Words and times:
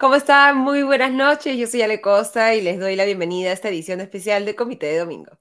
¿Cómo 0.00 0.14
están? 0.14 0.56
Muy 0.58 0.84
buenas 0.84 1.10
noches. 1.10 1.56
Yo 1.58 1.66
soy 1.66 1.82
Ale 1.82 2.00
Costa 2.00 2.54
y 2.54 2.60
les 2.60 2.78
doy 2.78 2.94
la 2.94 3.04
bienvenida 3.04 3.50
a 3.50 3.52
esta 3.52 3.68
edición 3.68 4.00
especial 4.00 4.44
de 4.44 4.54
Comité 4.54 4.86
de 4.86 4.98
Domingo. 4.98 5.32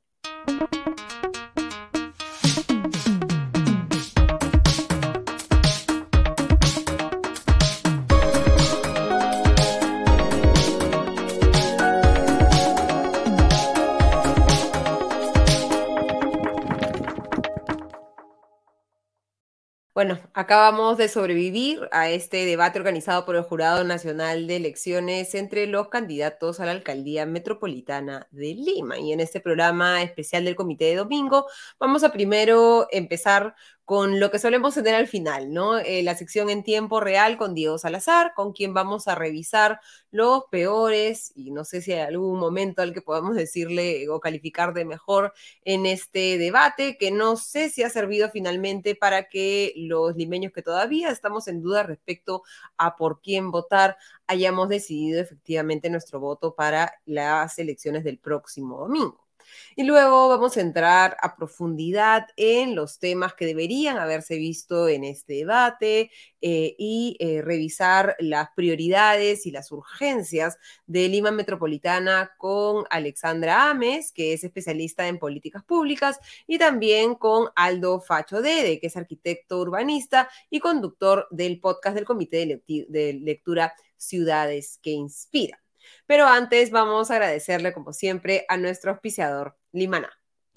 Bueno, 19.94 20.20
acabamos 20.38 21.00
de 21.00 21.10
sobrevivir 21.10 21.90
a 21.92 22.12
este 22.12 22.46
debate 22.46 22.78
organizado 22.78 23.26
por 23.26 23.36
el 23.36 23.42
Jurado 23.42 23.84
Nacional 23.84 24.46
de 24.46 24.58
Elecciones 24.58 25.34
entre 25.34 25.66
los 25.66 25.88
candidatos 25.88 26.60
a 26.60 26.68
la 26.68 26.74
alcaldía 26.74 27.26
metropolitana 27.26 28.28
de 28.30 28.54
Lima. 28.54 29.00
Y 29.00 29.14
en 29.14 29.20
este 29.20 29.40
programa 29.40 30.04
especial 30.04 30.46
del 30.46 30.56
Comité 30.56 30.86
de 30.86 30.98
Domingo, 30.98 31.48
vamos 31.80 32.04
a 32.04 32.12
primero 32.12 32.88
empezar 32.92 33.56
con 33.88 34.20
lo 34.20 34.32
que 34.32 34.38
solemos 34.38 34.74
tener 34.74 34.96
al 34.96 35.08
final, 35.08 35.54
¿no? 35.54 35.80
Eh, 35.80 36.04
la 36.04 36.14
sección 36.14 36.50
en 36.50 36.62
tiempo 36.62 37.00
real 37.00 37.38
con 37.38 37.56
Diego 37.56 37.78
Salazar, 37.78 38.34
con 38.36 38.52
quien 38.52 38.74
vamos 38.74 39.08
a 39.08 39.16
revisar 39.16 39.80
los 40.12 40.44
peores, 40.52 41.32
y 41.36 41.52
no 41.52 41.64
sé 41.64 41.82
si 41.82 41.94
hay 41.94 42.02
algún 42.02 42.38
momento 42.38 42.82
al 42.82 42.94
que 42.94 43.02
podamos 43.02 43.38
decirle 43.38 44.10
o 44.10 44.20
calificar 44.20 44.74
de 44.74 44.84
mejor 44.84 45.32
en 45.64 45.86
este 45.86 46.38
debate, 46.38 46.98
que 46.98 47.12
no 47.12 47.38
sé 47.38 47.70
si 47.70 47.82
ha 47.82 47.90
servido 47.90 48.30
finalmente 48.30 48.94
para 48.94 49.30
que 49.30 49.72
los 49.78 50.18
que 50.54 50.62
todavía 50.62 51.10
estamos 51.10 51.48
en 51.48 51.62
duda 51.62 51.84
respecto 51.84 52.44
a 52.78 52.96
por 52.96 53.22
quién 53.22 53.52
votar, 53.52 53.98
hayamos 54.28 54.70
decidido 54.70 55.22
efectivamente 55.22 55.90
nuestro 55.90 56.20
voto 56.20 56.56
para 56.56 56.94
las 57.06 57.60
elecciones 57.60 58.04
del 58.04 58.20
próximo 58.20 58.80
domingo. 58.80 59.27
Y 59.76 59.84
luego 59.84 60.30
vamos 60.30 60.58
a 60.58 60.62
entrar 60.62 61.18
a 61.22 61.36
profundidad 61.36 62.28
en 62.36 62.76
los 62.76 63.00
temas 63.00 63.34
que 63.34 63.46
deberían 63.46 63.98
haberse 63.98 64.38
visto 64.38 64.88
en 64.88 65.04
este 65.04 65.34
debate 65.34 66.12
eh, 66.42 66.76
y 66.78 67.18
eh, 67.20 67.42
revisar 67.42 68.16
las 68.20 68.50
prioridades 68.56 69.46
y 69.46 69.52
las 69.52 69.72
urgencias 69.72 70.58
de 70.86 71.08
Lima 71.08 71.32
Metropolitana 71.32 72.32
con 72.38 72.86
Alexandra 72.90 73.70
Ames, 73.70 74.12
que 74.12 74.34
es 74.34 74.44
especialista 74.44 75.08
en 75.08 75.20
políticas 75.20 75.64
públicas, 75.64 76.20
y 76.46 76.58
también 76.58 77.16
con 77.16 77.50
Aldo 77.56 78.02
Facho 78.02 78.42
Dede, 78.42 78.80
que 78.80 78.88
es 78.88 78.98
arquitecto 78.98 79.60
urbanista 79.60 80.30
y 80.50 80.60
conductor 80.60 81.28
del 81.32 81.60
podcast 81.60 81.96
del 81.96 82.06
Comité 82.06 82.62
de 82.68 83.14
Lectura 83.14 83.74
Ciudades 83.98 84.80
que 84.82 84.92
Inspiran. 84.92 85.67
Pero 86.08 86.26
antes 86.26 86.72
vamos 86.72 87.12
a 87.12 87.16
agradecerle, 87.16 87.74
como 87.74 87.94
siempre, 87.94 88.46
a 88.48 88.58
nuestro 88.58 88.92
auspiciador, 88.92 89.58
Limaná. 89.74 90.10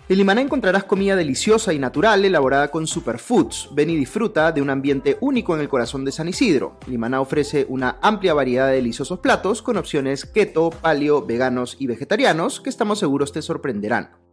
En 0.08 0.16
Limaná 0.16 0.40
encontrarás 0.40 0.84
comida 0.84 1.14
deliciosa 1.14 1.72
y 1.72 1.78
natural 1.78 2.24
elaborada 2.24 2.68
con 2.70 2.86
superfoods. 2.86 3.68
Ven 3.72 3.90
y 3.90 3.96
disfruta 3.96 4.50
de 4.50 4.62
un 4.62 4.70
ambiente 4.70 5.16
único 5.20 5.54
en 5.54 5.60
el 5.60 5.68
corazón 5.68 6.04
de 6.04 6.12
San 6.12 6.28
Isidro. 6.28 6.78
Limaná 6.86 7.20
ofrece 7.20 7.66
una 7.68 7.98
amplia 8.00 8.34
variedad 8.34 8.68
de 8.68 8.76
deliciosos 8.76 9.20
platos 9.20 9.62
con 9.62 9.76
opciones 9.76 10.24
keto, 10.24 10.70
paleo, 10.70 11.24
veganos 11.24 11.76
y 11.78 11.86
vegetarianos 11.86 12.60
que 12.60 12.70
estamos 12.70 12.98
seguros 12.98 13.32
te 13.32 13.42
sorprenderán. 13.42 14.29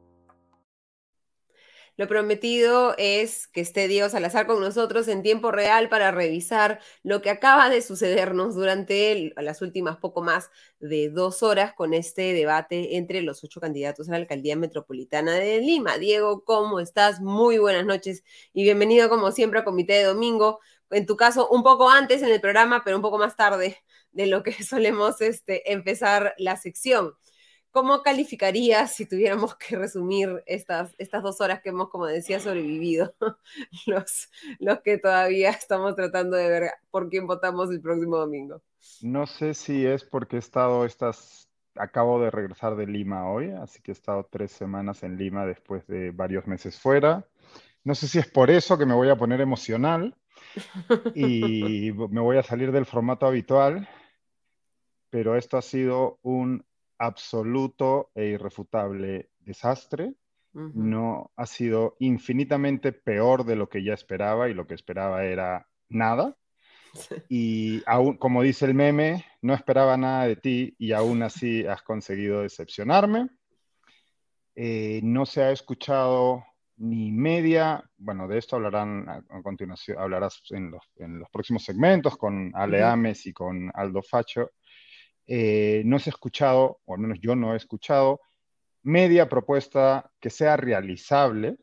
Lo 1.97 2.07
prometido 2.07 2.93
es 2.99 3.47
que 3.47 3.59
esté 3.59 3.87
Diego 3.87 4.07
Salazar 4.07 4.45
con 4.45 4.59
nosotros 4.59 5.07
en 5.07 5.23
tiempo 5.23 5.51
real 5.51 5.89
para 5.89 6.11
revisar 6.11 6.79
lo 7.01 7.23
que 7.23 7.31
acaba 7.31 7.71
de 7.71 7.81
sucedernos 7.81 8.53
durante 8.53 9.33
las 9.35 9.63
últimas 9.63 9.97
poco 9.97 10.21
más 10.21 10.51
de 10.79 11.09
dos 11.09 11.41
horas 11.41 11.73
con 11.73 11.95
este 11.95 12.33
debate 12.33 12.97
entre 12.97 13.23
los 13.23 13.43
ocho 13.43 13.59
candidatos 13.59 14.07
a 14.07 14.11
la 14.11 14.17
alcaldía 14.17 14.55
metropolitana 14.55 15.33
de 15.33 15.59
Lima. 15.59 15.97
Diego, 15.97 16.43
¿cómo 16.45 16.79
estás? 16.79 17.19
Muy 17.19 17.57
buenas 17.57 17.83
noches 17.83 18.23
y 18.53 18.61
bienvenido 18.61 19.09
como 19.09 19.31
siempre 19.31 19.61
a 19.61 19.63
Comité 19.63 19.93
de 19.93 20.03
Domingo. 20.03 20.59
En 20.91 21.07
tu 21.07 21.17
caso, 21.17 21.49
un 21.49 21.63
poco 21.63 21.89
antes 21.89 22.21
en 22.21 22.29
el 22.29 22.39
programa, 22.39 22.83
pero 22.85 22.97
un 22.97 23.01
poco 23.01 23.17
más 23.17 23.35
tarde 23.35 23.83
de 24.11 24.27
lo 24.27 24.43
que 24.43 24.51
solemos 24.63 25.19
este, 25.21 25.71
empezar 25.73 26.35
la 26.37 26.57
sección. 26.57 27.15
¿Cómo 27.77 28.01
calificarías 28.01 28.95
si 28.95 29.05
tuviéramos 29.05 29.55
que 29.55 29.77
resumir 29.77 30.41
estas, 30.47 30.95
estas 30.97 31.21
dos 31.21 31.39
horas 31.41 31.61
que 31.61 31.69
hemos, 31.69 31.89
como 31.89 32.07
decía, 32.07 32.39
sobrevivido? 32.39 33.13
los, 33.85 34.31
los 34.57 34.81
que 34.81 34.97
todavía 34.97 35.51
estamos 35.51 35.95
tratando 35.95 36.37
de 36.37 36.49
ver 36.49 36.71
por 36.89 37.07
quién 37.07 37.27
votamos 37.27 37.69
el 37.69 37.79
próximo 37.79 38.17
domingo. 38.17 38.63
No 39.03 39.27
sé 39.27 39.53
si 39.53 39.85
es 39.85 40.03
porque 40.03 40.37
he 40.37 40.39
estado 40.39 40.85
estas, 40.85 41.51
acabo 41.75 42.19
de 42.19 42.31
regresar 42.31 42.75
de 42.75 42.87
Lima 42.87 43.29
hoy, 43.29 43.51
así 43.51 43.79
que 43.83 43.91
he 43.91 43.93
estado 43.93 44.27
tres 44.27 44.51
semanas 44.53 45.03
en 45.03 45.15
Lima 45.15 45.45
después 45.45 45.85
de 45.85 46.09
varios 46.09 46.47
meses 46.47 46.79
fuera. 46.79 47.27
No 47.83 47.93
sé 47.93 48.07
si 48.07 48.17
es 48.17 48.27
por 48.27 48.49
eso 48.49 48.79
que 48.79 48.87
me 48.87 48.95
voy 48.95 49.09
a 49.09 49.17
poner 49.17 49.39
emocional 49.39 50.15
y 51.13 51.91
me 52.09 52.21
voy 52.21 52.37
a 52.37 52.43
salir 52.43 52.71
del 52.71 52.87
formato 52.87 53.27
habitual, 53.27 53.87
pero 55.11 55.35
esto 55.35 55.57
ha 55.57 55.61
sido 55.61 56.17
un 56.23 56.65
absoluto 56.97 58.11
e 58.15 58.25
irrefutable 58.25 59.29
desastre. 59.39 60.13
No 60.53 61.31
ha 61.35 61.45
sido 61.45 61.97
infinitamente 61.99 62.91
peor 62.91 63.43
de 63.45 63.55
lo 63.55 63.69
que 63.69 63.83
ya 63.83 63.93
esperaba 63.93 64.49
y 64.49 64.55
lo 64.55 64.65
que 64.65 64.73
esperaba 64.73 65.23
era 65.23 65.67
nada. 65.87 66.35
Y 67.29 67.83
aún, 67.85 68.17
como 68.17 68.41
dice 68.41 68.65
el 68.65 68.73
meme, 68.73 69.23
no 69.43 69.53
esperaba 69.53 69.97
nada 69.97 70.25
de 70.25 70.35
ti 70.35 70.75
y 70.79 70.93
aún 70.93 71.21
así 71.21 71.63
has 71.67 71.83
conseguido 71.83 72.41
decepcionarme. 72.41 73.29
Eh, 74.55 74.99
no 75.03 75.27
se 75.27 75.43
ha 75.43 75.51
escuchado 75.51 76.43
ni 76.77 77.11
media, 77.11 77.83
bueno, 77.97 78.27
de 78.27 78.37
esto 78.37 78.55
hablarán 78.55 79.07
a, 79.09 79.41
continuación, 79.41 79.97
hablarás 79.99 80.41
en 80.51 80.71
los, 80.71 80.83
en 80.97 81.19
los, 81.19 81.29
próximos 81.29 81.63
segmentos 81.63 82.17
con 82.17 82.51
Ale 82.55 82.83
Ames 82.83 83.25
y 83.25 83.33
con 83.33 83.71
Aldo 83.73 84.01
Facho, 84.03 84.51
eh, 85.27 85.81
no 85.85 85.99
se 85.99 86.09
ha 86.09 86.11
escuchado, 86.11 86.79
o 86.85 86.93
al 86.93 86.99
menos 86.99 87.19
yo 87.21 87.35
no 87.35 87.53
he 87.53 87.57
escuchado, 87.57 88.21
media 88.83 89.27
propuesta 89.27 90.09
que 90.19 90.29
sea 90.29 90.55
realizable, 90.55 91.57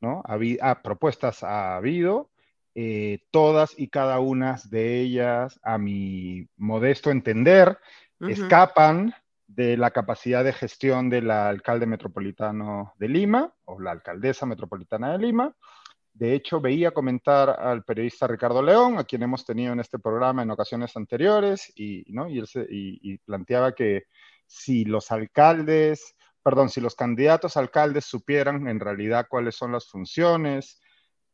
¿no? 0.00 0.22
Ah, 0.26 0.82
propuestas 0.82 1.44
ha 1.44 1.76
habido, 1.76 2.30
eh, 2.74 3.20
todas 3.30 3.78
y 3.78 3.88
cada 3.88 4.18
una 4.18 4.58
de 4.68 5.00
ellas, 5.00 5.60
a 5.62 5.78
mi 5.78 6.48
modesto 6.56 7.10
entender, 7.10 7.78
escapan 8.20 9.14
de 9.46 9.76
la 9.76 9.90
capacidad 9.90 10.44
de 10.44 10.52
gestión 10.52 11.10
del 11.10 11.30
alcalde 11.30 11.86
metropolitano 11.86 12.94
de 12.98 13.08
Lima 13.08 13.52
o 13.64 13.80
la 13.80 13.90
alcaldesa 13.90 14.46
metropolitana 14.46 15.12
de 15.12 15.18
Lima, 15.18 15.54
de 16.14 16.34
hecho, 16.34 16.60
veía 16.60 16.90
comentar 16.90 17.48
al 17.48 17.84
periodista 17.84 18.26
Ricardo 18.26 18.62
León, 18.62 18.98
a 18.98 19.04
quien 19.04 19.22
hemos 19.22 19.46
tenido 19.46 19.72
en 19.72 19.80
este 19.80 19.98
programa 19.98 20.42
en 20.42 20.50
ocasiones 20.50 20.94
anteriores, 20.96 21.72
y, 21.74 22.04
¿no? 22.12 22.28
y, 22.28 22.38
él 22.38 23.20
planteaba 23.24 23.74
que 23.74 24.04
si 24.46 24.84
los 24.84 25.10
alcaldes, 25.10 26.14
perdón, 26.42 26.68
si 26.68 26.80
los 26.80 26.94
candidatos 26.94 27.56
alcaldes 27.56 28.04
supieran 28.04 28.68
en 28.68 28.78
realidad 28.78 29.26
cuáles 29.28 29.56
son 29.56 29.72
las 29.72 29.88
funciones 29.88 30.82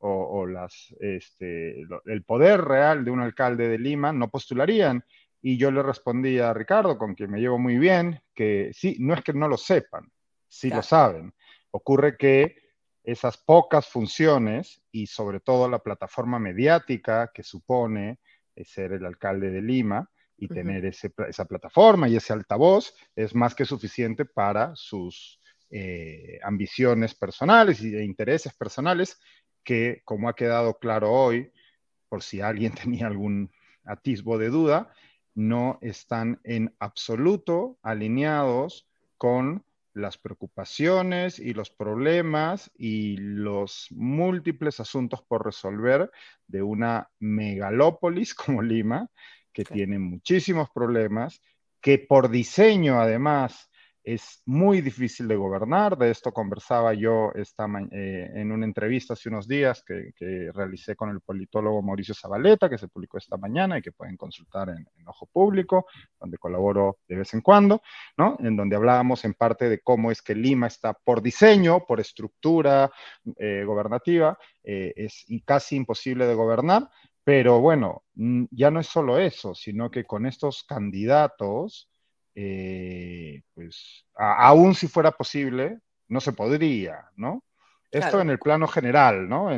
o, 0.01 0.47
las, 0.47 0.95
este, 1.01 1.81
el 2.07 2.23
poder 2.25 2.61
real 2.61 3.05
de 3.05 3.11
un 3.11 3.21
alcalde 3.21 3.69
de 3.69 3.79
Lima, 3.79 4.13
no 4.13 4.31
postularían. 4.31 5.05
Y 5.43 5.59
yo 5.59 5.73
le 5.73 5.83
respondí 5.83 6.39
a 6.39 6.55
Ricardo, 6.55 6.97
con 6.99 7.15
quien 7.15 7.33
me 7.33 7.41
llevo 7.41 7.59
muy 7.59 7.79
bien, 7.79 8.21
que 8.33 8.71
sí, 8.73 8.97
no 9.01 9.15
es 9.15 9.25
que 9.25 9.33
no 9.33 9.49
lo 9.49 9.57
sepan, 9.57 10.09
sí 10.47 10.71
lo 10.71 10.83
saben. 10.83 11.35
Ocurre 11.73 12.17
que 12.17 12.68
esas 13.09 13.39
pocas 13.39 13.89
funciones 13.89 14.83
y 14.93 15.07
sobre 15.07 15.41
todo 15.41 15.67
la 15.67 15.79
plataforma 15.79 16.39
mediática 16.39 17.31
que 17.33 17.43
supone 17.43 18.19
eh, 18.55 18.65
ser 18.67 18.93
el 18.93 19.07
alcalde 19.07 19.51
de 19.51 19.63
Lima 19.63 20.11
y 20.37 20.47
tener 20.47 20.85
esa 20.85 21.45
plataforma 21.47 22.07
y 22.07 22.17
ese 22.17 22.35
altavoz 22.35 22.95
es 23.17 23.35
más 23.35 23.55
que 23.55 23.65
suficiente 23.65 24.27
para 24.27 24.77
sus 24.77 25.41
eh, 25.71 26.39
ambiciones 26.43 27.15
personales 27.15 27.81
y 27.81 27.91
de 27.91 28.05
intereses 28.05 28.55
personales 28.55 29.19
que, 29.65 30.03
como 30.05 30.29
ha 30.29 30.37
quedado 30.37 30.79
claro 30.79 31.11
hoy, 31.11 31.51
por 32.11 32.23
si 32.23 32.43
alguien 32.43 32.75
tenía 32.83 33.07
algún 33.07 33.51
atisbo 33.85 34.37
de 34.37 34.51
duda, 34.51 34.93
no 35.35 35.79
están 35.81 36.41
en 36.45 36.75
absoluto 36.79 37.79
alineados 37.83 38.87
con 39.17 39.65
las 39.99 40.17
preocupaciones 40.19 41.39
y 41.39 41.53
los 41.53 41.71
problemas 41.71 42.71
y 42.77 43.17
los 43.19 43.89
múltiples 43.91 44.81
asuntos 44.81 45.23
por 45.23 45.45
resolver 45.45 46.11
de 46.47 46.63
una 46.63 47.11
megalópolis 47.19 48.35
como 48.35 48.63
Lima, 48.63 49.11
que 49.53 49.65
tiene 49.65 49.99
muchísimos 49.99 50.71
problemas, 50.71 51.43
que 51.81 51.99
por 51.99 52.31
diseño 52.31 53.01
además 53.01 53.69
es 54.03 54.43
muy 54.47 54.81
difícil 54.81 55.29
de 55.29 55.37
gobernar. 55.37 55.97
De 55.97 56.11
esto 56.11 56.33
conversaba 56.33 56.95
yo 56.95 57.33
esta 57.35 57.67
eh, 57.91 58.31
en 58.35 58.53
una 58.53 58.65
entrevista 58.65 59.13
hace 59.13 59.29
unos 59.29 59.47
días 59.47 59.83
que, 59.85 60.13
realicé 60.55 60.97
con 60.97 61.11
el 61.11 61.21
politólogo 61.21 61.83
Mauricio 61.83 62.15
Zabaleta, 62.15 62.71
que 62.71 62.79
se 62.79 62.89
publicó 62.89 63.19
esta 63.19 63.37
mañana 63.37 63.79
y 63.79 63.83
que 63.83 63.93
pueden 63.93 64.17
consultar 64.17 64.71
en, 64.71 64.87
Ojo 65.07 65.27
Público, 65.27 65.87
donde 66.21 66.37
colaboro 66.37 66.99
de 67.09 67.17
vez 67.17 67.33
en 67.33 67.41
cuando, 67.41 67.81
¿no? 68.19 68.37
En 68.41 68.57
donde 68.57 68.77
hablábamos 68.77 69.25
en 69.25 69.33
parte 69.33 69.71
de 69.71 69.81
cómo 69.81 70.11
es 70.11 70.21
que 70.21 70.35
Lima 70.35 70.67
está 70.67 70.93
por 70.93 71.23
diseño, 71.23 71.87
por 71.87 71.99
estructura 71.99 72.91
eh, 73.39 73.65
gobernativa, 73.65 74.39
eh, 74.63 74.93
es 74.97 75.25
casi 75.47 75.77
imposible 75.77 76.27
de 76.27 76.35
gobernar. 76.35 76.91
Pero 77.25 77.61
bueno, 77.61 78.05
ya 78.15 78.71
no 78.71 78.81
es 78.81 78.87
solo 78.87 79.19
eso, 79.19 79.55
sino 79.55 79.91
que 79.91 80.05
con 80.05 80.25
estos 80.25 80.65
candidatos, 80.65 81.91
eh, 82.41 83.43
pues 83.53 84.07
aún 84.15 84.77
si 84.77 84.87
fuera 84.87 85.11
posible, 85.11 85.81
no 86.07 86.21
se 86.21 86.33
podría, 86.33 87.11
¿no? 87.17 87.43
Esto 87.91 88.21
en 88.21 88.29
el 88.29 88.39
plano 88.39 88.69
general, 88.69 89.29
¿no? 89.29 89.49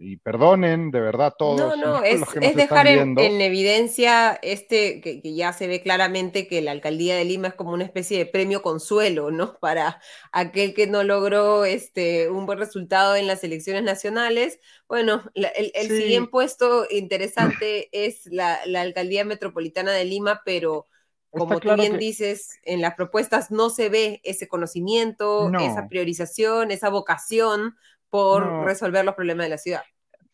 y 0.00 0.16
perdonen 0.16 0.90
de 0.90 0.98
verdad 0.98 1.34
todos. 1.38 1.76
No, 1.76 1.76
no, 1.76 2.02
es, 2.02 2.22
dejar 2.56 2.86
en, 2.88 3.18
evidencia 3.18 4.40
este, 4.42 5.00
que, 5.02 5.20
ya 5.22 5.52
se 5.52 5.68
ve 5.68 5.82
claramente 5.82 6.48
que 6.48 6.62
la 6.62 6.70
alcaldía 6.72 7.16
de 7.16 7.26
Lima 7.26 7.48
es 7.48 7.54
como 7.54 7.72
una 7.72 7.84
especie 7.84 8.16
de 8.16 8.24
premio 8.24 8.62
consuelo, 8.62 9.30
¿no? 9.30 9.58
Para 9.60 10.00
aquel 10.32 10.72
que 10.72 10.86
no 10.86 11.04
logró 11.04 11.66
este, 11.66 12.30
un 12.30 12.46
buen 12.46 12.58
resultado 12.58 13.14
en 13.14 13.26
las 13.26 13.44
elecciones 13.44 13.82
nacionales. 13.82 14.58
Bueno, 14.88 15.30
el, 15.34 15.88
siguiente 15.88 16.30
puesto 16.30 16.86
interesante 16.90 17.90
es 17.92 18.24
la, 18.24 18.58
la 18.64 18.80
alcaldía 18.80 19.24
metropolitana 19.26 19.92
de 19.92 20.06
Lima, 20.06 20.40
pero 20.46 20.88
como 21.30 21.60
tú 21.60 21.74
bien 21.74 21.98
dices, 21.98 22.58
en 22.62 22.80
las 22.80 22.94
propuestas 22.94 23.50
no 23.50 23.70
se 23.70 23.88
ve 23.88 24.20
ese 24.24 24.48
conocimiento, 24.48 25.50
esa 25.58 25.88
priorización, 25.88 26.70
esa 26.70 26.88
vocación 26.88 27.76
por 28.08 28.64
resolver 28.64 29.04
los 29.04 29.14
problemas 29.14 29.46
de 29.46 29.50
la 29.50 29.58
ciudad. 29.58 29.82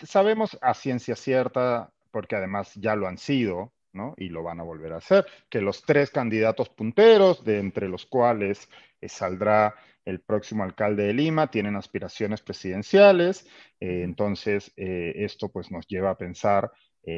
Sabemos 0.03 0.59
a 0.61 0.75
ciencia 0.75 1.17
cierta, 1.17 1.93
porque 2.11 2.37
además 2.37 2.73
ya 2.75 2.97
lo 2.97 3.07
han 3.07 3.19
sido, 3.19 3.73
¿no? 3.93 4.15
Y 4.17 4.29
lo 4.29 4.43
van 4.43 4.61
a 4.61 4.63
volver 4.63 4.93
a 4.93 4.99
hacer, 4.99 5.27
que 5.49 5.61
los 5.61 5.83
tres 5.83 6.11
candidatos 6.11 6.69
punteros, 6.69 7.45
de 7.45 7.59
entre 7.59 7.89
los 7.89 8.07
cuales 8.07 8.69
eh, 9.01 9.09
saldrá 9.09 9.75
el 10.05 10.21
próximo 10.21 10.63
alcalde 10.63 11.05
de 11.05 11.15
Lima, 11.15 11.51
tienen 11.51 11.77
aspiraciones 11.77 12.41
presidenciales, 12.41 13.47
eh, 13.81 14.03
entonces 14.05 14.73
eh, 14.77 15.13
esto 15.17 15.49
pues 15.49 15.71
nos 15.71 15.87
lleva 15.87 16.11
a 16.11 16.19
pensar 16.19 16.71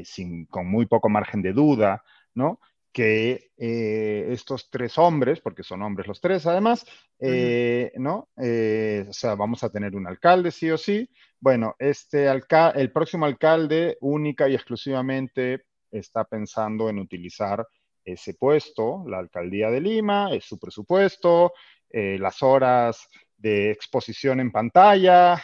sin, 0.04 0.44
con 0.44 0.66
muy 0.66 0.84
poco 0.84 1.08
margen 1.08 1.40
de 1.40 1.54
duda, 1.54 2.04
¿no? 2.34 2.60
Que 2.93 3.50
eh, 3.56 4.29
estos 4.31 4.70
tres 4.70 4.99
hombres, 4.99 5.40
porque 5.40 5.62
son 5.62 5.82
hombres 5.82 6.06
los 6.06 6.20
tres 6.20 6.46
además, 6.46 6.87
eh, 7.20 7.93
¿no? 7.96 8.29
Eh, 8.37 9.06
o 9.08 9.12
sea, 9.12 9.35
vamos 9.35 9.62
a 9.62 9.70
tener 9.70 9.94
un 9.94 10.06
alcalde 10.06 10.50
sí 10.50 10.70
o 10.70 10.79
sí. 10.79 11.08
Bueno, 11.40 11.76
este 11.79 12.26
el 12.29 12.93
próximo 12.93 13.26
alcalde 13.26 13.96
única 14.00 14.49
y 14.49 14.55
exclusivamente 14.55 15.64
está 15.90 16.25
pensando 16.25 16.88
en 16.88 16.99
utilizar 16.99 17.67
ese 18.05 18.35
puesto, 18.35 19.05
la 19.06 19.19
alcaldía 19.19 19.70
de 19.70 19.81
Lima, 19.81 20.32
es 20.32 20.44
su 20.44 20.58
presupuesto, 20.58 21.52
las 21.90 22.43
horas 22.43 23.08
de 23.37 23.70
exposición 23.70 24.40
en 24.40 24.50
pantalla, 24.50 25.43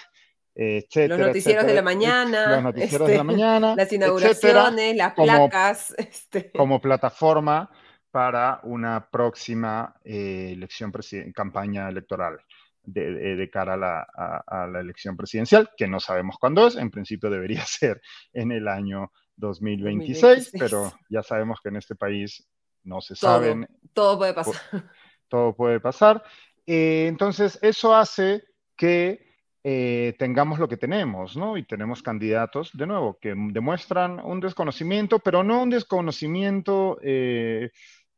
los 0.55 1.19
noticieros 1.19 1.67
de 1.67 1.75
la 1.75 1.83
mañana, 1.83 2.57
los 2.57 2.63
noticieros 2.63 3.09
de 3.09 3.15
la 3.15 3.23
este, 3.23 3.25
mañana, 3.25 3.75
las 3.77 3.93
inauguraciones, 3.93 4.97
las 4.97 5.15
placas. 5.15 5.95
Este. 5.99 6.53
Como 6.53 6.81
plataforma 6.81 7.71
para 8.11 8.61
una 8.63 9.09
próxima 9.11 9.97
eh, 10.05 10.51
elección, 10.53 10.93
campaña 11.35 11.89
electoral 11.89 12.39
de, 12.85 13.51
cara 13.53 13.75
a 13.75 13.77
la, 13.77 14.07
a 14.47 14.67
la, 14.67 14.81
elección 14.81 15.17
presidencial, 15.17 15.71
que 15.77 15.89
no 15.89 15.99
sabemos 15.99 16.37
cuándo 16.39 16.67
es, 16.67 16.77
en 16.77 16.91
principio 16.91 17.31
debería 17.31 17.65
ser 17.67 18.01
en 18.33 18.53
el 18.53 18.69
año 18.69 19.11
2026, 19.37 20.53
pero 20.59 20.93
ya 21.09 21.23
sabemos 21.23 21.61
que 21.61 21.71
en 21.71 21.77
este 21.77 21.95
país 21.95 22.47
no 22.85 23.01
se 23.01 23.17
saben. 23.17 23.67
Todo 23.93 24.19
puede 24.19 24.35
pasar. 24.35 24.85
Todo 25.29 25.55
puede 25.57 25.81
pasar. 25.81 26.23
Eh, 26.67 27.07
entonces, 27.09 27.59
eso 27.63 27.95
hace 27.95 28.45
que 28.77 29.34
eh, 29.67 30.15
tengamos 30.19 30.59
lo 30.59 30.69
que 30.69 30.77
tenemos, 30.77 31.39
¿no? 31.39 31.57
Y 31.57 31.63
tenemos 31.63 32.03
candidatos, 32.03 32.71
de 32.75 32.87
nuevo, 32.87 33.19
que 33.19 33.35
demuestran 33.35 34.21
un 34.23 34.39
desconocimiento, 34.39 35.21
pero 35.21 35.43
no 35.43 35.63
un 35.63 35.71
desconocimiento 35.71 36.99
eh, 37.03 37.71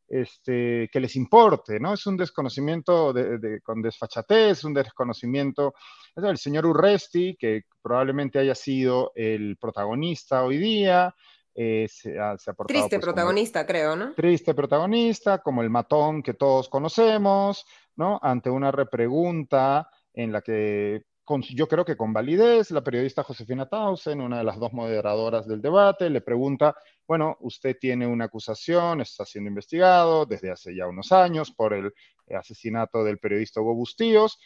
este, 0.09 0.89
que 0.91 0.99
les 0.99 1.15
importe, 1.15 1.79
¿no? 1.79 1.95
Es 1.95 2.05
un 2.05 2.17
desconocimiento 2.17 3.15
con 3.63 3.81
desfachatez, 3.81 4.65
un 4.65 4.75
desconocimiento. 4.75 5.75
el 6.17 6.37
señor 6.37 6.67
Urresti, 6.67 7.37
que 7.37 7.63
probablemente 7.81 8.41
haya 8.41 8.57
sido 8.57 9.13
el 9.15 9.57
protagonista 9.57 10.43
hoy 10.43 10.59
día, 10.59 11.15
eh, 11.55 11.87
se, 11.89 12.19
ha, 12.19 12.37
portado, 12.37 12.67
Triste 12.67 12.97
pues, 12.97 13.05
protagonista, 13.05 13.65
creo, 13.65 13.95
¿no? 13.95 14.15
Triste 14.15 14.53
protagonista, 14.53 15.39
como 15.39 15.63
el 15.63 15.71
matón 15.71 16.25
que 16.25 16.35
todos 16.35 16.69
conocemos, 16.69 17.65
¿no? 17.95 18.19
Ante 18.21 18.51
una 18.51 18.73
repregunta 18.73 19.89
en 20.13 20.33
la 20.33 20.43
que 20.43 21.05
yo 21.51 21.67
creo 21.67 21.85
que 21.85 21.97
con 21.97 22.13
validez, 22.13 22.71
la 22.71 22.83
periodista 22.83 23.23
Josefina 23.23 23.69
Tausen, 23.69 24.21
una 24.21 24.39
de 24.39 24.45
las 24.45 24.59
dos 24.59 24.73
moderadoras 24.73 25.47
del 25.47 25.61
debate, 25.61 26.09
le 26.09 26.21
pregunta, 26.21 26.77
bueno, 27.07 27.37
usted 27.41 27.77
tiene 27.81 28.07
una 28.07 28.27
acusación, 28.27 29.01
está 29.01 29.25
siendo 29.25 29.49
investigado 29.49 30.27
desde 30.27 30.51
hace 30.51 30.75
ya 30.75 30.87
unos 30.87 31.13
años 31.13 31.51
por 31.51 31.75
el 31.75 31.93
asesinato 32.35 33.03
del 33.03 33.19
periodista 33.19 33.61
Hugo 33.61 33.75
Bustíos 33.75 34.39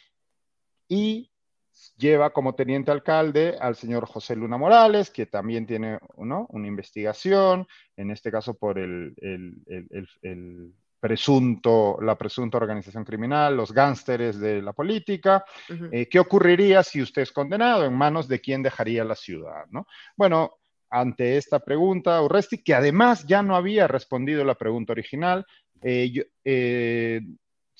y 0.87 1.31
lleva 1.97 2.31
como 2.33 2.55
teniente 2.55 2.91
alcalde 2.91 3.57
al 3.59 3.75
señor 3.75 4.05
José 4.05 4.35
Luna 4.35 4.57
Morales, 4.57 5.09
que 5.09 5.25
también 5.25 5.65
tiene 5.65 5.99
una 6.15 6.67
investigación, 6.67 7.67
en 7.95 8.11
este 8.11 8.31
caso 8.31 8.55
por 8.55 8.79
el 8.79 9.15
presunto, 11.01 11.97
la 11.99 12.15
presunta 12.15 12.57
organización 12.57 13.03
criminal, 13.03 13.57
los 13.57 13.73
gánsteres 13.73 14.39
de 14.39 14.61
la 14.61 14.71
política. 14.71 15.43
Eh, 15.91 16.07
¿Qué 16.07 16.19
ocurriría 16.19 16.83
si 16.83 17.01
usted 17.01 17.23
es 17.23 17.31
condenado? 17.31 17.83
¿En 17.83 17.93
manos 17.93 18.27
de 18.27 18.39
quién 18.39 18.61
dejaría 18.61 19.03
la 19.03 19.15
ciudad? 19.15 19.65
¿no? 19.71 19.87
Bueno, 20.15 20.59
ante 20.91 21.37
esta 21.37 21.59
pregunta, 21.59 22.21
Urresti, 22.21 22.63
que 22.63 22.75
además 22.75 23.25
ya 23.25 23.41
no 23.41 23.55
había 23.55 23.87
respondido 23.87 24.45
la 24.45 24.55
pregunta 24.55 24.93
original, 24.93 25.45
eh, 25.81 26.29
eh, 26.45 27.21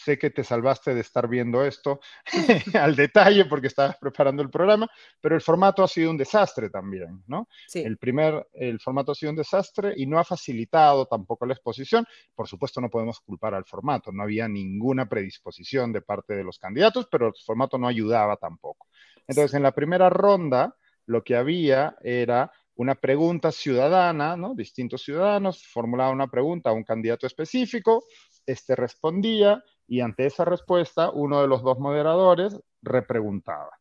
sé 0.03 0.17
que 0.17 0.29
te 0.29 0.43
salvaste 0.43 0.93
de 0.93 1.01
estar 1.01 1.27
viendo 1.27 1.63
esto 1.63 1.99
al 2.73 2.95
detalle 2.95 3.45
porque 3.45 3.67
estabas 3.67 3.97
preparando 3.97 4.41
el 4.41 4.49
programa, 4.49 4.89
pero 5.19 5.35
el 5.35 5.41
formato 5.41 5.83
ha 5.83 5.87
sido 5.87 6.11
un 6.11 6.17
desastre 6.17 6.69
también, 6.69 7.23
¿no? 7.27 7.47
Sí. 7.67 7.79
El 7.79 7.97
primer, 7.97 8.47
el 8.53 8.79
formato 8.79 9.11
ha 9.11 9.15
sido 9.15 9.31
un 9.31 9.35
desastre 9.35 9.93
y 9.95 10.05
no 10.05 10.19
ha 10.19 10.23
facilitado 10.23 11.05
tampoco 11.05 11.45
la 11.45 11.53
exposición. 11.53 12.05
Por 12.35 12.47
supuesto, 12.47 12.81
no 12.81 12.89
podemos 12.89 13.19
culpar 13.19 13.53
al 13.53 13.65
formato, 13.65 14.11
no 14.11 14.23
había 14.23 14.47
ninguna 14.47 15.07
predisposición 15.07 15.91
de 15.91 16.01
parte 16.01 16.35
de 16.35 16.43
los 16.43 16.57
candidatos, 16.57 17.07
pero 17.11 17.27
el 17.27 17.33
formato 17.45 17.77
no 17.77 17.87
ayudaba 17.87 18.37
tampoco. 18.37 18.87
Entonces, 19.27 19.53
en 19.53 19.63
la 19.63 19.71
primera 19.71 20.09
ronda, 20.09 20.75
lo 21.05 21.23
que 21.23 21.35
había 21.35 21.95
era 22.01 22.51
una 22.75 22.95
pregunta 22.95 23.51
ciudadana, 23.51 24.35
¿no? 24.35 24.55
Distintos 24.55 25.03
ciudadanos 25.03 25.65
formulaban 25.67 26.15
una 26.15 26.27
pregunta 26.27 26.69
a 26.69 26.73
un 26.73 26.83
candidato 26.83 27.27
específico, 27.27 28.03
este 28.45 28.75
respondía 28.75 29.63
y 29.87 30.01
ante 30.01 30.25
esa 30.25 30.45
respuesta 30.45 31.09
uno 31.11 31.41
de 31.41 31.47
los 31.47 31.63
dos 31.63 31.79
moderadores 31.79 32.59
repreguntaba. 32.81 33.71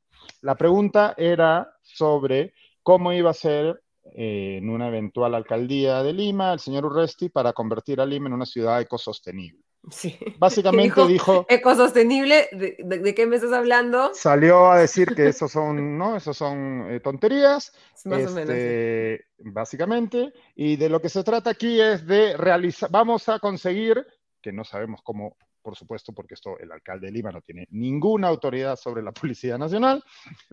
La 0.42 0.54
pregunta 0.54 1.14
era 1.16 1.72
sobre 1.82 2.52
cómo 2.82 3.12
iba 3.12 3.30
a 3.30 3.34
ser 3.34 3.82
eh, 4.14 4.58
en 4.58 4.70
una 4.70 4.88
eventual 4.88 5.34
alcaldía 5.34 6.02
de 6.02 6.12
Lima 6.12 6.52
el 6.52 6.58
señor 6.58 6.86
Urresti 6.86 7.28
para 7.28 7.52
convertir 7.52 8.00
a 8.00 8.06
Lima 8.06 8.28
en 8.28 8.34
una 8.34 8.46
ciudad 8.46 8.80
ecosostenible. 8.80 9.62
Sí. 9.90 10.18
Básicamente 10.38 11.00
dijo, 11.08 11.46
ecosostenible, 11.48 12.48
¿de, 12.52 13.14
qué 13.14 13.26
me 13.26 13.36
estás 13.36 13.52
hablando? 13.52 14.10
Salió 14.14 14.70
a 14.70 14.78
decir 14.78 15.14
que 15.14 15.28
esos 15.28 15.50
son, 15.50 15.96
¿no? 15.96 16.16
Esos 16.16 16.36
son 16.36 16.86
eh, 16.90 17.00
tonterías. 17.00 17.72
Más 18.04 18.26
o 18.26 18.34
menos. 18.34 18.50
Este, 18.50 19.26
básicamente. 19.38 20.32
Y 20.54 20.76
de 20.76 20.88
lo 20.88 21.00
que 21.00 21.08
se 21.08 21.24
trata 21.24 21.50
aquí 21.50 21.80
es 21.80 22.06
de 22.06 22.36
realizar, 22.36 22.90
vamos 22.90 23.28
a 23.28 23.38
conseguir, 23.38 24.06
que 24.40 24.52
no 24.52 24.64
sabemos 24.64 25.00
cómo 25.02 25.36
por 25.60 25.76
supuesto, 25.76 26.12
porque 26.12 26.34
esto 26.34 26.58
el 26.58 26.72
alcalde 26.72 27.06
de 27.06 27.12
Lima 27.12 27.30
no 27.30 27.42
tiene 27.42 27.66
ninguna 27.70 28.28
autoridad 28.28 28.76
sobre 28.76 29.02
la 29.02 29.12
Policía 29.12 29.58
Nacional, 29.58 30.02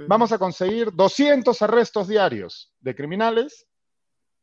vamos 0.08 0.32
a 0.32 0.38
conseguir 0.38 0.92
200 0.92 1.62
arrestos 1.62 2.08
diarios 2.08 2.74
de 2.80 2.96
criminales, 2.96 3.68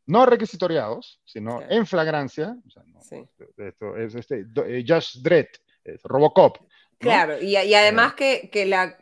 no 0.07 0.27
requisitoriados, 0.27 1.21
sino 1.25 1.63
en 1.69 1.87
flagrancia. 1.87 2.57
Esto 3.57 3.97
es 3.97 4.15
este, 4.15 4.47
eh, 4.67 4.85
Just 4.87 5.17
Dredd, 5.17 5.49
Robocop. 6.05 6.59
Claro, 6.99 7.41
y, 7.41 7.57
además 7.57 8.15
eh, 8.19 8.49
que, 8.51 8.67
la, 8.67 8.97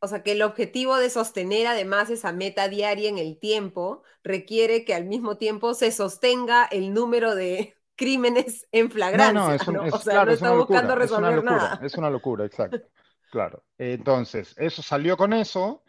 o 0.00 0.08
sea, 0.08 0.22
que 0.22 0.32
el 0.32 0.42
objetivo 0.42 0.96
de 0.96 1.10
sostener 1.10 1.66
además 1.66 2.10
esa 2.10 2.32
meta 2.32 2.68
diaria 2.68 3.08
en 3.08 3.18
el 3.18 3.38
tiempo 3.38 4.02
requiere 4.22 4.84
que 4.84 4.94
al 4.94 5.04
mismo 5.04 5.36
tiempo 5.38 5.74
se 5.74 5.92
sostenga 5.92 6.66
el 6.66 6.92
número 6.92 7.34
de 7.34 7.77
crímenes 7.98 8.66
en 8.72 8.90
flagrancia. 8.90 9.32
No, 9.32 9.48
no, 9.48 9.84
es, 9.84 9.92
o 9.92 9.98
sea, 9.98 10.24
no 10.24 10.30
está 10.30 10.52
buscando 10.52 10.94
resolver 10.94 11.04
es 11.04 11.10
una 11.12 11.30
locura, 11.32 11.56
nada. 11.56 11.58
Es 11.58 11.58
una 11.58 11.58
locura. 11.58 11.58
no 11.58 11.58
buscando 11.58 11.58
resolver 11.58 11.62
nada. 11.74 11.80
Es 11.86 11.94
una 11.94 12.10
locura, 12.10 12.44
exacto. 12.46 12.80
Claro. 13.30 13.62
Entonces, 13.76 14.54
eso 14.56 14.80
salió 14.80 15.18
con 15.18 15.34
eso. 15.34 15.82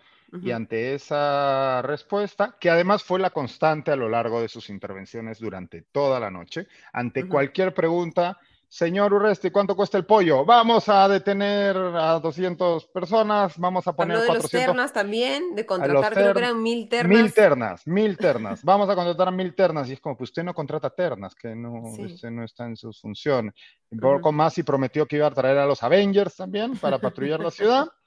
Y 0.44 0.52
ante 0.52 0.94
esa 0.94 1.82
respuesta, 1.82 2.56
que 2.60 2.70
además 2.70 3.02
fue 3.02 3.18
la 3.18 3.32
constante 3.32 3.92
a 3.92 3.96
lo 3.96 4.10
largo 4.10 4.42
de 4.42 4.50
sus 4.50 4.70
intervenciones 4.70 5.40
durante 5.40 5.82
toda 5.82 6.20
la 6.20 6.30
noche, 6.30 6.68
ante 6.94 7.28
cualquier 7.28 7.74
pregunta, 7.74 8.38
Señor 8.70 9.12
Urresti, 9.12 9.50
¿cuánto 9.50 9.76
cuesta 9.76 9.98
el 9.98 10.06
pollo? 10.06 10.46
Vamos 10.46 10.88
a 10.90 11.08
detener 11.08 11.76
a 11.76 12.20
200 12.20 12.86
personas, 12.86 13.58
vamos 13.58 13.88
a 13.88 13.94
poner 13.94 14.18
Habló 14.18 14.22
de 14.22 14.28
400... 14.28 14.54
los 14.54 14.68
ternas 14.68 14.94
también, 14.94 15.56
de 15.56 15.66
contratar, 15.66 16.14
creo 16.14 16.34
que 16.34 16.40
eran 16.40 16.62
mil 16.62 16.88
ternas. 16.88 17.18
Mil 17.18 17.34
ternas, 17.34 17.88
mil 17.88 18.16
ternas. 18.16 18.64
Vamos 18.64 18.88
a 18.88 18.94
contratar 18.94 19.30
a 19.30 19.32
mil 19.32 19.56
ternas. 19.56 19.90
Y 19.90 19.94
es 19.94 20.00
como, 20.00 20.16
pues 20.16 20.30
usted 20.30 20.44
no 20.44 20.54
contrata 20.54 20.92
ternas, 20.92 21.34
que 21.34 21.56
no, 21.56 21.82
usted 21.82 22.30
no 22.30 22.44
está 22.44 22.68
en 22.68 22.76
sus 22.76 23.02
funciones. 23.02 23.56
Un 23.90 24.00
poco 24.00 24.32
más 24.32 24.56
y 24.60 24.64
prometió 24.64 25.08
que 25.08 25.16
iba 25.16 25.26
a 25.26 25.32
traer 25.32 25.58
a 25.58 25.66
los 25.66 25.82
Avengers 25.82 26.36
también 26.36 26.78
para 26.78 27.00
patrullar 27.00 27.40
la 27.40 27.52
ciudad. 27.52 27.88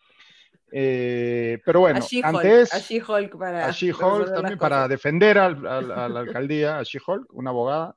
Eh, 0.74 1.60
pero 1.66 1.80
bueno, 1.80 2.00
antes... 2.22 2.72
A 2.72 2.78
She-Hulk 2.78 3.36
para... 3.36 3.66
A 3.66 3.72
She-Hulk 3.72 4.32
también 4.34 4.58
para 4.58 4.88
defender 4.88 5.36
al, 5.36 5.66
al, 5.66 5.92
a 5.92 6.08
la 6.08 6.20
alcaldía, 6.20 6.78
a 6.78 6.82
She-Hulk, 6.82 7.26
una 7.34 7.50
abogada. 7.50 7.94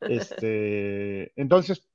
Este, 0.00 1.32
entonces, 1.38 1.86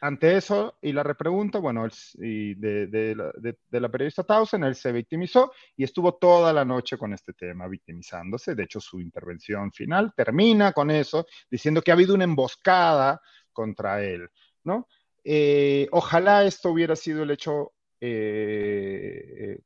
ante 0.00 0.36
eso 0.36 0.78
y 0.80 0.92
la 0.92 1.02
repregunta, 1.02 1.58
bueno, 1.58 1.86
y 2.14 2.54
de, 2.54 2.86
de, 2.86 3.14
la, 3.14 3.32
de, 3.36 3.80
la, 3.80 3.88
periodista 3.88 4.22
Tausen, 4.22 4.64
él 4.64 4.74
se 4.74 4.92
victimizó 4.92 5.52
y 5.76 5.84
estuvo 5.84 6.14
toda 6.14 6.52
la 6.52 6.64
noche 6.64 6.96
con 6.96 7.12
este 7.12 7.32
tema, 7.32 7.68
victimizándose. 7.68 8.54
De 8.54 8.64
hecho, 8.64 8.80
su 8.80 9.00
intervención 9.00 9.72
final 9.72 10.12
termina 10.16 10.72
con 10.72 10.90
eso, 10.90 11.26
diciendo 11.50 11.82
que 11.82 11.90
ha 11.90 11.94
habido 11.94 12.14
una 12.14 12.24
emboscada 12.24 13.20
contra 13.52 14.02
él, 14.04 14.28
¿no? 14.64 14.88
Eh, 15.24 15.88
ojalá 15.90 16.44
esto 16.44 16.70
hubiera 16.70 16.96
sido 16.96 17.22
el 17.22 17.30
hecho, 17.30 17.72
eh, 18.00 19.58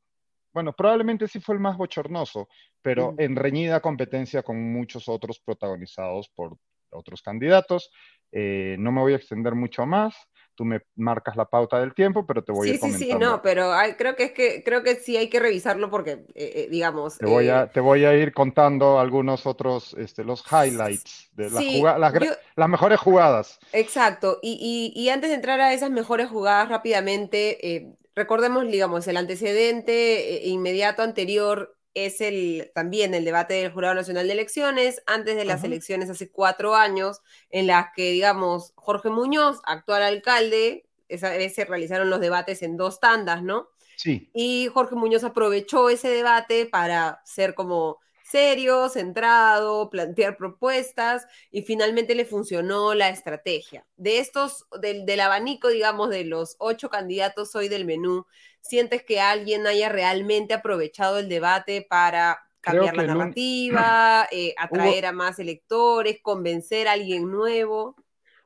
bueno, 0.53 0.73
probablemente 0.73 1.29
sí 1.29 1.41
fue 1.41 1.55
el 1.55 1.61
más 1.61 1.77
bochornoso, 1.77 2.49
pero 2.81 3.15
en 3.19 3.37
reñida 3.37 3.81
competencia 3.81 4.43
con 4.43 4.73
muchos 4.73 5.09
otros 5.09 5.41
protagonizados 5.41 6.29
por 6.31 6.57
otros 6.93 7.23
candidatos. 7.23 7.91
Eh, 8.33 8.77
no 8.79 8.93
me 8.93 9.01
voy 9.01 9.13
a 9.13 9.17
extender 9.17 9.55
mucho 9.55 9.87
más. 9.87 10.15
Tú 10.55 10.67
me 10.67 10.81
marcas 10.97 11.35
la 11.35 11.47
pauta 11.47 11.81
del 11.81 11.95
tiempo, 11.95 12.27
pero 12.27 12.45
te 12.45 12.53
voy 12.53 12.69
a 12.69 12.75
ir 12.75 12.81
comentando. 12.81 13.07
Sí, 13.07 13.13
sí, 13.13 13.19
no, 13.19 13.41
pero 13.41 13.73
creo 13.97 14.17
que 14.17 14.25
es 14.25 14.33
que 14.33 14.63
creo 14.63 14.83
que 14.83 14.97
sí 14.97 15.17
hay 15.17 15.31
que 15.31 15.41
revisarlo 15.41 15.91
porque, 15.91 16.11
eh, 16.11 16.27
eh, 16.35 16.69
digamos. 16.71 17.17
Te 17.17 17.25
voy, 17.25 17.49
a, 17.49 17.71
te 17.71 17.81
voy 17.81 18.05
a 18.05 18.15
ir 18.15 18.35
contando 18.35 19.01
algunos 19.01 19.47
otros, 19.47 19.95
este, 19.95 20.25
los 20.25 20.45
highlights 20.53 21.31
de 21.33 21.51
las, 21.51 22.69
mejores 22.69 23.01
jugadas. 23.01 23.59
Exacto. 23.73 24.39
Y, 24.43 24.93
y, 24.95 25.09
antes 25.09 25.31
de 25.31 25.37
entrar 25.37 25.59
a 25.61 25.73
esas 25.73 25.91
mejores 25.91 26.29
jugadas 26.29 26.69
rápidamente, 26.69 27.97
recordemos, 28.15 28.67
digamos, 28.69 29.09
el 29.09 29.17
antecedente 29.17 30.43
inmediato 30.45 31.03
anterior 31.03 31.75
es 31.95 32.21
el, 32.21 32.71
también 32.75 33.15
el 33.15 33.25
debate 33.25 33.55
del 33.55 33.73
Jurado 33.73 33.95
Nacional 33.95 34.27
de 34.27 34.33
Elecciones, 34.33 35.03
antes 35.07 35.37
de 35.37 35.45
las 35.45 35.65
elecciones 35.65 36.09
hace 36.11 36.31
cuatro 36.31 36.75
años, 36.75 37.21
en 37.51 37.67
las 37.67 37.89
que, 37.95 38.11
digamos, 38.11 38.73
Jorge 38.77 39.11
Muñoz, 39.11 39.61
actual 39.65 40.03
alcalde, 40.03 40.87
esa 41.09 41.31
vez 41.31 41.55
se 41.55 41.65
realizaron 41.65 42.11
los 42.11 42.21
debates 42.21 42.63
en 42.63 42.77
dos 42.77 43.01
tandas, 43.01 43.43
¿no? 43.43 43.69
Sí. 43.97 44.31
Y 44.33 44.69
Jorge 44.73 44.95
Muñoz 44.95 45.25
aprovechó 45.25 45.91
ese 45.91 46.09
debate 46.09 46.67
para 46.67 47.21
ser 47.25 47.55
como 47.55 47.99
serio, 48.33 48.89
centrado, 48.89 49.91
plantear 49.91 50.37
propuestas 50.37 51.27
y 51.51 51.63
finalmente 51.63 52.15
le 52.15 52.25
funcionó 52.25 52.95
la 52.95 53.11
estrategia. 53.11 53.87
De 53.97 54.19
estos, 54.19 54.67
del, 54.81 55.07
del 55.07 55.21
abanico, 55.21 55.69
digamos, 55.69 56.11
de 56.11 56.25
los 56.25 56.57
ocho 56.59 56.91
candidatos 56.91 57.55
hoy 57.55 57.69
del 57.69 57.85
menú, 57.85 58.27
¿sientes 58.63 59.05
que 59.05 59.21
alguien 59.21 59.67
haya 59.67 59.91
realmente 59.91 60.55
aprovechado 60.55 61.19
el 61.19 61.29
debate 61.29 61.87
para 61.89 62.41
cambiar 62.63 62.97
la 62.97 63.07
narrativa, 63.07 64.27
eh, 64.33 64.55
atraer 64.59 65.07
a 65.07 65.13
más 65.13 65.39
electores, 65.39 66.19
convencer 66.23 66.89
a 66.89 66.93
alguien 66.93 67.31
nuevo? 67.31 67.95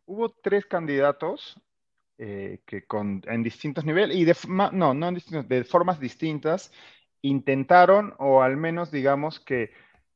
Hubo 0.04 0.30
tres 0.30 0.66
candidatos 0.66 1.60
eh, 2.18 2.60
que 2.66 2.86
con, 2.86 3.22
en 3.26 3.42
distintos 3.42 3.84
niveles, 3.84 4.16
y 4.16 4.24
de, 4.24 4.34
no, 4.48 4.94
no 4.94 5.12
de 5.12 5.64
formas 5.64 6.00
distintas, 6.00 6.72
intentaron, 7.26 8.14
o 8.18 8.42
al 8.42 8.56
menos 8.56 8.90
digamos 8.90 9.40
que 9.40 9.70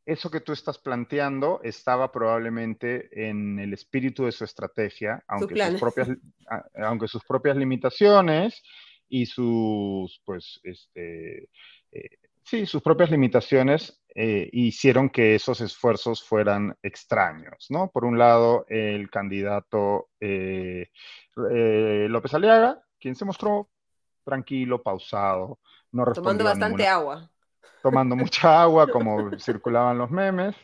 eso 0.07 0.31
que 0.31 0.41
tú 0.41 0.53
estás 0.53 0.79
planteando 0.79 1.61
estaba 1.63 2.11
probablemente 2.11 3.29
en 3.29 3.59
el 3.59 3.73
espíritu 3.73 4.25
de 4.25 4.33
su 4.33 4.45
estrategia, 4.45 5.23
aunque, 5.29 5.57
sus 5.57 5.81
propias, 5.81 6.09
aunque 6.75 7.07
sus 7.07 7.25
propias 7.25 7.57
limitaciones 7.57 8.63
y 9.09 9.27
sus, 9.27 10.21
pues, 10.25 10.61
este, 10.63 11.49
eh, 11.93 12.19
sí, 12.43 12.67
sus 12.67 12.83
propias 12.83 13.11
limitaciones 13.11 14.03
eh, 14.15 14.49
hicieron 14.53 15.11
que 15.11 15.37
esos 15.37 15.61
esfuerzos 15.61 16.25
fueran 16.25 16.77
extraños, 16.83 17.67
¿no? 17.69 17.91
Por 17.91 18.05
un 18.05 18.19
lado, 18.19 18.67
el 18.69 19.11
candidato 19.11 20.09
eh, 20.19 20.89
López 21.37 22.35
Aliaga, 22.35 22.83
quien 22.99 23.15
se 23.15 23.25
mostró 23.25 23.69
tranquilo, 24.25 24.83
pausado, 24.83 25.61
no 25.93 26.05
Tomando 26.13 26.45
bastante 26.45 26.87
agua. 26.87 27.31
Tomando 27.83 28.17
mucha 28.17 28.63
agua, 28.63 28.89
como 28.89 29.39
circulaban 29.39 29.99
los 29.99 30.11
memes. 30.11 30.55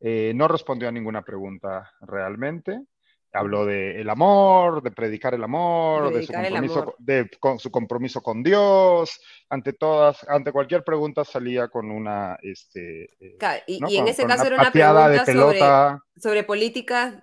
no 0.00 0.48
respondió 0.48 0.88
a 0.88 0.92
ninguna 0.92 1.22
pregunta 1.22 1.92
realmente 2.00 2.86
habló 3.32 3.64
de 3.64 4.00
el 4.00 4.10
amor, 4.10 4.82
de 4.82 4.90
predicar 4.90 5.34
el 5.34 5.42
amor, 5.42 6.12
de, 6.12 6.26
su 6.26 6.32
compromiso, 6.32 6.94
De, 6.98 7.30
con, 7.40 7.58
su 7.58 7.70
compromiso 7.70 8.22
con 8.22 8.42
Dios. 8.42 9.20
Ante 9.48 9.72
todas, 9.72 10.26
ante 10.28 10.52
cualquier 10.52 10.84
pregunta 10.84 11.24
salía 11.24 11.68
con 11.68 11.90
una, 11.90 12.38
este, 12.42 13.04
eh, 13.20 13.38
y, 13.66 13.96
en 13.96 14.08
ese 14.08 14.26
caso 14.26 14.46
era 14.46 14.56
una 14.56 14.70
pregunta 14.70 15.24
sobre, 15.24 15.60
sobre 16.20 16.44
políticas 16.44 17.22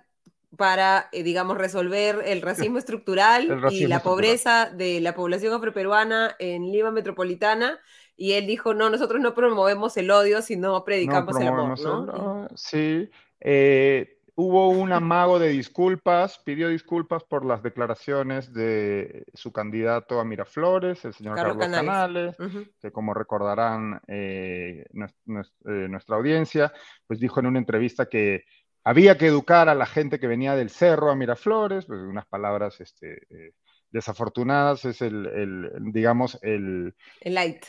para, 0.56 1.08
eh, 1.12 1.22
digamos, 1.22 1.56
resolver 1.56 2.22
el 2.24 2.42
racismo 2.42 2.78
estructural 2.78 3.70
y 3.70 3.86
la 3.86 4.02
pobreza 4.02 4.70
de 4.70 5.00
la 5.00 5.14
población 5.14 5.54
afroperuana 5.54 6.34
en 6.38 6.72
Lima 6.72 6.90
Metropolitana. 6.90 7.78
Y 8.16 8.32
él 8.32 8.46
dijo, 8.46 8.74
no, 8.74 8.90
nosotros 8.90 9.20
no 9.20 9.34
promovemos 9.34 9.96
el 9.96 10.10
odio, 10.10 10.42
sino 10.42 10.84
predicamos 10.84 11.38
el 11.40 11.48
amor, 11.48 11.80
¿no? 11.80 12.48
sí. 12.54 13.08
Eh, 13.40 14.20
hubo 14.40 14.68
un 14.68 14.92
amago 14.92 15.38
de 15.38 15.48
disculpas, 15.48 16.38
pidió 16.38 16.68
disculpas 16.68 17.24
por 17.24 17.44
las 17.44 17.62
declaraciones 17.62 18.52
de 18.54 19.26
su 19.34 19.52
candidato 19.52 20.18
a 20.18 20.24
Miraflores, 20.24 21.04
el 21.04 21.12
señor 21.12 21.36
Carlos, 21.36 21.58
Canales, 21.58 22.36
que 22.80 22.90
como 22.90 23.12
recordarán 23.12 24.00
eh, 24.08 24.86
eh, 24.94 25.88
nuestra 25.88 26.16
audiencia, 26.16 26.72
pues 27.06 27.20
dijo 27.20 27.40
en 27.40 27.46
una 27.46 27.58
entrevista 27.58 28.06
que 28.06 28.44
había 28.84 29.18
que 29.18 29.26
educar 29.26 29.68
a 29.68 29.74
la 29.74 29.86
gente 29.86 30.18
que 30.18 30.26
venía 30.26 30.56
del 30.56 30.70
cerro 30.70 31.10
a 31.10 31.16
Miraflores, 31.16 31.86
pues 31.86 32.00
unas 32.00 32.26
palabras 32.26 32.80
este, 32.80 33.22
eh, 33.30 33.52
desafortunadas, 33.90 34.84
es 34.84 35.02
el, 35.02 35.70
digamos, 35.92 36.38
el... 36.42 36.94
El 37.20 37.34
light 37.34 37.64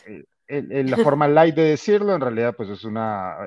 la 0.51 0.97
forma 1.03 1.27
light 1.27 1.55
de 1.55 1.63
decirlo, 1.63 2.13
en 2.13 2.21
realidad 2.21 2.55
pues 2.55 2.69
es 2.69 2.83
una 2.83 3.37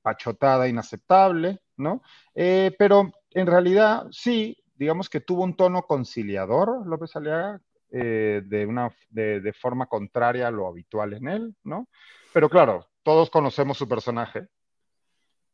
pachotada 0.00 0.68
inaceptable, 0.68 1.60
¿no? 1.76 2.02
Eh, 2.34 2.74
pero 2.78 3.12
en 3.30 3.46
realidad 3.46 4.06
sí, 4.10 4.56
digamos 4.74 5.08
que 5.08 5.20
tuvo 5.20 5.44
un 5.44 5.56
tono 5.56 5.82
conciliador 5.82 6.86
López 6.86 7.14
Aliaga, 7.16 7.60
eh, 7.90 8.42
de, 8.44 8.66
una, 8.66 8.94
de, 9.08 9.52
forma 9.54 9.86
contraria 9.86 10.48
a 10.48 10.50
lo 10.50 10.66
habitual 10.66 11.14
en 11.14 11.28
él, 11.28 11.56
¿no? 11.64 11.88
Pero 12.34 12.50
claro, 12.50 12.86
todos 13.02 13.30
conocemos 13.30 13.78
su 13.78 13.88
personaje 13.88 14.46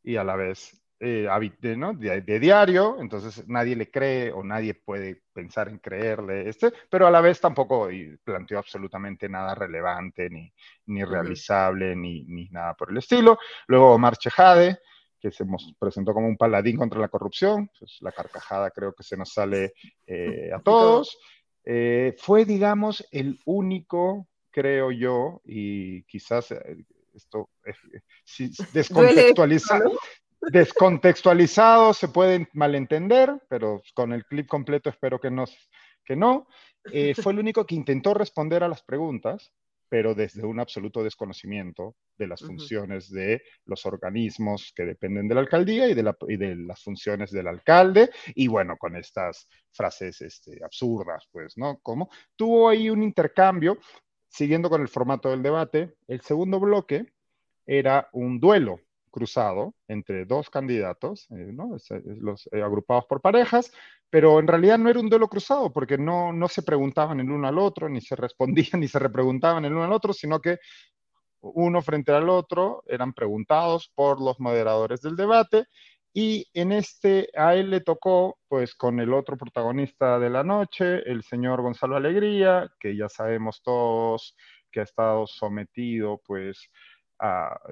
y 0.03 0.17
a 0.17 0.25
la 0.25 0.35
vez 0.35 0.84
eh, 1.05 1.29
de, 2.25 2.41
diario, 2.41 2.97
entonces 2.99 3.47
nadie 3.47 3.77
le 3.77 3.91
cree 3.91 4.33
o 4.33 4.43
nadie 4.43 4.73
puede 4.73 5.23
pensar 5.35 5.69
en 5.69 5.79
creerle, 5.79 6.49
este, 6.49 6.73
pero 6.89 7.07
a 7.07 7.11
la 7.11 7.21
vez 7.21 7.41
tampoco 7.41 7.89
planteó 8.25 8.59
absolutamente 8.59 9.29
nada 9.29 9.55
relevante, 9.55 10.31
ni, 10.31 10.51
ni 10.87 11.05
realizable, 11.05 11.95
ni, 11.95 12.25
ni, 12.25 12.49
nada 12.49 12.73
por 12.75 12.91
el 12.91 12.97
estilo. 12.97 13.39
Luego 13.67 13.93
Omar 13.93 14.17
Chejade, 14.17 14.79
que 15.21 15.31
se 15.31 15.45
presentó 15.79 16.15
como 16.15 16.27
un 16.27 16.39
paladín 16.39 16.79
contra 16.79 17.01
la 17.01 17.09
corrupción, 17.09 17.71
pues 17.79 17.99
la 18.01 18.13
carcajada 18.13 18.71
creo 18.71 18.95
que 18.95 19.03
se 19.03 19.19
nos 19.19 19.31
sale 19.31 19.75
eh, 20.07 20.51
a 20.55 20.59
todos. 20.65 21.19
Eh, 21.67 22.15
fue, 22.19 22.47
digamos, 22.47 23.07
el 23.11 23.39
único, 23.45 24.27
creo 24.51 24.91
yo, 24.91 25.43
y 25.45 26.03
quizás 26.05 26.55
esto 27.15 27.51
si 28.25 28.51
descontextualizado, 28.73 29.93
descontextualizado 30.51 31.93
se 31.93 32.09
puede 32.09 32.49
malentender, 32.53 33.43
pero 33.49 33.83
con 33.95 34.13
el 34.13 34.25
clip 34.25 34.47
completo 34.47 34.91
espero 34.91 35.21
que 35.21 35.31
no. 35.31 35.45
Que 36.05 36.17
no. 36.17 36.47
Eh, 36.93 37.15
fue 37.15 37.33
el 37.33 37.39
único 37.39 37.65
que 37.65 37.75
intentó 37.75 38.13
responder 38.13 38.63
a 38.63 38.69
las 38.69 38.83
preguntas, 38.83 39.53
pero 39.89 40.15
desde 40.15 40.45
un 40.45 40.61
absoluto 40.61 41.03
desconocimiento 41.03 41.97
de 42.19 42.27
las 42.27 42.41
funciones 42.41 43.11
de 43.11 43.43
los 43.65 43.87
organismos 43.87 44.73
que 44.75 44.85
dependen 44.85 45.29
de 45.29 45.35
la 45.35 45.41
alcaldía 45.41 45.89
y 45.89 45.95
de, 45.95 46.03
las 46.03 46.83
funciones 46.83 47.31
del 47.31 47.49
alcalde, 47.49 48.11
y 48.35 48.49
bueno, 48.49 48.77
con 48.77 48.97
estas 48.97 49.49
frases 49.73 50.21
este, 50.21 50.59
absurdas, 50.65 51.29
pues, 51.31 51.57
¿no? 51.57 51.79
Como 51.81 52.11
tuvo 52.37 52.69
ahí 52.69 52.91
un 52.91 53.03
intercambio, 53.03 53.79
siguiendo 54.29 54.69
con 54.69 54.83
el 54.83 54.89
formato 54.89 55.31
del 55.31 55.43
debate, 55.43 55.95
el 56.09 56.21
segundo 56.21 56.61
bloque 56.61 57.07
era 57.67 58.09
un 58.13 58.41
duelo 58.41 58.81
cruzado 59.15 59.75
entre 59.87 60.25
dos 60.25 60.51
candidatos, 60.51 61.29
eh, 61.31 61.53
¿no? 61.53 61.77
los 62.21 62.49
eh, 62.51 62.63
agrupados 62.63 63.05
por 63.07 63.21
parejas, 63.21 63.73
pero 64.11 64.41
en 64.41 64.49
realidad 64.49 64.77
no 64.77 64.91
era 64.91 64.99
un 64.99 65.09
duelo 65.09 65.29
cruzado 65.29 65.73
porque 65.73 65.97
no, 65.97 66.33
no 66.33 66.49
se 66.49 66.65
preguntaban 66.65 67.21
el 67.21 67.31
uno 67.31 67.47
al 67.47 67.61
otro, 67.61 67.89
ni 67.89 68.01
se 68.01 68.17
respondían, 68.17 68.81
ni 68.81 68.89
se 68.89 68.99
repreguntaban 68.99 69.65
el 69.65 69.73
uno 69.73 69.85
al 69.85 69.93
otro, 69.93 70.13
sino 70.13 70.41
que 70.41 70.59
uno 71.41 71.81
frente 71.81 72.11
al 72.11 72.29
otro 72.29 72.83
eran 72.89 73.13
preguntados 73.13 73.93
por 73.95 74.21
los 74.21 74.41
moderadores 74.41 75.01
del 75.01 75.15
debate 75.15 75.67
y 76.13 76.49
en 76.53 76.73
este 76.73 77.29
a 77.37 77.55
él 77.55 77.71
le 77.71 77.83
tocó 77.83 78.39
pues 78.49 78.75
con 78.75 78.99
el 78.99 79.13
otro 79.13 79.37
protagonista 79.37 80.19
de 80.19 80.31
la 80.31 80.43
noche, 80.43 81.09
el 81.09 81.23
señor 81.23 81.63
Gonzalo 81.63 81.95
Alegría, 81.97 82.69
que 82.81 82.97
ya 82.97 83.09
sabemos 83.09 83.63
todos 83.63 84.35
que 84.73 84.81
ha 84.81 84.85
estado 84.85 85.27
sometido 85.29 86.21
pues 86.27 86.69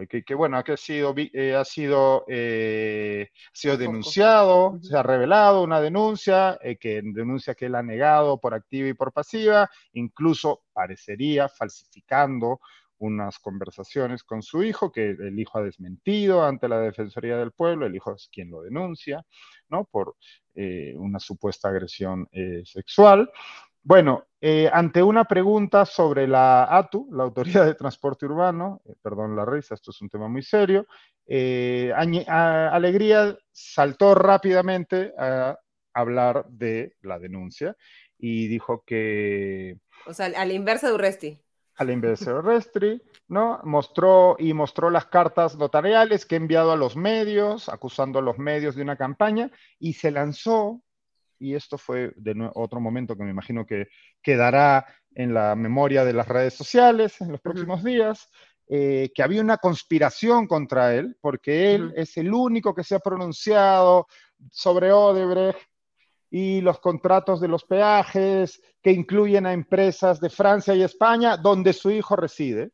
que, 0.08 0.34
bueno, 0.34 0.62
que 0.62 0.72
ha 0.72 0.76
sido, 0.76 1.14
eh, 1.16 1.54
ha 1.54 1.64
sido, 1.64 2.24
eh, 2.28 3.30
sido 3.52 3.76
denunciado, 3.76 4.78
se 4.80 4.96
ha 4.96 5.02
revelado 5.02 5.62
una 5.62 5.80
denuncia, 5.80 6.58
eh, 6.62 6.76
que 6.76 7.02
denuncia 7.02 7.54
que 7.54 7.66
él 7.66 7.74
ha 7.74 7.82
negado 7.82 8.38
por 8.38 8.54
activa 8.54 8.88
y 8.88 8.94
por 8.94 9.12
pasiva, 9.12 9.68
incluso 9.92 10.62
parecería 10.72 11.48
falsificando 11.48 12.60
unas 12.98 13.40
conversaciones 13.40 14.22
con 14.22 14.42
su 14.42 14.62
hijo, 14.62 14.92
que 14.92 15.10
el 15.10 15.38
hijo 15.38 15.58
ha 15.58 15.62
desmentido 15.62 16.44
ante 16.44 16.68
la 16.68 16.78
Defensoría 16.78 17.36
del 17.36 17.50
Pueblo, 17.50 17.84
el 17.84 17.96
hijo 17.96 18.14
es 18.14 18.28
quien 18.32 18.48
lo 18.48 18.62
denuncia, 18.62 19.24
¿no? 19.68 19.84
Por 19.86 20.14
una 20.54 21.18
supuesta 21.18 21.68
agresión 21.68 22.28
sexual. 22.64 23.28
Bueno, 23.84 24.28
eh, 24.40 24.70
ante 24.72 25.02
una 25.02 25.24
pregunta 25.24 25.84
sobre 25.84 26.28
la 26.28 26.76
ATU, 26.76 27.08
la 27.12 27.24
Autoridad 27.24 27.66
de 27.66 27.74
Transporte 27.74 28.26
Urbano, 28.26 28.80
eh, 28.84 28.94
perdón 29.02 29.34
la 29.34 29.44
risa, 29.44 29.74
esto 29.74 29.90
es 29.90 30.00
un 30.00 30.08
tema 30.08 30.28
muy 30.28 30.42
serio, 30.42 30.86
eh, 31.26 31.92
Alegría 31.94 33.36
saltó 33.50 34.14
rápidamente 34.14 35.12
a 35.18 35.58
hablar 35.94 36.46
de 36.48 36.94
la 37.02 37.18
denuncia 37.18 37.76
y 38.18 38.46
dijo 38.46 38.84
que... 38.86 39.78
O 40.06 40.14
sea, 40.14 40.26
a 40.26 40.44
la 40.44 40.52
inversa 40.52 40.88
de 40.88 40.94
Urresti. 40.94 41.40
A 41.76 41.84
la 41.84 41.92
inversa 41.92 42.32
de 42.32 42.38
Urresti, 42.38 43.02
¿no? 43.28 43.60
Mostró 43.64 44.36
y 44.38 44.54
mostró 44.54 44.90
las 44.90 45.06
cartas 45.06 45.56
notariales 45.56 46.24
que 46.24 46.36
ha 46.36 46.38
enviado 46.38 46.70
a 46.70 46.76
los 46.76 46.96
medios, 46.96 47.68
acusando 47.68 48.20
a 48.20 48.22
los 48.22 48.38
medios 48.38 48.76
de 48.76 48.82
una 48.82 48.96
campaña, 48.96 49.50
y 49.80 49.94
se 49.94 50.12
lanzó 50.12 50.82
y 51.42 51.56
esto 51.56 51.76
fue 51.76 52.12
de 52.14 52.50
otro 52.54 52.80
momento 52.80 53.16
que 53.16 53.24
me 53.24 53.30
imagino 53.30 53.66
que 53.66 53.88
quedará 54.22 54.86
en 55.12 55.34
la 55.34 55.56
memoria 55.56 56.04
de 56.04 56.12
las 56.12 56.28
redes 56.28 56.54
sociales 56.54 57.20
en 57.20 57.32
los 57.32 57.40
próximos 57.40 57.82
días, 57.82 58.30
eh, 58.68 59.10
que 59.12 59.24
había 59.24 59.42
una 59.42 59.58
conspiración 59.58 60.46
contra 60.46 60.94
él, 60.94 61.16
porque 61.20 61.74
él 61.74 61.92
es 61.96 62.16
el 62.16 62.32
único 62.32 62.72
que 62.74 62.84
se 62.84 62.94
ha 62.94 63.00
pronunciado 63.00 64.06
sobre 64.52 64.92
Odebrecht 64.92 65.58
y 66.30 66.60
los 66.60 66.78
contratos 66.78 67.40
de 67.40 67.48
los 67.48 67.64
peajes 67.64 68.62
que 68.80 68.92
incluyen 68.92 69.44
a 69.44 69.52
empresas 69.52 70.20
de 70.20 70.30
Francia 70.30 70.74
y 70.76 70.82
España, 70.82 71.36
donde 71.36 71.72
su 71.72 71.90
hijo 71.90 72.14
reside. 72.14 72.70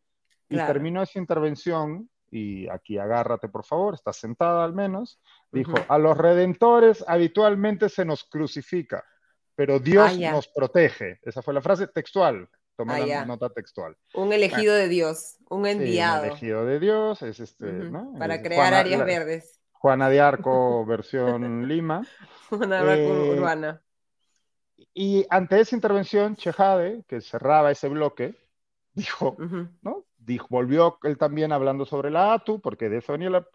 Y 0.51 0.57
terminó 0.57 1.03
esa 1.03 1.19
intervención 1.19 2.09
y 2.31 2.69
aquí 2.69 2.99
agárrate 2.99 3.49
por 3.49 3.65
favor, 3.65 3.95
está 3.95 4.13
sentada 4.13 4.65
al 4.65 4.75
menos, 4.75 5.21
dijo, 5.51 5.75
a 5.89 5.99
los 5.99 6.17
redentores 6.17 7.05
habitualmente 7.07 7.89
se 7.89 8.05
nos 8.05 8.25
crucifica, 8.25 9.05
pero 9.55 9.79
Dios 9.79 10.13
ah, 10.13 10.31
nos 10.33 10.49
protege. 10.49 11.19
Esa 11.23 11.43
fue 11.43 11.55
la 11.55 11.63
frase 11.63 11.87
textual, 11.89 12.49
toma 12.77 12.97
ah, 12.97 13.07
la 13.07 13.25
nota 13.27 13.51
textual. 13.51 13.97
Un 14.15 14.33
elegido 14.33 14.75
de 14.75 14.89
Dios, 14.89 15.37
un 15.49 15.67
enviado. 15.67 16.23
un 16.23 16.29
elegido 16.29 16.67
de 16.67 16.81
Dios, 16.81 17.23
es 17.23 17.41
este, 17.41 17.67
¿no? 17.67 18.15
Para 18.19 18.43
crear 18.43 18.75
áreas 18.75 19.05
verdes. 19.05 19.61
Juana 19.73 20.11
de 20.11 20.21
Arco 20.21 20.85
versión 20.87 21.67
Lima. 21.67 22.07
Juana 22.49 22.83
de 22.83 22.93
Arco 22.93 23.15
eh, 23.15 23.39
urbana. 23.39 23.83
Y 24.95 25.27
ante 25.31 25.61
esa 25.61 25.77
intervención, 25.77 26.37
Chejade, 26.37 27.05
que 27.07 27.21
cerraba 27.21 27.71
ese 27.71 27.89
bloque, 27.89 28.35
dijo, 28.95 29.37
¿no? 29.81 30.08
Volvió 30.49 30.99
él 31.05 31.17
también 31.17 31.53
hablando 31.53 31.87
sobre 31.87 32.11
la 32.11 32.35
ATU, 32.35 32.61
porque 32.61 32.89
de 32.89 32.99
eso 32.99 33.13
venía 33.13 33.31
la 33.31 33.47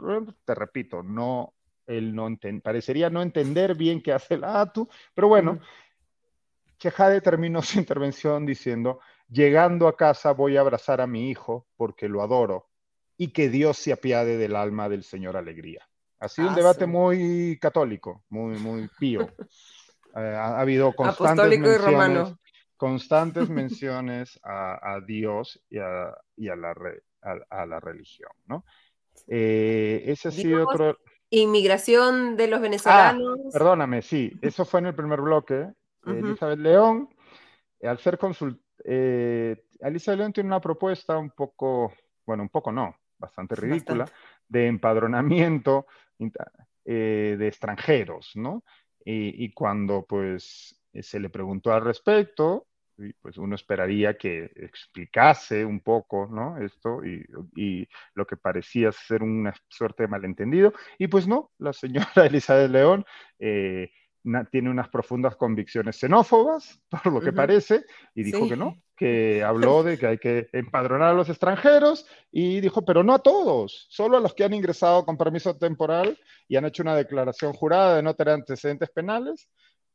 te 0.45 0.55
repito, 0.55 1.03
no, 1.03 1.53
él 1.85 2.15
no 2.15 2.27
parecería 2.63 3.09
no 3.09 3.21
entender 3.21 3.75
bien 3.75 4.01
qué 4.01 4.13
hace 4.13 4.37
la 4.37 4.61
ATU, 4.61 4.89
pero 5.13 5.27
bueno, 5.27 5.59
Chejade 6.79 7.21
terminó 7.21 7.61
su 7.61 7.79
intervención 7.79 8.45
diciendo, 8.45 8.99
llegando 9.29 9.87
a 9.87 9.95
casa 9.95 10.31
voy 10.31 10.57
a 10.57 10.61
abrazar 10.61 11.01
a 11.01 11.07
mi 11.07 11.29
hijo 11.29 11.67
porque 11.77 12.09
lo 12.09 12.21
adoro 12.21 12.69
y 13.17 13.29
que 13.29 13.49
Dios 13.49 13.77
se 13.77 13.93
apiade 13.93 14.37
del 14.37 14.55
alma 14.55 14.89
del 14.89 15.03
Señor 15.03 15.37
Alegría. 15.37 15.87
Ha 16.19 16.29
sido 16.29 16.47
un 16.47 16.55
debate 16.55 16.85
muy 16.85 17.57
católico, 17.61 18.23
muy, 18.29 18.57
muy 18.57 18.89
pío. 18.99 19.29
Eh, 20.15 20.19
ha, 20.19 20.59
habido 20.59 20.93
constantes 20.93 21.59
menciones, 21.59 22.35
constantes 22.83 23.49
menciones 23.49 24.37
a, 24.43 24.99
Dios 25.07 25.63
y 25.69 25.77
a, 25.77 26.13
la, 26.37 26.75
a, 27.49 27.65
la, 27.65 27.79
religión, 27.79 28.31
¿no? 28.45 28.65
Eh, 29.25 30.03
ese 30.05 30.27
ha 30.27 30.31
sido 30.31 30.67
otro... 30.67 30.97
Inmigración 31.29 32.35
de 32.35 32.47
los 32.49 32.59
ah, 32.59 32.61
venezolanos. 32.61 33.39
perdóname, 33.53 34.01
sí, 34.01 34.33
eso 34.41 34.65
fue 34.65 34.81
en 34.81 34.87
el 34.87 34.95
primer 34.95 35.21
bloque. 35.21 35.71
Elizabeth 36.05 36.59
León, 36.59 37.07
eh, 37.79 37.87
al 37.87 37.99
ser 37.99 38.17
consul... 38.17 38.61
Eh, 38.83 39.63
Elizabeth 39.79 40.19
León 40.19 40.33
tiene 40.33 40.47
una 40.47 40.59
propuesta 40.59 41.17
un 41.17 41.29
poco, 41.31 41.93
bueno, 42.25 42.43
un 42.43 42.49
poco 42.49 42.73
no, 42.73 42.97
bastante 43.17 43.55
ridícula, 43.55 44.11
de 44.45 44.67
empadronamiento 44.67 45.87
de 46.19 47.47
extranjeros, 47.47 48.31
¿no? 48.35 48.61
Y, 49.05 49.45
y, 49.45 49.53
cuando 49.53 50.05
pues 50.05 50.77
se 51.01 51.19
le 51.19 51.29
preguntó 51.29 51.73
al 51.73 51.83
respecto, 51.83 52.67
pues 53.21 53.37
uno 53.37 53.55
esperaría 53.55 54.17
que 54.17 54.51
explicase 54.55 55.65
un 55.65 55.81
poco, 55.81 56.27
¿no? 56.27 56.57
Esto 56.57 57.01
y, 57.03 57.87
lo 58.13 58.25
que 58.25 58.37
parecía 58.37 58.91
ser 58.91 59.23
una 59.23 59.53
suerte 59.67 60.03
de 60.03 60.09
malentendido. 60.09 60.73
Y 60.97 61.07
pues 61.07 61.27
no, 61.27 61.51
la 61.57 61.73
señora 61.73 62.07
Elizabeth 62.25 62.71
León 62.71 63.05
eh, 63.39 63.89
tiene 64.51 64.69
unas 64.69 64.89
profundas 64.89 65.35
convicciones 65.35 65.97
xenófobas, 65.97 66.79
por 66.89 67.11
lo 67.11 67.21
que 67.21 67.33
parece, 67.33 67.85
y 68.15 68.23
dijo 68.23 68.47
que 68.47 68.55
no, 68.55 68.81
que 68.95 69.43
habló 69.43 69.83
de 69.83 69.97
que 69.97 70.07
hay 70.07 70.17
que 70.17 70.49
empadronar 70.53 71.09
a 71.09 71.13
los 71.13 71.29
extranjeros 71.29 72.05
y 72.31 72.61
dijo, 72.61 72.85
pero 72.85 73.03
no 73.03 73.13
a 73.13 73.19
todos, 73.19 73.87
solo 73.89 74.17
a 74.17 74.21
los 74.21 74.33
que 74.33 74.43
han 74.43 74.53
ingresado 74.53 75.05
con 75.05 75.17
permiso 75.17 75.57
temporal 75.57 76.17
y 76.47 76.55
han 76.55 76.65
hecho 76.65 76.83
una 76.83 76.95
declaración 76.95 77.53
jurada 77.53 77.97
de 77.97 78.03
no 78.03 78.13
tener 78.13 78.35
antecedentes 78.35 78.89
penales 78.91 79.49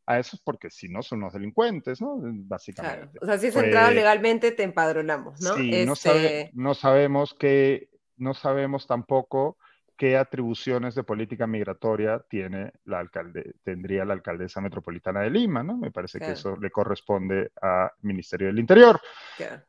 a 0.08 0.18
esos 0.18 0.40
porque 0.40 0.70
si 0.70 0.88
no 0.88 1.02
son 1.02 1.18
unos 1.18 1.34
delincuentes, 1.34 2.00
¿no? 2.00 2.18
Básicamente. 2.18 3.18
O 3.20 3.26
sea, 3.26 3.36
si 3.36 3.48
es 3.48 3.56
entrado 3.56 3.88
pues 3.88 3.96
legalmente, 3.96 4.52
te 4.52 4.62
empadronamos, 4.62 5.42
¿no? 5.42 5.54
Sí, 5.54 5.84
no, 5.84 5.92
este 5.92 6.50
sabemos 6.74 7.34
que, 7.34 7.90
no 8.16 8.32
sabemos 8.32 8.86
tampoco 8.86 9.58
qué 9.98 10.16
atribuciones 10.16 10.94
de 10.94 11.02
política 11.02 11.46
migratoria 11.46 12.24
tiene 12.30 12.72
la 12.86 13.00
alcalde, 13.00 13.52
tendría 13.62 14.06
la 14.06 14.14
alcaldesa 14.14 14.62
metropolitana 14.62 15.20
de 15.20 15.30
Lima, 15.30 15.62
¿no? 15.62 15.76
Me 15.76 15.90
parece 15.90 16.18
que 16.18 16.30
eso 16.30 16.56
le 16.56 16.70
corresponde 16.70 17.50
al 17.60 17.90
Ministerio 18.00 18.46
del 18.46 18.60
Interior. 18.60 18.98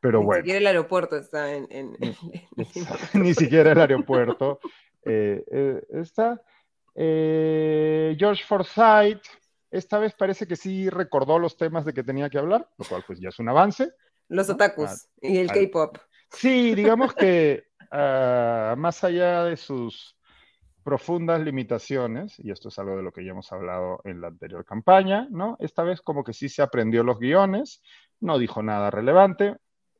Pero 0.00 0.22
bueno. 0.22 0.38
Ni 0.38 0.46
siquiera 0.46 0.58
el 0.58 0.66
aeropuerto 0.68 1.16
está 1.16 1.52
en... 1.52 1.68
Ni 3.14 3.34
siquiera 3.34 3.72
el 3.72 3.80
aeropuerto 3.80 4.60
eh, 5.04 5.44
eh, 5.50 5.82
está. 5.90 6.40
Eh, 6.94 8.16
George 8.18 8.44
Forsyth, 8.44 9.22
esta 9.70 9.98
vez 9.98 10.14
parece 10.14 10.46
que 10.46 10.56
sí 10.56 10.90
recordó 10.90 11.38
los 11.38 11.56
temas 11.56 11.84
de 11.84 11.92
que 11.92 12.02
tenía 12.02 12.28
que 12.30 12.38
hablar, 12.38 12.68
lo 12.76 12.84
cual 12.84 13.04
pues 13.06 13.20
ya 13.20 13.28
es 13.28 13.38
un 13.38 13.48
avance. 13.48 13.92
Los 14.28 14.48
otakus 14.48 15.08
y 15.20 15.38
el 15.38 15.48
K-pop. 15.48 15.98
Sí, 16.30 16.74
digamos 16.74 17.14
que 17.14 17.64
ah, 17.90 18.74
más 18.76 19.02
allá 19.04 19.44
de 19.44 19.56
sus 19.56 20.16
profundas 20.82 21.40
limitaciones, 21.40 22.38
y 22.38 22.50
esto 22.50 22.68
es 22.68 22.78
algo 22.78 22.96
de 22.96 23.02
lo 23.02 23.12
que 23.12 23.24
ya 23.24 23.32
hemos 23.32 23.52
hablado 23.52 24.00
en 24.04 24.20
la 24.20 24.28
anterior 24.28 24.64
campaña, 24.64 25.28
¿no? 25.30 25.56
Esta 25.60 25.82
vez 25.82 26.00
como 26.00 26.24
que 26.24 26.32
sí 26.32 26.48
se 26.48 26.62
aprendió 26.62 27.04
los 27.04 27.18
guiones, 27.18 27.82
no 28.18 28.38
dijo 28.38 28.62
nada 28.62 28.90
relevante, 28.90 29.56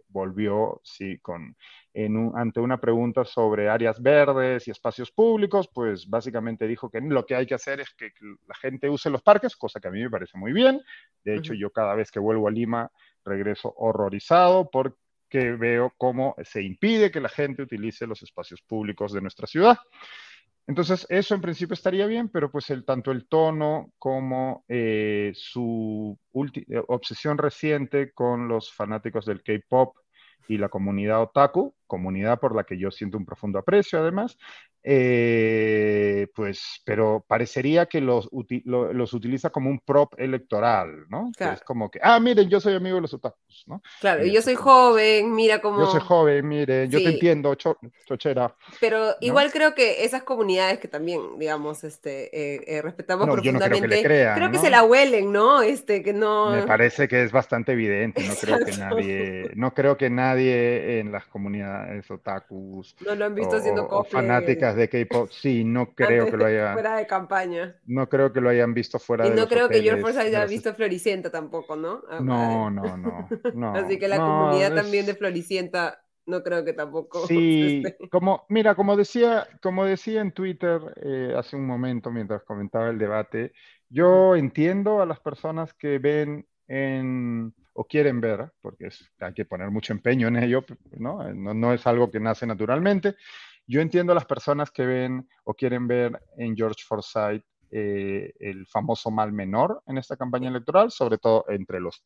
volvió, 0.08 0.80
sí, 0.82 1.18
con 1.20 1.56
ante 1.94 2.60
una 2.60 2.80
pregunta 2.80 3.24
sobre 3.24 3.68
áreas 3.68 4.00
verdes 4.00 4.68
y 4.68 4.70
espacios 4.70 5.10
públicos, 5.10 5.68
pues 5.72 6.08
básicamente 6.08 6.66
dijo 6.66 6.88
que 6.88 7.00
lo 7.00 7.26
que 7.26 7.34
hay 7.34 7.46
que 7.46 7.54
hacer 7.54 7.80
es 7.80 7.90
que 7.94 8.12
la 8.46 8.54
gente 8.54 8.88
use 8.88 9.10
los 9.10 9.22
parques, 9.22 9.56
cosa 9.56 9.80
que 9.80 9.88
a 9.88 9.90
mí 9.90 10.00
me 10.00 10.10
parece 10.10 10.38
muy 10.38 10.52
bien. 10.52 10.80
De 11.24 11.36
hecho, 11.36 11.54
yo 11.54 11.70
cada 11.70 11.94
vez 11.94 12.10
que 12.10 12.20
vuelvo 12.20 12.48
a 12.48 12.50
Lima 12.50 12.90
regreso 13.24 13.74
horrorizado 13.76 14.70
por 14.70 14.96
que 15.28 15.52
veo 15.52 15.94
cómo 15.96 16.34
se 16.42 16.62
impide 16.62 17.10
que 17.10 17.20
la 17.20 17.28
gente 17.28 17.62
utilice 17.62 18.06
los 18.06 18.22
espacios 18.22 18.60
públicos 18.62 19.12
de 19.12 19.20
nuestra 19.20 19.46
ciudad. 19.46 19.78
Entonces, 20.66 21.06
eso 21.08 21.34
en 21.34 21.40
principio 21.40 21.74
estaría 21.74 22.06
bien, 22.06 22.28
pero 22.28 22.50
pues 22.50 22.70
el, 22.70 22.84
tanto 22.84 23.10
el 23.10 23.26
tono 23.26 23.92
como 23.98 24.64
eh, 24.68 25.32
su 25.34 26.16
eh, 26.32 26.82
obsesión 26.88 27.38
reciente 27.38 28.12
con 28.12 28.46
los 28.46 28.72
fanáticos 28.72 29.24
del 29.24 29.42
K-Pop 29.42 29.96
y 30.48 30.58
la 30.58 30.68
comunidad 30.68 31.22
otaku, 31.22 31.74
comunidad 31.86 32.40
por 32.40 32.54
la 32.54 32.64
que 32.64 32.78
yo 32.78 32.90
siento 32.90 33.18
un 33.18 33.24
profundo 33.24 33.58
aprecio 33.58 34.00
además, 34.00 34.36
eh, 34.82 36.26
pues, 36.34 36.80
pero 36.84 37.22
parecería 37.26 37.86
que 37.86 38.00
los, 38.00 38.30
los 38.64 39.12
utiliza 39.12 39.50
como 39.50 39.68
un 39.68 39.78
prop 39.80 40.14
electoral, 40.16 41.04
¿no? 41.08 41.30
es 41.38 41.60
como 41.62 41.90
que, 41.90 42.00
ah, 42.02 42.18
miren, 42.18 42.48
yo 42.48 42.60
soy 42.60 42.74
amigo 42.74 42.96
de 42.96 43.02
los 43.02 43.12
otakus, 43.12 43.64
¿no? 43.66 43.82
Claro, 44.00 44.24
y 44.24 44.32
yo 44.32 44.40
soy 44.40 44.54
joven, 44.54 45.34
mira 45.34 45.60
cómo... 45.60 45.80
Yo 45.80 45.86
soy 45.86 46.00
joven, 46.00 46.48
mire, 46.48 46.88
yo 46.88 46.98
te 46.98 47.10
entiendo, 47.10 47.54
chochera. 47.54 48.54
Pero 48.80 49.16
igual 49.20 49.52
creo 49.52 49.74
que 49.74 50.04
esas 50.04 50.22
comunidades 50.22 50.78
que 50.78 50.88
también, 50.88 51.38
digamos, 51.38 51.84
este, 51.84 52.34
eh, 52.34 52.64
eh, 52.66 52.82
respetamos 52.82 53.28
profundamente, 53.28 54.02
creo 54.02 54.50
que, 54.50 54.58
se 54.58 54.70
la 54.70 54.82
huelen, 54.82 55.30
¿no? 55.30 55.60
Este, 55.60 56.02
que 56.02 56.14
no... 56.14 56.50
Me 56.52 56.62
parece 56.62 57.06
que 57.06 57.22
es 57.22 57.32
bastante 57.32 57.72
evidente, 57.72 58.22
no 58.22 58.34
creo 58.34 58.58
que 58.64 58.76
nadie, 58.78 59.50
no 59.56 59.74
creo 59.74 59.96
que 59.98 60.08
nadie 60.08 61.00
en 61.00 61.12
las 61.12 61.26
comunidades 61.26 62.10
otakus... 62.10 62.96
No 63.04 63.14
lo 63.14 63.26
han 63.26 63.34
visto 63.34 63.56
haciendo 63.56 63.86
o, 63.86 64.04
fanáticas 64.04 64.69
de 64.76 64.88
K-pop, 64.88 65.30
sí, 65.30 65.64
no 65.64 65.94
creo 65.94 66.30
que 66.30 66.36
lo 66.36 66.46
hayan. 66.46 66.74
Fuera 66.74 66.96
de 66.96 67.06
campaña. 67.06 67.76
No 67.86 68.08
creo 68.08 68.32
que 68.32 68.40
lo 68.40 68.48
hayan 68.48 68.74
visto 68.74 68.98
fuera 68.98 69.26
y 69.26 69.30
de 69.30 69.36
no 69.36 69.48
creo 69.48 69.68
que 69.68 69.82
George 69.82 70.02
Forsyth 70.02 70.20
haya 70.20 70.46
visto 70.46 70.74
Floricienta 70.74 71.30
tampoco, 71.30 71.76
¿no? 71.76 72.02
Ah, 72.08 72.20
no, 72.20 72.70
no, 72.70 72.96
no, 73.54 73.74
Así 73.74 73.98
que 73.98 74.08
la 74.08 74.18
comunidad 74.18 74.74
también 74.74 75.06
de 75.06 75.14
Floricienta 75.14 76.02
no 76.26 76.42
creo 76.42 76.64
que 76.64 76.72
tampoco. 76.72 77.26
Sí, 77.26 77.82
como, 78.10 78.44
mira, 78.48 78.74
como 78.74 78.96
decía, 78.96 79.46
como 79.62 79.84
decía 79.84 80.20
en 80.20 80.32
Twitter 80.32 80.80
eh, 81.02 81.34
hace 81.36 81.56
un 81.56 81.66
momento 81.66 82.10
mientras 82.10 82.42
comentaba 82.44 82.88
el 82.88 82.98
debate, 82.98 83.52
yo 83.88 84.36
entiendo 84.36 85.02
a 85.02 85.06
las 85.06 85.20
personas 85.20 85.74
que 85.74 85.98
ven 85.98 86.46
en 86.68 87.52
o 87.72 87.84
quieren 87.84 88.20
ver, 88.20 88.52
porque 88.60 88.88
es, 88.88 89.10
hay 89.20 89.32
que 89.32 89.44
poner 89.44 89.70
mucho 89.70 89.92
empeño 89.92 90.28
en 90.28 90.36
ello, 90.36 90.64
¿no? 90.98 91.22
¿no? 91.32 91.54
No, 91.54 91.72
es 91.72 91.86
algo 91.86 92.10
que 92.10 92.20
nace 92.20 92.46
naturalmente, 92.46 93.16
yo 93.70 93.80
entiendo 93.80 94.10
a 94.10 94.16
las 94.16 94.26
personas 94.26 94.72
que 94.72 94.84
ven 94.84 95.28
o 95.44 95.54
quieren 95.54 95.86
ver 95.86 96.20
en 96.36 96.56
George 96.56 96.82
Forsyth 96.84 97.44
eh, 97.70 98.32
el 98.40 98.66
famoso 98.66 99.12
mal 99.12 99.32
menor 99.32 99.80
en 99.86 99.96
esta 99.96 100.16
campaña 100.16 100.48
electoral, 100.48 100.90
sobre 100.90 101.18
todo 101.18 101.44
entre 101.48 101.78
los, 101.78 102.02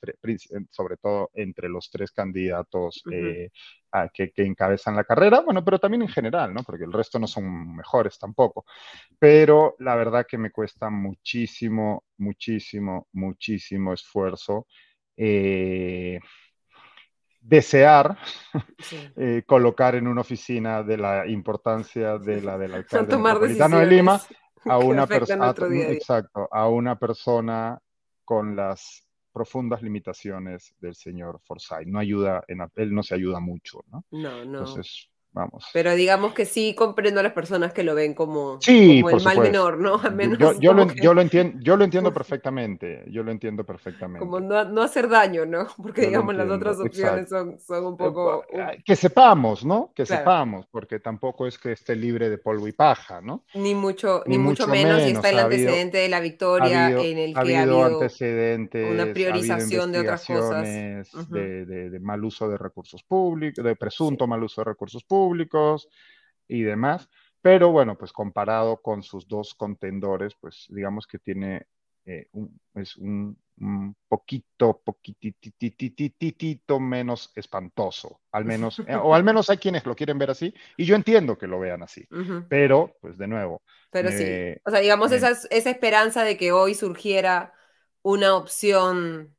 sobre 0.71 0.99
todo 0.99 1.31
entre 1.33 1.71
los 1.71 1.91
tres 1.91 2.13
candidatos 2.13 3.03
eh, 3.11 3.49
que, 4.13 4.31
encabezan 4.37 4.95
la 4.95 5.05
carrera, 5.05 5.41
bueno, 5.41 5.65
pero 5.65 5.79
también 5.79 6.03
en 6.03 6.09
general, 6.09 6.53
¿no? 6.53 6.63
Porque 6.65 6.85
el 6.85 6.93
resto 6.93 7.19
no 7.19 7.27
son 7.27 7.77
mejores 7.77 8.19
tampoco. 8.19 8.67
Pero 9.19 9.75
la 9.79 9.95
verdad 9.95 10.27
que 10.29 10.37
me 10.37 10.51
cuesta 10.51 10.91
muchísimo, 10.91 12.05
muchísimo, 12.19 13.09
muchísimo 13.13 13.95
esfuerzo. 13.95 14.67
Eh, 15.17 16.21
desear 17.45 18.17
eh, 19.17 19.43
colocar 19.47 19.95
en 19.95 20.09
una 20.09 20.23
oficina 20.23 20.83
de 20.83 20.97
la 20.97 21.27
importancia 21.27 22.19
de 22.19 22.41
la 22.41 22.57
del 22.57 22.75
alcalde 22.75 23.17
metropolitano 23.17 23.79
de 23.79 23.87
Lima 23.87 24.21
a 24.65 24.79
una 24.79 25.07
persona 25.07 25.55
exacto 25.89 26.49
a 26.51 26.69
una 26.69 26.99
persona 26.99 27.79
con 28.25 28.57
las 28.57 29.07
profundas 29.31 29.83
limitaciones 29.83 30.75
del 30.79 30.95
señor 30.95 31.41
Forsyth. 31.43 31.87
No 31.87 31.99
ayuda 31.99 32.45
en 32.49 32.61
él 32.77 32.95
no 32.95 33.03
se 33.03 33.15
ayuda 33.15 33.41
mucho 33.41 33.85
no 33.91 34.05
no 34.11 34.45
no. 34.45 34.59
Entonces 34.61 35.11
vamos. 35.35 35.69
Pero 35.73 35.95
digamos 35.95 36.33
que 36.33 36.45
sí 36.47 36.75
comprendo 36.75 37.21
a 37.21 37.23
las 37.25 37.33
personas 37.33 37.73
que 37.73 37.83
lo 37.83 37.95
ven 37.95 38.15
como, 38.15 38.59
el 38.67 39.03
mal 39.25 39.41
menor, 39.41 39.79
¿no? 39.79 40.01
Al 40.03 40.15
menos 40.15 40.39
yo, 40.39 40.59
yo, 40.61 40.73
lo, 40.73 40.87
yo, 40.95 41.13
lo, 41.13 41.21
entiendo, 41.21 41.59
yo 41.61 41.77
lo 41.77 41.85
entiendo 41.85 42.13
perfectamente, 42.15 43.05
yo 43.11 43.23
lo 43.23 43.33
entiendo 43.33 43.65
perfectamente. 43.65 44.21
Como 44.21 44.41
no, 44.41 44.65
no 44.65 44.83
hacer 44.83 45.09
daño, 45.09 45.45
¿no? 45.45 45.67
Porque 45.83 46.03
digamos 46.03 46.35
las 46.37 46.49
otras 46.49 46.79
opciones 46.79 47.29
son, 47.29 47.59
son, 47.59 47.85
un 47.85 47.97
poco... 47.97 48.45
Que 48.85 48.97
sepamos, 48.97 49.65
¿no? 49.65 49.91
Que 49.95 50.07
sepamos, 50.07 50.67
porque 50.71 51.01
tampoco 51.01 51.47
es 51.47 51.59
que 51.59 51.73
esté 51.73 51.97
libre 51.97 52.31
de 52.31 52.39
polvo 52.39 52.69
y 52.69 52.73
paja, 52.73 53.21
¿no? 53.21 53.45
Ni 53.55 53.75
mucho, 53.75 54.23
ni, 54.27 54.39
mucho, 54.39 54.69
menos, 54.69 55.01
y 55.03 55.11
está 55.11 55.31
el 55.31 55.39
antecedente 55.41 55.99
de 55.99 56.09
la 56.09 56.21
victoria 56.21 56.91
en 56.91 57.19
el 57.19 57.35
que 57.35 57.57
ha 57.57 57.63
habido, 57.63 57.85
antecedentes, 57.85 58.93
una 58.93 59.13
priorización 59.13 59.91
de 59.91 60.01
otras 60.01 60.27
cosas. 60.27 60.65
De, 60.65 61.65
de, 61.65 61.91
de 61.91 62.01
mal 62.01 62.25
uso 62.25 62.49
de 62.49 62.57
recursos 62.57 63.03
públicos, 63.03 63.65
de 63.65 63.77
presunto 63.77 64.27
mal 64.27 64.43
uso 64.43 64.61
de 64.61 64.67
recursos 64.67 65.03
públicos 65.03 65.24
públicos 65.25 65.89
y 66.49 66.63
demás. 66.63 67.09
Pero 67.41 67.71
bueno, 67.71 67.97
pues 67.97 68.13
comparado 68.13 68.81
con 68.81 69.03
sus 69.03 69.27
dos 69.29 69.55
contendores, 69.55 70.35
pues 70.41 70.67
digamos 70.69 71.07
que 71.07 71.19
tiene 71.19 71.67
eh, 72.07 72.29
un, 72.33 72.61
es 72.75 72.97
un, 72.97 73.37
poquito, 74.09 74.81
poquititititito 74.85 76.81
menos 76.81 77.31
espantoso, 77.35 78.21
al 78.33 78.45
menos, 78.45 78.81
eh, 78.81 78.97
o 78.97 79.15
al 79.15 79.25
menos 79.25 79.49
hay 79.49 79.59
quienes 79.59 79.87
lo 79.87 79.95
quieren 79.95 80.19
ver 80.19 80.31
así, 80.31 80.53
y 80.77 80.85
yo 80.85 80.97
entiendo 80.97 81.39
que 81.39 81.47
lo 81.47 81.61
vean 81.61 81.83
así, 81.83 82.07
pero 82.49 82.97
pues 83.01 83.17
de 83.17 83.29
nuevo. 83.29 83.63
Pero 83.91 84.11
sí, 84.11 84.25
o 84.65 84.71
sea, 84.71 84.81
digamos 84.81 85.13
esa, 85.13 85.31
esa 85.31 85.71
esperanza 85.71 86.25
de 86.25 86.37
que 86.37 86.51
hoy 86.51 86.75
surgiera 86.75 87.55
una 88.03 88.35
opción 88.37 89.37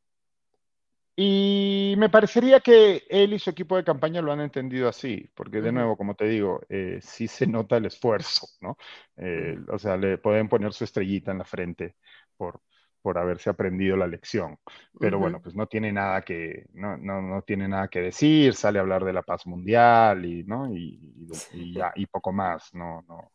y 1.15 1.95
me 1.97 2.09
parecería 2.09 2.59
que 2.59 3.03
él 3.09 3.33
y 3.33 3.39
su 3.39 3.49
equipo 3.49 3.77
de 3.77 3.85
campaña 3.85 4.21
lo 4.21 4.33
han 4.33 4.41
entendido 4.41 4.89
así, 4.89 5.29
porque 5.33 5.61
de 5.61 5.71
nuevo, 5.71 5.95
como 5.95 6.15
te 6.15 6.25
digo, 6.25 6.61
eh, 6.67 6.99
sí 7.01 7.27
se 7.27 7.47
nota 7.47 7.77
el 7.77 7.85
esfuerzo, 7.85 8.47
¿no? 8.59 8.77
Eh, 9.15 9.57
o 9.69 9.79
sea, 9.79 9.95
le 9.95 10.17
pueden 10.17 10.49
poner 10.49 10.73
su 10.73 10.83
estrellita 10.83 11.31
en 11.31 11.37
la 11.37 11.45
frente 11.45 11.95
por, 12.35 12.59
por 13.01 13.17
haberse 13.17 13.49
aprendido 13.49 13.95
la 13.95 14.07
lección. 14.07 14.57
Pero 14.99 15.17
bueno, 15.17 15.41
pues 15.41 15.55
no 15.55 15.67
tiene 15.67 15.93
nada 15.93 16.21
que, 16.21 16.65
no, 16.73 16.97
no, 16.97 17.21
no, 17.21 17.43
tiene 17.43 17.67
nada 17.67 17.87
que 17.87 18.01
decir, 18.01 18.53
sale 18.53 18.79
a 18.79 18.81
hablar 18.81 19.05
de 19.05 19.13
la 19.13 19.21
paz 19.21 19.47
mundial 19.47 20.25
y, 20.25 20.43
¿no? 20.43 20.69
y, 20.75 20.99
y, 21.53 21.73
ya, 21.73 21.93
y 21.95 22.07
poco 22.07 22.33
más, 22.33 22.73
no, 22.73 23.03
no. 23.07 23.31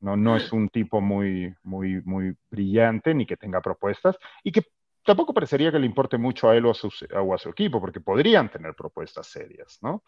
No, 0.00 0.16
no 0.16 0.36
es 0.36 0.52
un 0.52 0.68
tipo 0.68 1.00
muy, 1.00 1.54
muy, 1.62 2.02
muy 2.02 2.34
brillante 2.50 3.14
ni 3.14 3.24
que 3.24 3.36
tenga 3.36 3.60
propuestas 3.60 4.16
y 4.42 4.50
que 4.50 4.62
tampoco 5.04 5.34
parecería 5.34 5.70
que 5.72 5.78
le 5.78 5.86
importe 5.86 6.18
mucho 6.18 6.48
a 6.48 6.56
él 6.56 6.66
o 6.66 6.70
a, 6.70 6.74
su, 6.74 7.48
equipo, 7.48 7.80
porque 7.80 8.00
podrían 8.00 8.50
tener 8.50 8.74
propuestas 8.74 9.26
serias, 9.26 9.78
¿no? 9.82 10.04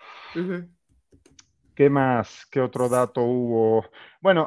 ¿Qué 1.74 1.90
más? 1.90 2.46
¿Qué 2.50 2.60
otro 2.60 2.88
dato 2.88 3.22
hubo? 3.22 3.84
Bueno, 4.20 4.46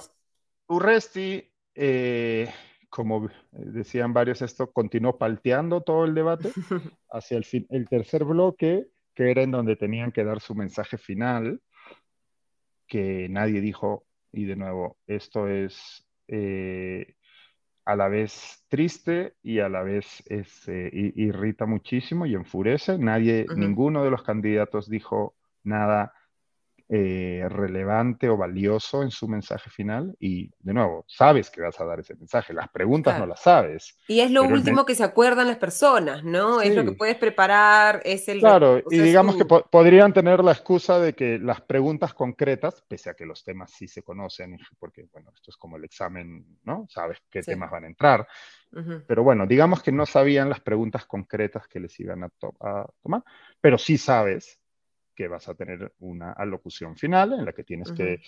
Urresti, 0.67 1.51
eh, 1.75 2.51
como 2.89 3.29
decían 3.51 4.13
varios, 4.13 4.41
esto 4.41 4.71
continuó 4.71 5.17
palteando 5.17 5.81
todo 5.81 6.05
el 6.05 6.15
debate 6.15 6.51
hacia 7.11 7.37
el, 7.37 7.45
el 7.69 7.89
tercer 7.89 8.23
bloque, 8.23 8.87
que 9.13 9.31
era 9.31 9.41
en 9.41 9.51
donde 9.51 9.75
tenían 9.75 10.11
que 10.11 10.23
dar 10.23 10.39
su 10.39 10.55
mensaje 10.55 10.97
final, 10.97 11.61
que 12.87 13.27
nadie 13.29 13.59
dijo, 13.59 14.05
y 14.31 14.45
de 14.45 14.55
nuevo, 14.55 14.97
esto 15.07 15.47
es 15.47 16.07
eh, 16.27 17.15
a 17.87 17.95
la 17.95 18.09
vez 18.09 18.65
triste 18.67 19.35
y 19.41 19.59
a 19.59 19.69
la 19.69 19.81
vez 19.81 20.21
es, 20.25 20.67
eh, 20.67 20.89
irrita 21.15 21.65
muchísimo 21.65 22.25
y 22.25 22.35
enfurece. 22.35 22.97
Nadie, 22.97 23.45
ninguno 23.55 24.03
de 24.03 24.11
los 24.11 24.23
candidatos 24.23 24.89
dijo 24.89 25.35
nada 25.63 26.11
eh, 26.89 27.45
relevante 27.49 28.29
o 28.29 28.37
valioso 28.37 29.03
en 29.03 29.11
su 29.11 29.27
mensaje 29.27 29.69
final 29.69 30.15
y 30.21 30.49
de 30.59 30.73
nuevo, 30.73 31.03
sabes 31.05 31.49
que 31.49 31.59
vas 31.59 31.77
a 31.81 31.83
dar 31.83 31.99
ese 31.99 32.15
mensaje, 32.15 32.53
las 32.53 32.69
preguntas 32.69 33.19
no 33.19 33.25
las 33.25 33.41
sabes. 33.41 33.97
Y 34.07 34.21
es 34.21 34.31
lo 34.31 34.43
último 34.43 34.85
que 34.85 34.95
se 34.95 35.03
acuerdan 35.03 35.47
las 35.47 35.57
personas, 35.57 36.23
¿no? 36.23 36.61
Es 36.61 36.73
lo 36.73 36.85
que 36.85 36.93
puedes 36.93 37.17
preparar, 37.17 38.01
es 38.05 38.29
el... 38.29 38.39
Claro, 38.39 38.81
y 38.89 38.99
digamos 38.99 39.35
que 39.35 39.43
podrían 39.43 40.13
tener 40.13 40.41
la 40.41 40.53
excusa 40.53 40.97
de 40.97 41.13
que 41.13 41.37
las 41.39 41.59
preguntas 41.59 42.13
concretas, 42.13 42.81
pese 42.87 43.09
a 43.09 43.15
que 43.15 43.25
los 43.25 43.43
temas 43.43 43.69
sí 43.71 43.89
se 43.89 44.01
conocen, 44.01 44.57
porque 44.79 45.07
bueno, 45.11 45.31
esto 45.35 45.51
es 45.51 45.57
como 45.57 45.75
el 45.75 45.83
examen, 45.83 46.45
¿no? 46.63 46.87
Sabes 46.89 47.17
qué 47.29 47.41
temas 47.41 47.69
van 47.69 47.83
a 47.83 47.87
entrar. 47.87 48.25
Pero 49.05 49.23
bueno, 49.23 49.45
digamos 49.45 49.83
que 49.83 49.91
no 49.91 50.05
sabían 50.05 50.47
las 50.47 50.61
preguntas 50.61 51.05
concretas 51.05 51.67
que 51.67 51.81
les 51.81 51.99
iban 51.99 52.23
a 52.23 52.29
tomar, 53.01 53.23
pero 53.59 53.77
sí 53.77 53.97
sabes 53.97 54.61
que 55.17 55.27
vas 55.27 55.49
a 55.49 55.55
tener 55.55 55.93
una 55.97 56.31
alocución 56.31 56.95
final 56.95 57.33
en 57.33 57.43
la 57.43 57.51
que 57.51 57.63
tienes 57.63 57.91
que 57.91 58.21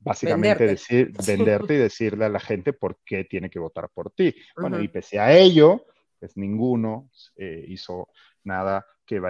básicamente 0.00 0.66
decir, 0.66 1.12
venderte 1.26 1.74
y 1.74 1.76
decirle 1.76 2.24
a 2.24 2.30
la 2.30 2.40
gente 2.40 2.72
por 2.72 2.98
qué 3.04 3.24
tiene 3.24 3.50
que 3.50 3.58
votar 3.58 3.90
por 3.92 4.10
ti. 4.10 4.34
Bueno, 4.56 4.80
y 4.80 4.88
pese 4.88 5.20
a 5.20 5.36
ello, 5.36 5.84
pues 6.18 6.34
ninguno 6.38 7.10
eh, 7.36 7.66
hizo 7.68 8.08
nada 8.44 8.86
que, 9.04 9.20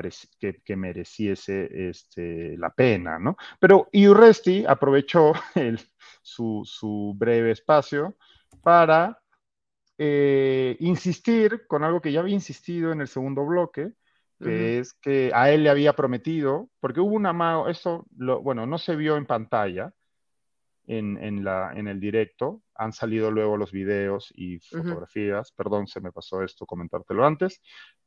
que, 0.65 0.77
mereciese 0.77 1.89
este, 1.89 2.57
la 2.59 2.71
pena, 2.71 3.19
¿no? 3.19 3.37
Pero 3.59 3.89
Iurresti 3.91 4.65
aprovechó 4.65 5.33
el, 5.57 5.81
su, 6.23 6.63
su, 6.65 7.13
breve 7.17 7.51
espacio 7.51 8.15
para 8.63 9.21
eh, 9.99 10.77
insistir 10.79 11.67
con 11.67 11.83
algo 11.83 12.01
que 12.01 12.13
ya 12.13 12.21
había 12.21 12.35
insistido 12.35 12.93
en 12.93 13.01
el 13.01 13.09
segundo 13.09 13.45
bloque, 13.45 13.95
que 14.45 14.79
es 14.79 14.93
que 14.95 15.31
a 15.35 15.51
él 15.51 15.65
le 15.65 15.71
había 15.71 15.95
prometido, 15.95 16.69
porque 16.81 17.01
hubo 17.01 17.15
un 17.15 17.27
amago, 17.27 17.69
eso, 17.69 18.07
lo, 18.17 18.43
bueno, 18.43 18.67
no 18.67 18.79
se 18.79 18.97
vio 18.97 19.17
en 19.17 19.27
pantalla 19.27 19.93
en, 20.87 21.45
la, 21.45 21.73
en 21.75 21.89
el 21.89 21.99
directo, 21.99 22.63
han 22.75 22.93
salido 22.93 23.31
luego 23.31 23.57
los 23.57 23.73
videos 23.73 24.33
y 24.37 24.59
fotografías, 24.59 25.53
perdón, 25.53 25.87
se 25.87 26.01
me 26.01 26.13
pasó 26.13 26.43
esto 26.43 26.67
comentártelo 26.67 27.25
antes, 27.25 27.61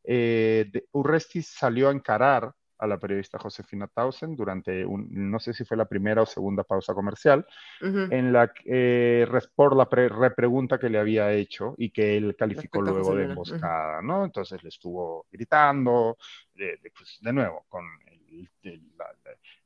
eh, 0.04 0.70
Urresti 0.92 1.42
salió 1.42 1.90
a 1.90 1.94
encarar 1.94 2.54
a 2.80 2.88
la 2.88 2.98
periodista 2.98 3.40
Josefina 3.40 3.88
Tausen 3.88 4.36
durante, 4.36 4.86
un, 4.86 5.08
no 5.12 5.40
sé 5.40 5.54
si 5.54 5.66
fue 5.66 5.78
la 5.78 5.86
primera 5.86 6.22
o 6.22 6.26
segunda 6.26 6.64
pausa 6.64 6.94
comercial, 6.94 7.46
en 7.82 8.32
la 8.32 8.52
eh, 8.66 9.28
por 9.56 9.76
la 9.76 9.86
repregunta 9.86 10.78
que 10.78 10.90
le 10.90 11.00
había 11.00 11.32
hecho 11.32 11.76
y 11.78 11.90
que 11.90 12.18
él 12.18 12.36
calificó 12.36 12.82
luego 12.82 13.16
de 13.16 13.26
emboscada, 13.26 14.02
¿no? 14.02 14.26
Entonces 14.26 14.62
le 14.64 14.70
estuvo 14.70 15.26
gritando, 15.32 16.18
de, 16.54 16.80
pues, 16.96 17.18
de 17.22 17.34
nuevo, 17.34 17.66
con 17.68 17.86
el, 18.06 18.50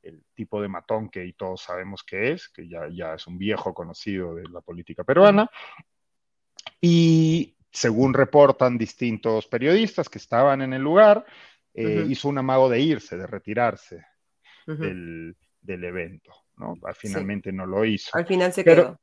el, 0.04 0.24
tipo 0.34 0.62
de 0.62 0.67
matón 0.67 1.10
que 1.10 1.34
todos 1.38 1.62
sabemos 1.62 2.04
que 2.04 2.32
es, 2.32 2.50
que 2.50 2.67
ya, 2.67 2.88
ya 2.89 3.13
es 3.13 3.28
un 3.28 3.38
viejo 3.38 3.74
conocido 3.74 4.36
de 4.36 4.47
la 4.50 4.62
política 4.62 5.04
peruana. 5.04 5.50
Y 6.80 7.56
según 7.71 8.13
reportan 8.13 8.78
distintos 8.78 9.47
periodistas 9.47 10.10
que 10.10 10.17
estaban 10.17 10.62
en 10.62 10.74
el 10.74 10.82
lugar, 10.82 11.26
eh, 11.74 12.06
hizo 12.08 12.30
un 12.30 12.38
amago 12.38 12.70
de 12.70 12.80
irse, 12.80 13.18
de 13.18 13.28
retirarse 13.28 14.06
del, 14.66 15.36
evento. 15.64 16.32
¿no? 16.58 16.76
Finalmente 16.96 17.52
no 17.52 17.66
lo 17.66 17.86
hizo. 17.86 18.12
Al 18.14 18.26
final 18.26 18.54
se 18.54 18.64
quedó. 18.64 19.00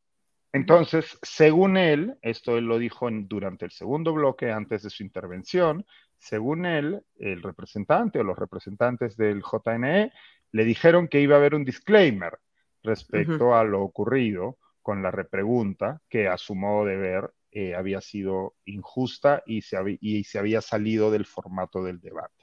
Entonces, 0.52 1.18
según 1.22 1.76
él, 1.76 2.16
esto 2.22 2.56
él 2.56 2.64
lo 2.64 2.78
dijo 2.78 3.08
durante 3.10 3.66
el 3.66 3.70
segundo 3.70 4.14
bloque, 4.14 4.50
antes 4.50 4.82
de 4.82 4.90
su 4.90 5.02
intervención, 5.02 5.84
según 6.16 6.64
él, 6.64 7.02
el 7.16 7.42
representante 7.42 8.18
o 8.18 8.24
los 8.24 8.38
representantes 8.38 9.16
del 9.16 9.42
JNE 9.42 10.12
le 10.52 10.64
dijeron 10.64 11.08
que 11.08 11.20
iba 11.20 11.36
a 11.36 11.38
haber 11.38 11.54
un 11.54 11.64
disclaimer 11.64 12.38
respecto 12.82 13.54
a 13.54 13.64
lo 13.64 13.82
ocurrido 13.82 14.58
con 14.80 15.02
la 15.02 15.10
repregunta, 15.10 16.00
que 16.08 16.28
a 16.28 16.38
su 16.38 16.54
modo 16.54 16.86
de 16.86 16.96
ver 16.96 17.30
eh, 17.50 17.74
había 17.74 18.00
sido 18.00 18.54
injusta 18.64 19.42
y 19.44 19.60
se, 19.60 19.76
y 20.00 20.24
se 20.24 20.38
había 20.38 20.62
salido 20.62 21.10
del 21.10 21.26
formato 21.26 21.82
del 21.82 22.00
debate. 22.00 22.37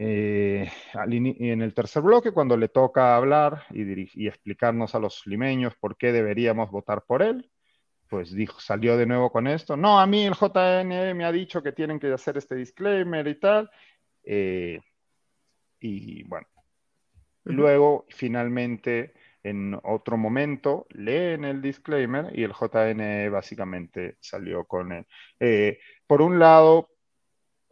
Eh, 0.00 0.70
en 0.94 1.62
el 1.62 1.74
tercer 1.74 2.02
bloque, 2.02 2.30
cuando 2.30 2.56
le 2.56 2.68
toca 2.68 3.16
hablar 3.16 3.64
y, 3.70 4.26
explicarnos 4.28 4.94
a 4.94 5.00
los 5.00 5.26
limeños 5.26 5.74
por 5.74 5.96
qué 5.96 6.12
deberíamos 6.12 6.70
votar 6.70 7.02
por 7.04 7.22
él, 7.22 7.50
pues 8.08 8.32
dijo, 8.32 8.60
salió 8.60 8.96
de 8.96 9.06
nuevo 9.06 9.32
con 9.32 9.46
esto. 9.48 9.76
No, 9.76 9.98
a 10.00 10.06
mí 10.06 10.24
el 10.24 10.34
JN 10.34 11.14
me 11.14 11.24
ha 11.24 11.32
dicho 11.32 11.62
que 11.62 11.72
tienen 11.72 11.98
que 11.98 12.12
hacer 12.12 12.38
este 12.38 12.54
disclaimer 12.54 13.26
y 13.26 13.40
tal. 13.40 13.70
Eh, 14.22 14.80
y 15.80 16.22
bueno, 16.24 16.46
luego 17.44 18.06
finalmente 18.08 19.14
en 19.42 19.78
otro 19.82 20.16
momento 20.16 20.86
leen 20.90 21.44
el 21.44 21.62
disclaimer 21.62 22.30
y 22.38 22.44
el 22.44 22.52
JN 22.52 23.30
básicamente 23.30 24.16
salió 24.20 24.64
con 24.64 24.92
él. 24.92 25.06
Eh, 25.40 25.78
por 26.06 26.22
un 26.22 26.38
lado, 26.38 26.90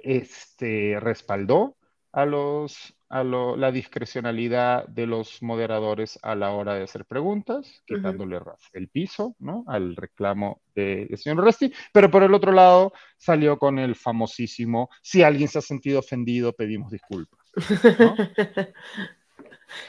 este, 0.06 0.98
respaldó 1.00 1.76
a, 2.12 2.24
los, 2.24 2.96
a 3.08 3.24
la 3.24 3.72
discrecionalidad 3.72 4.86
de 4.86 5.06
los 5.06 5.42
moderadores 5.42 6.18
a 6.22 6.34
la 6.34 6.52
hora 6.52 6.74
de 6.74 6.84
hacer 6.84 7.04
preguntas, 7.04 7.82
quitándole 7.86 8.40
el 8.72 8.88
piso 8.88 9.36
¿no? 9.38 9.64
al 9.66 9.96
reclamo 9.96 10.62
del 10.74 11.18
señor 11.18 11.44
Resti, 11.44 11.72
pero 11.92 12.10
por 12.10 12.22
el 12.22 12.32
otro 12.32 12.52
lado 12.52 12.92
salió 13.18 13.58
con 13.58 13.78
el 13.78 13.96
famosísimo, 13.96 14.88
si 15.02 15.22
alguien 15.22 15.48
se 15.48 15.58
ha 15.58 15.62
sentido 15.62 15.98
ofendido, 15.98 16.52
pedimos 16.52 16.90
disculpas. 16.90 17.52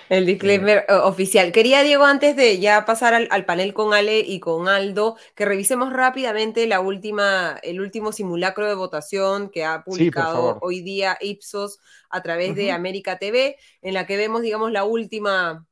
El 0.09 0.25
disclaimer 0.25 0.85
eh, 0.87 0.93
oficial. 0.93 1.51
Quería, 1.51 1.83
Diego, 1.83 2.05
antes 2.05 2.35
de 2.35 2.59
ya 2.59 2.85
pasar 2.85 3.13
al, 3.13 3.45
panel 3.45 3.73
con 3.73 3.93
Ale 3.93 4.19
y 4.19 4.39
con 4.39 4.67
Aldo, 4.67 5.17
que 5.35 5.45
revisemos 5.45 5.93
rápidamente 5.93 6.67
la 6.67 6.79
última, 6.79 7.59
el 7.63 7.81
último 7.81 8.11
simulacro 8.11 8.67
de 8.67 8.75
votación 8.75 9.49
que 9.49 9.65
ha 9.65 9.83
publicado 9.83 10.57
hoy 10.61 10.81
día 10.81 11.17
Ipsos 11.21 11.79
a 12.09 12.21
través 12.21 12.55
de 12.55 12.71
América 12.71 13.17
TV, 13.17 13.57
en 13.81 13.93
la 13.93 14.05
que 14.05 14.17
vemos, 14.17 14.41
digamos, 14.41 14.71
la 14.71 14.83
última 14.83 15.65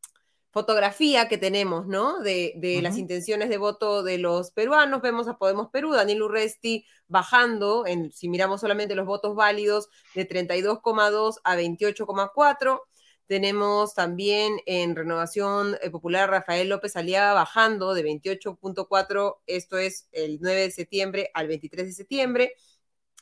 fotografía 0.55 1.27
que 1.27 1.37
tenemos, 1.37 1.85
¿no? 1.85 2.21
De, 2.21 2.79
las 2.81 2.97
intenciones 2.97 3.49
de 3.49 3.57
voto 3.57 4.03
de 4.03 4.17
los 4.17 4.51
peruanos. 4.51 5.01
Vemos 5.01 5.27
a 5.27 5.37
Podemos 5.37 5.69
Perú, 5.69 5.91
Daniel 5.91 6.23
Urresti 6.23 6.85
bajando, 7.09 7.85
en, 7.85 8.13
si 8.13 8.29
miramos 8.29 8.61
solamente 8.61 8.95
los 8.95 9.05
votos 9.05 9.35
válidos, 9.35 9.89
de 10.13 10.25
32,2 10.25 11.41
a 11.43 11.57
28,4. 11.57 12.79
Tenemos 13.27 13.95
también 13.95 14.59
en 14.67 14.95
Renovación 14.95 15.77
eh, 15.81 15.89
Popular 15.89 16.29
Rafael 16.29 16.69
López 16.69 16.95
Aliaga 16.95 17.33
bajando 17.33 17.95
de 17.95 18.03
28.4, 18.03 19.37
esto 19.47 19.79
es 19.79 20.07
el 20.11 20.37
9 20.41 20.61
de 20.61 20.71
septiembre 20.71 21.31
al 21.33 21.47
23 21.47 21.87
de 21.87 21.93
septiembre, 21.93 22.53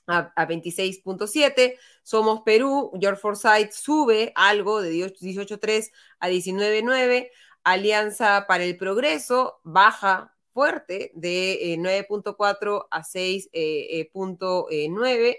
a, 0.08 0.48
26.7. 0.48 1.78
Somos 2.04 2.42
Perú, 2.42 2.92
George 3.00 3.22
Forsyth 3.22 3.72
sube 3.72 4.34
algo 4.36 4.82
de 4.82 4.92
18.3 4.92 5.89
a 6.20 6.30
19.9. 6.30 7.30
Alianza 7.63 8.46
para 8.46 8.66
el 8.66 8.76
Progreso 8.76 9.62
baja 9.63 10.36
fuerte 10.54 11.13
de 11.16 11.78
9.4 11.80 12.84
eh, 12.84 12.88
a 12.92 13.04
6.9. 13.04 15.38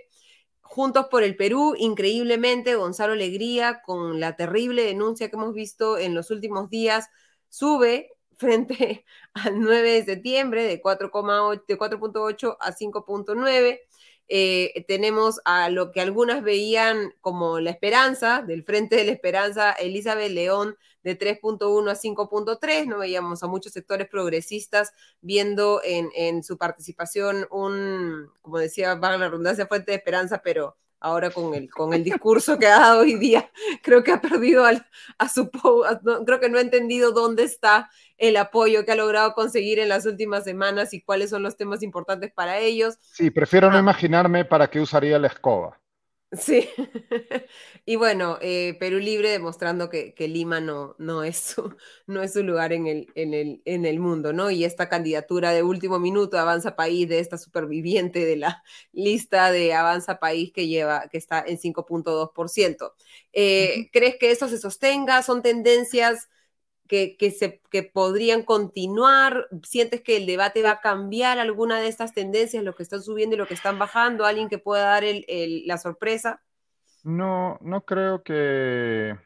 Juntos 0.64 1.06
por 1.10 1.22
el 1.22 1.36
Perú, 1.36 1.74
increíblemente, 1.78 2.74
Gonzalo 2.74 3.12
Alegría, 3.12 3.82
con 3.82 4.18
la 4.18 4.34
terrible 4.34 4.82
denuncia 4.82 5.28
que 5.28 5.36
hemos 5.36 5.54
visto 5.54 5.98
en 5.98 6.14
los 6.14 6.30
últimos 6.30 6.70
días, 6.70 7.10
sube 7.48 8.10
frente 8.38 9.04
al 9.34 9.60
9 9.60 9.92
de 9.92 10.04
septiembre 10.04 10.64
de 10.64 10.82
4,8 10.82 12.56
a 12.58 12.72
5.9. 12.72 13.80
Eh, 14.26 14.84
tenemos 14.88 15.40
a 15.44 15.68
lo 15.68 15.92
que 15.92 16.00
algunas 16.00 16.42
veían 16.42 17.12
como 17.20 17.60
la 17.60 17.70
esperanza, 17.70 18.42
del 18.42 18.64
Frente 18.64 18.96
de 18.96 19.04
la 19.04 19.12
Esperanza, 19.12 19.72
Elizabeth 19.72 20.32
León 20.32 20.76
de 21.04 21.18
3.1 21.18 21.90
a 21.90 21.94
5.3, 21.94 22.86
no 22.86 22.98
veíamos 22.98 23.42
a 23.42 23.46
muchos 23.46 23.72
sectores 23.72 24.08
progresistas 24.08 24.92
viendo 25.20 25.80
en, 25.84 26.42
su 26.42 26.58
participación 26.58 27.46
un, 27.50 28.30
como 28.42 28.58
decía, 28.58 28.94
va 28.94 29.16
la 29.16 29.28
redundancia, 29.28 29.66
fuente 29.66 29.92
de 29.92 29.98
esperanza, 29.98 30.40
pero 30.42 30.76
ahora 30.98 31.30
con 31.30 31.54
el, 31.54 31.70
con 31.70 31.92
el 31.92 32.02
discurso 32.02 32.58
que 32.58 32.66
ha 32.66 32.80
dado 32.80 33.00
hoy 33.02 33.14
día, 33.16 33.50
creo 33.82 34.02
que 34.02 34.12
ha 34.12 34.20
perdido 34.20 34.64
a 34.64 35.28
su, 35.28 35.50
creo 35.50 36.40
que 36.40 36.48
no 36.48 36.58
ha 36.58 36.62
entendido 36.62 37.12
dónde 37.12 37.44
está 37.44 37.90
el 38.16 38.36
apoyo 38.38 38.84
que 38.84 38.92
ha 38.92 38.96
logrado 38.96 39.34
conseguir 39.34 39.78
en 39.78 39.90
las 39.90 40.06
últimas 40.06 40.44
semanas 40.44 40.94
y 40.94 41.02
cuáles 41.02 41.30
son 41.30 41.42
los 41.42 41.56
temas 41.56 41.82
importantes 41.82 42.32
para 42.32 42.58
ellos. 42.58 42.98
Sí, 43.12 43.30
prefiero 43.30 43.70
no 43.70 43.76
ah. 43.76 43.80
imaginarme 43.80 44.46
para 44.46 44.68
qué 44.68 44.80
usaría 44.80 45.18
la 45.18 45.26
escoba. 45.26 45.78
Sí, 46.40 46.68
y 47.84 47.96
bueno, 47.96 48.38
eh, 48.40 48.76
Perú 48.80 48.98
Libre 48.98 49.30
demostrando 49.30 49.88
que, 49.88 50.14
Lima 50.18 50.60
no, 50.60 50.96
no, 50.98 51.22
es 51.22 51.36
su, 51.38 51.76
no 52.06 52.22
es 52.22 52.32
su 52.32 52.42
lugar 52.42 52.72
en 52.72 52.86
el, 52.86 53.12
en, 53.14 53.34
el, 53.34 53.62
en 53.64 53.84
el 53.84 54.00
mundo, 54.00 54.32
¿no? 54.32 54.50
Y 54.50 54.64
esta 54.64 54.88
candidatura 54.88 55.52
de 55.52 55.62
último 55.62 55.98
minuto 55.98 56.38
Avanza 56.38 56.76
País, 56.76 57.08
de 57.08 57.20
esta 57.20 57.38
superviviente 57.38 58.24
de 58.24 58.36
la 58.36 58.64
lista 58.92 59.52
de 59.52 59.74
Avanza 59.74 60.18
País 60.18 60.50
que 60.52 60.66
lleva, 60.66 61.08
que 61.08 61.18
está 61.18 61.44
en 61.46 61.58
5.2%. 61.58 62.94
Eh, 63.32 63.90
¿Crees 63.92 64.16
que 64.18 64.30
eso 64.30 64.48
se 64.48 64.58
sostenga? 64.58 65.22
¿Son 65.22 65.42
tendencias 65.42 66.28
que, 66.88 67.16
se, 67.36 67.60
que 67.70 67.82
podrían 67.82 68.42
continuar? 68.42 69.48
¿Sientes 69.62 70.02
que 70.02 70.16
el 70.16 70.26
debate 70.26 70.62
va 70.62 70.72
a 70.72 70.80
cambiar 70.80 71.38
alguna 71.38 71.80
de 71.80 71.88
estas 71.88 72.12
tendencias, 72.12 72.62
lo 72.62 72.74
que 72.74 72.82
están 72.82 73.02
subiendo 73.02 73.36
y 73.36 73.38
lo 73.38 73.46
que 73.46 73.54
están 73.54 73.78
bajando? 73.78 74.24
¿Alguien 74.24 74.48
que 74.48 74.58
pueda 74.58 74.84
dar 74.84 75.04
la 75.04 75.78
sorpresa? 75.78 76.42
No, 77.02 77.58
no 77.60 77.84
creo 77.84 78.22
que, 78.22 79.16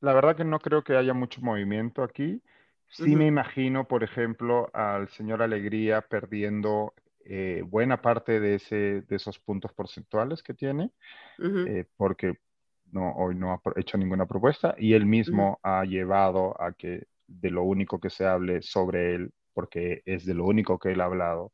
la 0.00 0.12
verdad 0.12 0.36
que 0.36 0.44
no 0.44 0.58
creo 0.58 0.84
que 0.84 0.96
haya 0.96 1.14
mucho 1.14 1.40
movimiento 1.40 2.02
aquí. 2.02 2.42
Sí 2.88 3.16
me 3.16 3.26
imagino, 3.26 3.88
por 3.88 4.04
ejemplo, 4.04 4.70
al 4.72 5.08
señor 5.08 5.42
Alegría 5.42 6.02
perdiendo 6.02 6.94
eh, 7.24 7.64
buena 7.66 8.00
parte 8.02 8.38
de, 8.38 8.56
ese, 8.56 9.02
de 9.02 9.16
esos 9.16 9.38
puntos 9.38 9.72
porcentuales 9.72 10.42
que 10.42 10.54
tiene, 10.54 10.90
eh, 11.38 11.86
porque 11.96 12.38
no, 12.92 13.12
hoy 13.16 13.34
no 13.34 13.52
ha 13.52 13.60
hecho 13.76 13.98
ninguna 13.98 14.26
propuesta 14.26 14.74
y 14.78 14.94
él 14.94 15.06
mismo 15.06 15.58
ha 15.62 15.84
llevado 15.84 16.60
a 16.60 16.72
que 16.72 17.06
de 17.26 17.50
lo 17.50 17.62
único 17.62 17.98
que 17.98 18.10
se 18.10 18.26
hable 18.26 18.62
sobre 18.62 19.14
él, 19.14 19.32
porque 19.52 20.02
es 20.04 20.24
de 20.26 20.34
lo 20.34 20.44
único 20.44 20.78
que 20.78 20.92
él 20.92 21.00
ha 21.00 21.06
hablado, 21.06 21.52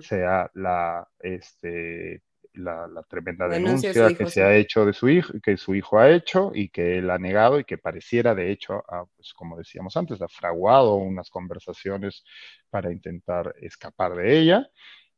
sea 0.00 0.50
la, 0.54 1.08
este, 1.20 2.22
la, 2.56 3.02
tremenda 3.08 3.48
denuncia, 3.48 3.92
que 4.14 4.26
se 4.26 4.42
ha 4.42 4.56
hecho 4.56 4.84
de 4.84 4.92
su 4.92 5.08
hijo, 5.08 5.32
que 5.42 5.56
su 5.56 5.74
hijo 5.74 5.98
ha 5.98 6.10
hecho 6.10 6.52
y 6.54 6.68
que 6.68 6.98
él 6.98 7.10
ha 7.10 7.18
negado 7.18 7.58
y 7.58 7.64
que 7.64 7.78
pareciera, 7.78 8.34
de 8.34 8.50
hecho, 8.50 8.84
pues, 9.16 9.32
como 9.34 9.56
decíamos 9.56 9.96
antes, 9.96 10.20
ha 10.22 10.28
fraguado 10.28 10.94
unas 10.94 11.30
conversaciones 11.30 12.24
para 12.70 12.92
intentar 12.92 13.54
escapar 13.60 14.14
de 14.14 14.38
ella. 14.38 14.68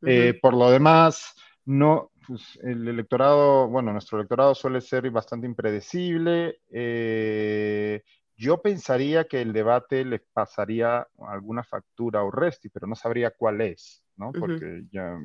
Eh, 0.06 0.38
por 0.40 0.54
lo 0.54 0.70
demás, 0.70 1.34
no, 1.64 2.12
pues 2.28 2.58
el 2.62 2.86
electorado, 2.86 3.68
bueno, 3.68 3.90
nuestro 3.90 4.18
electorado 4.18 4.54
suele 4.54 4.82
ser 4.82 5.10
bastante 5.10 5.46
impredecible. 5.46 6.60
Eh, 6.70 8.02
yo 8.36 8.60
pensaría 8.60 9.24
que 9.24 9.40
el 9.40 9.54
debate 9.54 10.04
le 10.04 10.18
pasaría 10.18 11.08
alguna 11.26 11.64
factura 11.64 12.20
a 12.20 12.24
Urresti, 12.24 12.68
pero 12.68 12.86
no 12.86 12.94
sabría 12.94 13.30
cuál 13.30 13.62
es, 13.62 14.04
¿no? 14.16 14.30
Porque 14.32 14.84
ya, 14.92 15.18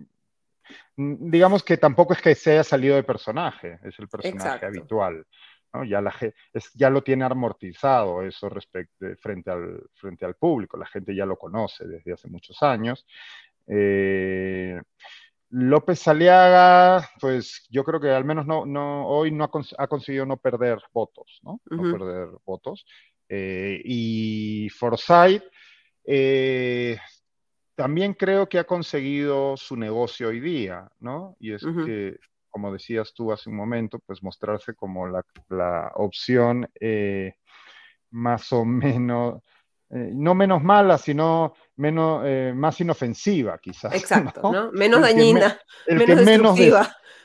mm, 0.96 1.30
digamos 1.30 1.62
que 1.62 1.76
tampoco 1.76 2.14
es 2.14 2.22
que 2.22 2.36
se 2.36 2.54
haya 2.54 2.64
salido 2.64 2.96
de 2.96 3.04
personaje, 3.04 3.80
es 3.84 4.00
el 4.00 4.08
personaje 4.08 4.66
habitual. 4.66 5.28
¿no? 5.74 5.84
Ya, 5.84 6.00
la, 6.00 6.16
es, 6.54 6.72
ya 6.74 6.90
lo 6.90 7.04
tiene 7.04 7.26
amortizado 7.26 8.24
eso 8.24 8.48
respecto, 8.48 9.08
frente, 9.20 9.52
al, 9.52 9.84
frente 9.96 10.24
al 10.24 10.36
público, 10.36 10.78
la 10.78 10.86
gente 10.86 11.14
ya 11.14 11.26
lo 11.26 11.38
conoce 11.38 11.86
desde 11.86 12.14
hace 12.14 12.30
muchos 12.30 12.64
años. 12.64 13.06
Eh, 13.68 14.80
López 15.56 16.08
Aliaga, 16.08 17.08
pues 17.22 17.68
yo 17.70 17.84
creo 17.84 18.00
que 18.00 18.10
al 18.10 18.26
menos 18.26 18.48
no, 18.48 18.66
no, 18.66 19.08
hoy 19.08 19.30
no 19.30 19.44
ha, 19.44 19.88
conseguido 19.88 20.26
no 20.26 20.38
perder 20.38 20.80
votos, 20.92 21.40
¿no? 21.44 21.62
No 21.70 21.96
perder 21.96 22.30
votos. 22.44 22.88
Eh, 23.30 23.80
y 23.86 24.68
Forsyth 24.70 25.44
eh, 26.06 26.98
también 27.76 28.16
creo 28.16 28.50
que 28.50 28.58
ha 28.58 28.64
conseguido 28.64 29.56
su 29.56 29.78
negocio 29.78 30.30
hoy 30.30 30.40
día, 30.40 30.90
¿no? 31.00 31.38
Y 31.40 31.54
es 31.54 31.64
que, 31.86 32.18
como 32.50 32.74
decías 32.74 33.14
tú 33.14 33.32
hace 33.32 33.52
un 33.52 33.56
momento, 33.56 34.00
pues 34.00 34.24
mostrarse 34.24 34.74
como 34.74 35.08
la, 35.08 35.24
la 35.50 35.92
opción 35.98 36.68
eh, 36.80 37.36
más 38.10 38.52
o 38.54 38.66
menos, 38.66 39.44
no 39.94 40.34
menos 40.34 40.64
mala, 40.64 40.98
sino 40.98 41.54
menos, 41.76 42.24
eh, 42.26 42.54
más 42.56 42.80
inofensiva, 42.82 43.58
quizás. 43.60 43.94
Exacto, 43.94 44.52
¿no? 44.52 44.72
Menos 44.72 45.02
dañina, 45.02 45.60
el 45.86 45.98
menos 45.98 46.20
que 46.20 46.26
menos 46.26 46.60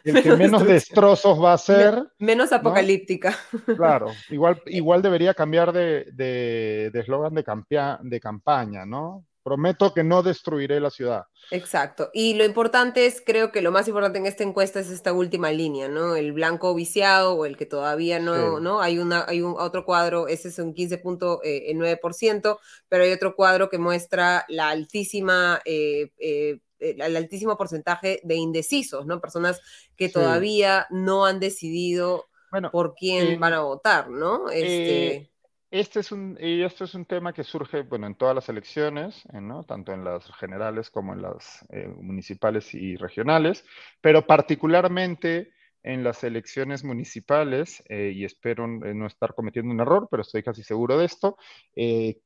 el 0.05 0.23
que 0.23 0.37
menos 0.37 0.65
destrozos 0.65 1.43
va 1.43 1.55
a 1.55 1.59
ser. 1.59 2.03
menos 2.19 2.53
apocalíptica. 2.53 3.37
Claro, 3.77 4.13
igual, 4.31 4.63
igual 4.67 5.03
debería 5.03 5.35
cambiar 5.35 5.73
de 5.73 6.91
eslogan 6.95 7.35
de, 7.35 7.43
de, 7.43 7.99
de 8.03 8.21
campaña, 8.21 8.87
¿no? 8.87 9.25
Prometo 9.49 9.95
que 9.95 10.05
no 10.05 10.23
destruiré 10.23 10.79
la 10.79 10.91
ciudad. 10.91 11.25
Exacto. 11.51 12.11
Y 12.13 12.35
lo 12.35 12.45
importante 12.45 13.07
es, 13.07 13.23
creo 13.25 13.51
que 13.51 13.63
lo 13.63 13.73
más 13.73 13.89
importante 13.89 14.19
en 14.19 14.27
esta 14.27 14.45
encuesta 14.45 14.79
es 14.79 14.91
esta 14.91 15.15
última 15.15 15.51
línea, 15.53 15.89
¿no? 15.89 16.17
El 16.17 16.33
blanco 16.33 16.75
viciado 16.75 17.33
o 17.33 17.47
el 17.47 17.57
que 17.57 17.65
todavía 17.65 18.19
no, 18.19 18.61
¿no? 18.61 18.83
Hay, 18.83 18.99
una, 18.99 19.25
hay 19.27 19.41
un 19.41 19.55
otro 19.59 19.87
cuadro, 19.87 20.29
ese 20.29 20.49
es 20.49 20.59
un 20.59 20.75
15.9%, 20.75 21.41
eh, 21.43 22.57
pero 22.91 23.05
hay 23.05 23.13
otro 23.13 23.35
cuadro 23.35 23.71
que 23.71 23.79
muestra 23.79 24.45
la 24.49 24.69
altísima... 24.69 25.61
Eh, 25.65 26.13
eh, 26.19 26.61
el 26.81 27.17
altísimo 27.17 27.57
porcentaje 27.57 28.21
de 28.23 28.37
indecisos, 28.37 29.05
¿no? 29.05 29.21
Personas 29.21 29.61
que 29.97 30.09
todavía 30.09 30.87
no 30.91 31.27
han 31.27 31.41
decidido 31.41 32.29
por 32.71 32.95
quién 32.95 33.41
van 33.41 33.55
a 33.55 33.63
votar, 33.63 34.09
¿no? 34.11 34.49
Este... 34.49 35.29
Este 35.71 36.01
es 36.01 36.13
un, 36.13 36.39
y 36.41 36.63
esto 36.63 36.85
es 36.85 36.95
un 36.95 37.05
tema 37.05 37.35
que 37.35 37.45
surge, 37.45 37.83
bueno, 37.83 38.07
en 38.07 38.15
todas 38.15 38.35
las 38.35 38.49
elecciones, 38.49 39.23
eh, 39.35 39.41
¿no? 39.41 39.65
tanto 39.65 39.93
en 39.93 40.03
las 40.03 40.25
generales 40.37 40.89
como 40.89 41.13
en 41.13 41.21
las 41.21 41.67
eh, 41.69 41.87
municipales 41.89 42.75
y 42.75 42.97
regionales, 42.97 43.67
pero 44.01 44.27
particularmente 44.27 45.53
en 45.83 46.05
las 46.05 46.25
elecciones 46.25 46.85
municipales, 46.85 47.83
eh, 47.91 48.13
y 48.15 48.25
espero 48.25 48.67
no 48.67 49.07
estar 49.07 49.35
cometiendo 49.35 49.73
un 49.73 49.81
error, 49.81 50.09
pero 50.11 50.23
estoy 50.23 50.43
casi 50.43 50.63
seguro 50.63 50.99
de 50.99 51.05
esto, 51.05 51.37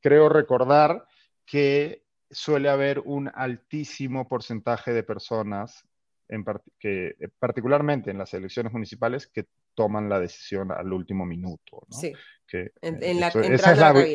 creo 0.01 0.29
recordar 0.29 1.05
que 1.45 2.03
suele 2.31 2.69
haber 2.69 2.99
un 2.99 3.29
altísimo 3.33 4.27
porcentaje 4.27 4.91
de 4.91 5.03
personas, 5.03 5.85
en 6.29 6.43
que, 6.79 7.15
particularmente 7.39 8.09
en 8.09 8.17
las 8.17 8.33
elecciones 8.33 8.73
municipales, 8.73 9.27
que 9.27 9.45
toman 9.73 10.09
la 10.09 10.19
decisión 10.19 10.71
al 10.71 10.91
último 10.91 11.25
minuto. 11.25 11.85
¿no? 11.89 11.97
Sí. 11.97 12.13
Que, 12.47 12.71
en, 12.81 13.19
la, 13.19 13.27
esa 13.27 13.71
es 13.71 13.77
la, 13.79 14.05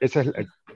esa 0.00 0.20
es 0.20 0.32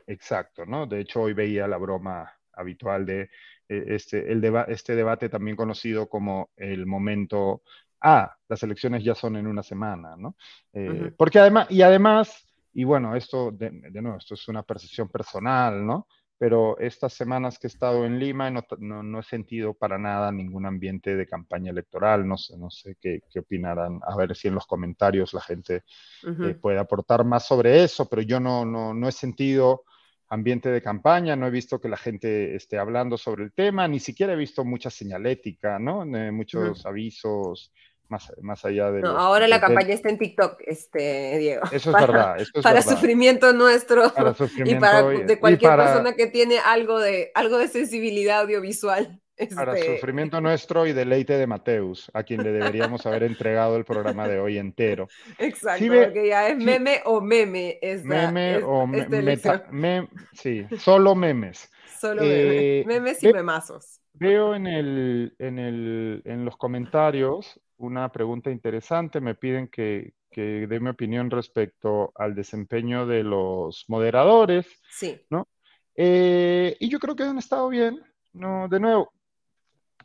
exacto, 0.06 0.64
¿no? 0.66 0.86
De 0.86 1.00
hecho, 1.00 1.22
hoy 1.22 1.32
veía 1.32 1.66
la 1.68 1.76
broma 1.76 2.32
habitual 2.52 3.06
de 3.06 3.22
eh, 3.68 3.84
este, 3.88 4.30
el 4.30 4.40
deba 4.40 4.64
este 4.64 4.94
debate 4.94 5.28
también 5.28 5.56
conocido 5.56 6.08
como 6.08 6.50
el 6.56 6.86
momento, 6.86 7.62
ah, 8.00 8.34
las 8.48 8.62
elecciones 8.62 9.04
ya 9.04 9.14
son 9.14 9.36
en 9.36 9.46
una 9.46 9.62
semana, 9.62 10.16
¿no? 10.16 10.36
Eh, 10.72 11.12
porque 11.16 11.38
además, 11.38 11.70
y 11.70 11.82
además, 11.82 12.46
y 12.72 12.84
bueno, 12.84 13.14
esto, 13.16 13.50
de, 13.50 13.70
de 13.70 14.02
nuevo, 14.02 14.18
esto 14.18 14.34
es 14.34 14.48
una 14.48 14.62
percepción 14.62 15.08
personal, 15.08 15.84
¿no? 15.84 16.06
Pero 16.42 16.76
estas 16.80 17.12
semanas 17.12 17.56
que 17.56 17.68
he 17.68 17.70
estado 17.70 18.04
en 18.04 18.18
Lima 18.18 18.50
no, 18.50 18.64
no, 18.80 19.20
he 19.20 19.22
sentido 19.22 19.74
para 19.74 19.96
nada 19.96 20.32
ningún 20.32 20.66
ambiente 20.66 21.14
de 21.14 21.24
campaña 21.24 21.70
electoral, 21.70 22.26
no 22.26 22.36
sé, 22.36 22.58
no 22.58 22.68
sé 22.68 22.96
qué, 23.00 23.20
qué 23.30 23.38
opinarán, 23.38 24.00
a 24.02 24.16
ver 24.16 24.34
si 24.34 24.48
en 24.48 24.56
los 24.56 24.66
comentarios 24.66 25.34
la 25.34 25.40
gente 25.40 25.84
eh, 26.26 26.54
puede 26.60 26.80
aportar 26.80 27.24
más 27.24 27.46
sobre 27.46 27.84
eso, 27.84 28.08
pero 28.08 28.22
yo 28.22 28.40
no, 28.40 28.64
no, 28.64 28.92
no 28.92 29.08
he 29.08 29.12
sentido 29.12 29.84
ambiente 30.30 30.68
de 30.70 30.82
campaña, 30.82 31.36
no 31.36 31.46
he 31.46 31.50
visto 31.50 31.80
que 31.80 31.88
la 31.88 31.96
gente 31.96 32.56
esté 32.56 32.76
hablando 32.76 33.16
sobre 33.16 33.44
el 33.44 33.52
tema, 33.52 33.86
ni 33.86 34.00
siquiera 34.00 34.32
he 34.32 34.36
visto 34.36 34.64
mucha 34.64 34.90
señalética, 34.90 35.78
¿no? 35.78 36.02
Eh, 36.16 36.32
muchos 36.32 36.84
avisos 36.84 37.72
más, 38.42 38.64
allá 38.64 38.90
de... 38.90 39.00
No, 39.00 39.10
ahora 39.10 39.48
la 39.48 39.60
campaña 39.60 39.94
está 39.94 40.08
en 40.08 40.18
TikTok, 40.18 40.60
este, 40.66 41.38
Diego. 41.38 41.62
Eso 41.72 41.90
es 41.90 42.06
verdad. 42.06 42.36
para 42.62 42.82
sufrimiento 42.82 43.52
nuestro 43.52 44.12
y 44.64 44.74
para 44.76 45.02
de 45.02 45.38
cualquier 45.38 45.76
persona 45.76 46.14
que 46.14 46.26
tiene 46.26 46.58
algo 46.58 47.00
de, 47.00 47.30
algo 47.34 47.58
de 47.58 47.68
sensibilidad 47.68 48.40
audiovisual. 48.40 49.18
Para 49.54 49.76
este. 49.76 49.96
sufrimiento 49.96 50.40
nuestro 50.40 50.86
y 50.86 50.92
deleite 50.92 51.36
de 51.36 51.46
Mateus, 51.46 52.10
a 52.14 52.22
quien 52.22 52.42
le 52.42 52.52
deberíamos 52.52 53.06
haber 53.06 53.22
entregado 53.22 53.76
el 53.76 53.84
programa 53.84 54.28
de 54.28 54.38
hoy 54.38 54.58
entero. 54.58 55.08
Exacto, 55.38 55.84
porque 55.86 56.28
ya 56.28 56.48
es 56.48 56.58
meme 56.58 57.00
o 57.06 57.20
meme. 57.20 57.78
meme 58.04 58.58
o 58.62 58.86
meme, 58.86 60.08
sí, 60.34 60.66
solo 60.78 61.14
memes. 61.14 61.70
Solo 61.98 62.22
memes, 62.22 62.86
memes 62.86 63.22
y 63.22 63.32
memazos. 63.32 64.00
Veo 64.14 64.54
en, 64.54 64.66
el, 64.66 65.34
en, 65.38 65.58
el, 65.58 66.22
en 66.24 66.44
los 66.44 66.56
comentarios 66.56 67.60
una 67.86 68.10
pregunta 68.10 68.50
interesante. 68.50 69.20
Me 69.20 69.34
piden 69.34 69.68
que, 69.68 70.14
que 70.30 70.66
dé 70.66 70.80
mi 70.80 70.90
opinión 70.90 71.30
respecto 71.30 72.12
al 72.14 72.34
desempeño 72.34 73.06
de 73.06 73.22
los 73.22 73.84
moderadores. 73.88 74.66
Sí. 74.90 75.20
¿no? 75.30 75.48
Eh, 75.94 76.76
y 76.80 76.88
yo 76.88 76.98
creo 76.98 77.16
que 77.16 77.24
han 77.24 77.38
estado 77.38 77.68
bien. 77.68 78.02
No, 78.32 78.66
de 78.68 78.80
nuevo, 78.80 79.12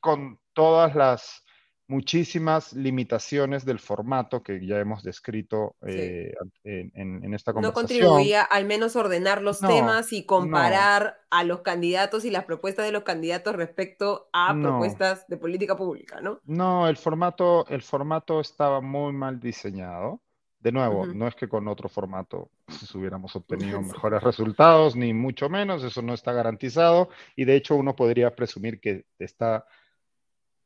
con 0.01 0.39
todas 0.53 0.95
las 0.95 1.43
muchísimas 1.87 2.73
limitaciones 2.73 3.65
del 3.65 3.79
formato 3.79 4.43
que 4.43 4.65
ya 4.65 4.77
hemos 4.79 5.03
descrito 5.03 5.75
eh, 5.85 6.33
en, 6.63 7.33
esta 7.33 7.53
conversación. 7.53 7.61
No 7.61 7.73
contribuía 7.73 8.41
al 8.43 8.65
menos 8.65 8.95
ordenar 8.95 9.41
los 9.41 9.59
temas 9.59 10.11
y 10.11 10.25
comparar 10.25 11.21
a 11.29 11.43
los 11.43 11.61
candidatos 11.61 12.25
y 12.25 12.29
las 12.29 12.45
propuestas 12.45 12.85
de 12.85 12.91
los 12.91 13.03
candidatos 13.03 13.55
respecto 13.55 14.29
a 14.33 14.53
propuestas 14.53 15.27
de 15.27 15.37
política 15.37 15.77
pública, 15.77 16.19
¿no? 16.21 16.41
No, 16.45 16.87
el 16.87 16.97
formato, 16.97 17.65
el 17.67 17.81
formato 17.81 18.41
estaba 18.41 18.81
muy 18.81 19.13
mal 19.13 19.39
diseñado. 19.39 20.21
De 20.59 20.71
nuevo, 20.71 21.05
no 21.05 21.27
es 21.27 21.35
que 21.35 21.47
con 21.47 21.67
otro 21.67 21.87
formato 21.87 22.49
hubiéramos 22.95 23.35
obtenido 23.35 23.81
mejores 23.81 24.21
resultados, 24.21 24.95
ni 24.95 25.13
mucho 25.13 25.49
menos, 25.49 25.83
eso 25.83 26.01
no 26.01 26.13
está 26.13 26.33
garantizado, 26.33 27.09
y 27.35 27.45
de 27.45 27.55
hecho 27.55 27.75
uno 27.75 27.95
podría 27.95 28.35
presumir 28.35 28.81
que 28.81 29.05
está 29.19 29.65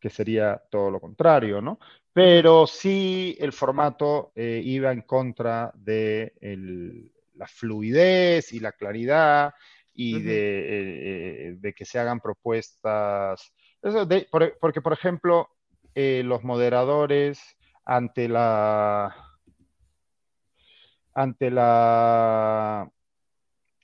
que 0.01 0.09
sería 0.09 0.61
todo 0.69 0.89
lo 0.89 0.99
contrario, 0.99 1.61
¿no? 1.61 1.79
Pero 2.11 2.67
sí 2.67 3.37
el 3.39 3.53
formato 3.53 4.33
eh, 4.35 4.61
iba 4.63 4.91
en 4.91 5.03
contra 5.03 5.71
de 5.75 6.33
la 7.35 7.47
fluidez 7.47 8.51
y 8.51 8.59
la 8.59 8.73
claridad 8.73 9.53
y 9.93 10.19
de, 10.21 11.49
eh, 11.49 11.55
de, 11.57 11.73
que 11.73 11.85
se 11.85 11.99
hagan 11.99 12.19
propuestas. 12.19 13.53
porque, 14.59 14.81
por 14.81 14.93
ejemplo, 14.93 15.49
eh, 15.93 16.23
los 16.25 16.43
moderadores 16.43 17.39
ante 17.85 18.27
la 18.27 19.15
ante 21.13 21.51
la 21.51 22.89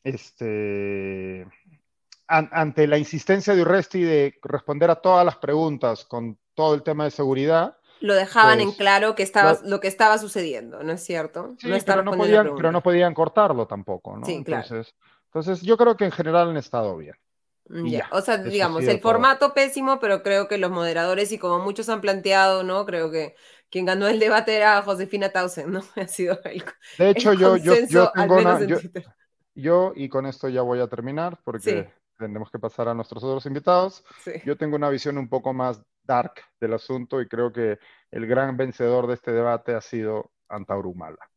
este 0.03 1.45
ante 2.27 2.87
la 2.87 2.97
insistencia 2.97 3.55
de 3.55 3.61
Urresti 3.61 4.01
de 4.01 4.39
responder 4.43 4.89
a 4.91 4.95
todas 4.95 5.25
las 5.25 5.37
preguntas 5.37 6.05
con 6.05 6.37
todo 6.53 6.75
el 6.75 6.83
tema 6.83 7.05
de 7.05 7.11
seguridad. 7.11 7.77
Lo 7.99 8.13
dejaban 8.13 8.59
en 8.59 8.67
pues, 8.67 8.77
claro 8.77 9.15
que 9.15 9.23
estaba, 9.23 9.57
lo, 9.63 9.79
que 9.79 9.87
estaba 9.87 10.17
sucediendo, 10.17 10.83
¿no 10.83 10.93
es 10.93 11.03
cierto? 11.03 11.55
Sí, 11.57 11.69
pero, 11.85 12.03
no 12.03 12.11
podían, 12.11 12.55
pero 12.55 12.71
no 12.71 12.83
podían 12.83 13.13
cortarlo 13.13 13.65
tampoco, 13.65 14.17
¿no? 14.17 14.25
Sí, 14.25 14.33
entonces, 14.33 14.93
entonces, 15.25 15.61
yo 15.61 15.77
creo 15.77 15.97
que 15.97 16.05
en 16.05 16.11
general 16.11 16.49
han 16.49 16.57
estado 16.57 16.95
bien. 16.97 17.15
Mm, 17.69 17.87
ya. 17.87 18.07
O 18.11 18.21
sea, 18.21 18.37
digamos, 18.37 18.83
el 18.83 18.99
formato 18.99 19.53
pésimo, 19.53 19.99
pero 19.99 20.23
creo 20.23 20.47
que 20.47 20.57
los 20.57 20.71
moderadores, 20.71 21.31
y 21.31 21.37
como 21.37 21.59
muchos 21.59 21.89
han 21.89 22.01
planteado, 22.01 22.63
¿no? 22.63 22.85
Creo 22.85 23.11
que 23.11 23.35
quien 23.69 23.85
ganó 23.85 24.07
el 24.07 24.19
debate 24.19 24.55
era 24.55 24.81
Josefina 24.81 25.29
Tausen, 25.29 25.71
¿no? 25.71 25.81
Ha 25.95 26.07
sido 26.07 26.39
el, 26.45 26.63
De 26.97 27.09
hecho, 27.09 27.33
yo, 27.33 27.57
yo, 27.57 27.73
yo, 27.87 28.11
tengo 28.13 28.37
una, 28.37 28.63
yo, 28.63 28.77
yo, 29.55 29.93
y 29.95 30.07
con 30.07 30.25
esto 30.25 30.49
ya 30.49 30.61
voy 30.61 30.79
a 30.79 30.87
terminar, 30.87 31.39
porque 31.43 31.91
tendremos 32.17 32.51
que 32.51 32.59
pasar 32.59 32.87
a 32.87 32.93
nuestros 32.93 33.23
otros 33.23 33.45
invitados. 33.45 34.03
Yo 34.45 34.57
tengo 34.57 34.75
una 34.75 34.89
visión 34.89 35.17
un 35.17 35.29
poco 35.29 35.53
más 35.53 35.81
dark 36.03 36.33
del 36.59 36.73
asunto 36.73 37.21
y 37.21 37.27
creo 37.27 37.51
que 37.51 37.79
el 38.11 38.27
gran 38.27 38.57
vencedor 38.57 39.07
de 39.07 39.15
este 39.15 39.31
debate 39.31 39.75
ha 39.75 39.81
sido 39.81 40.31
Antaurumala. 40.49 41.29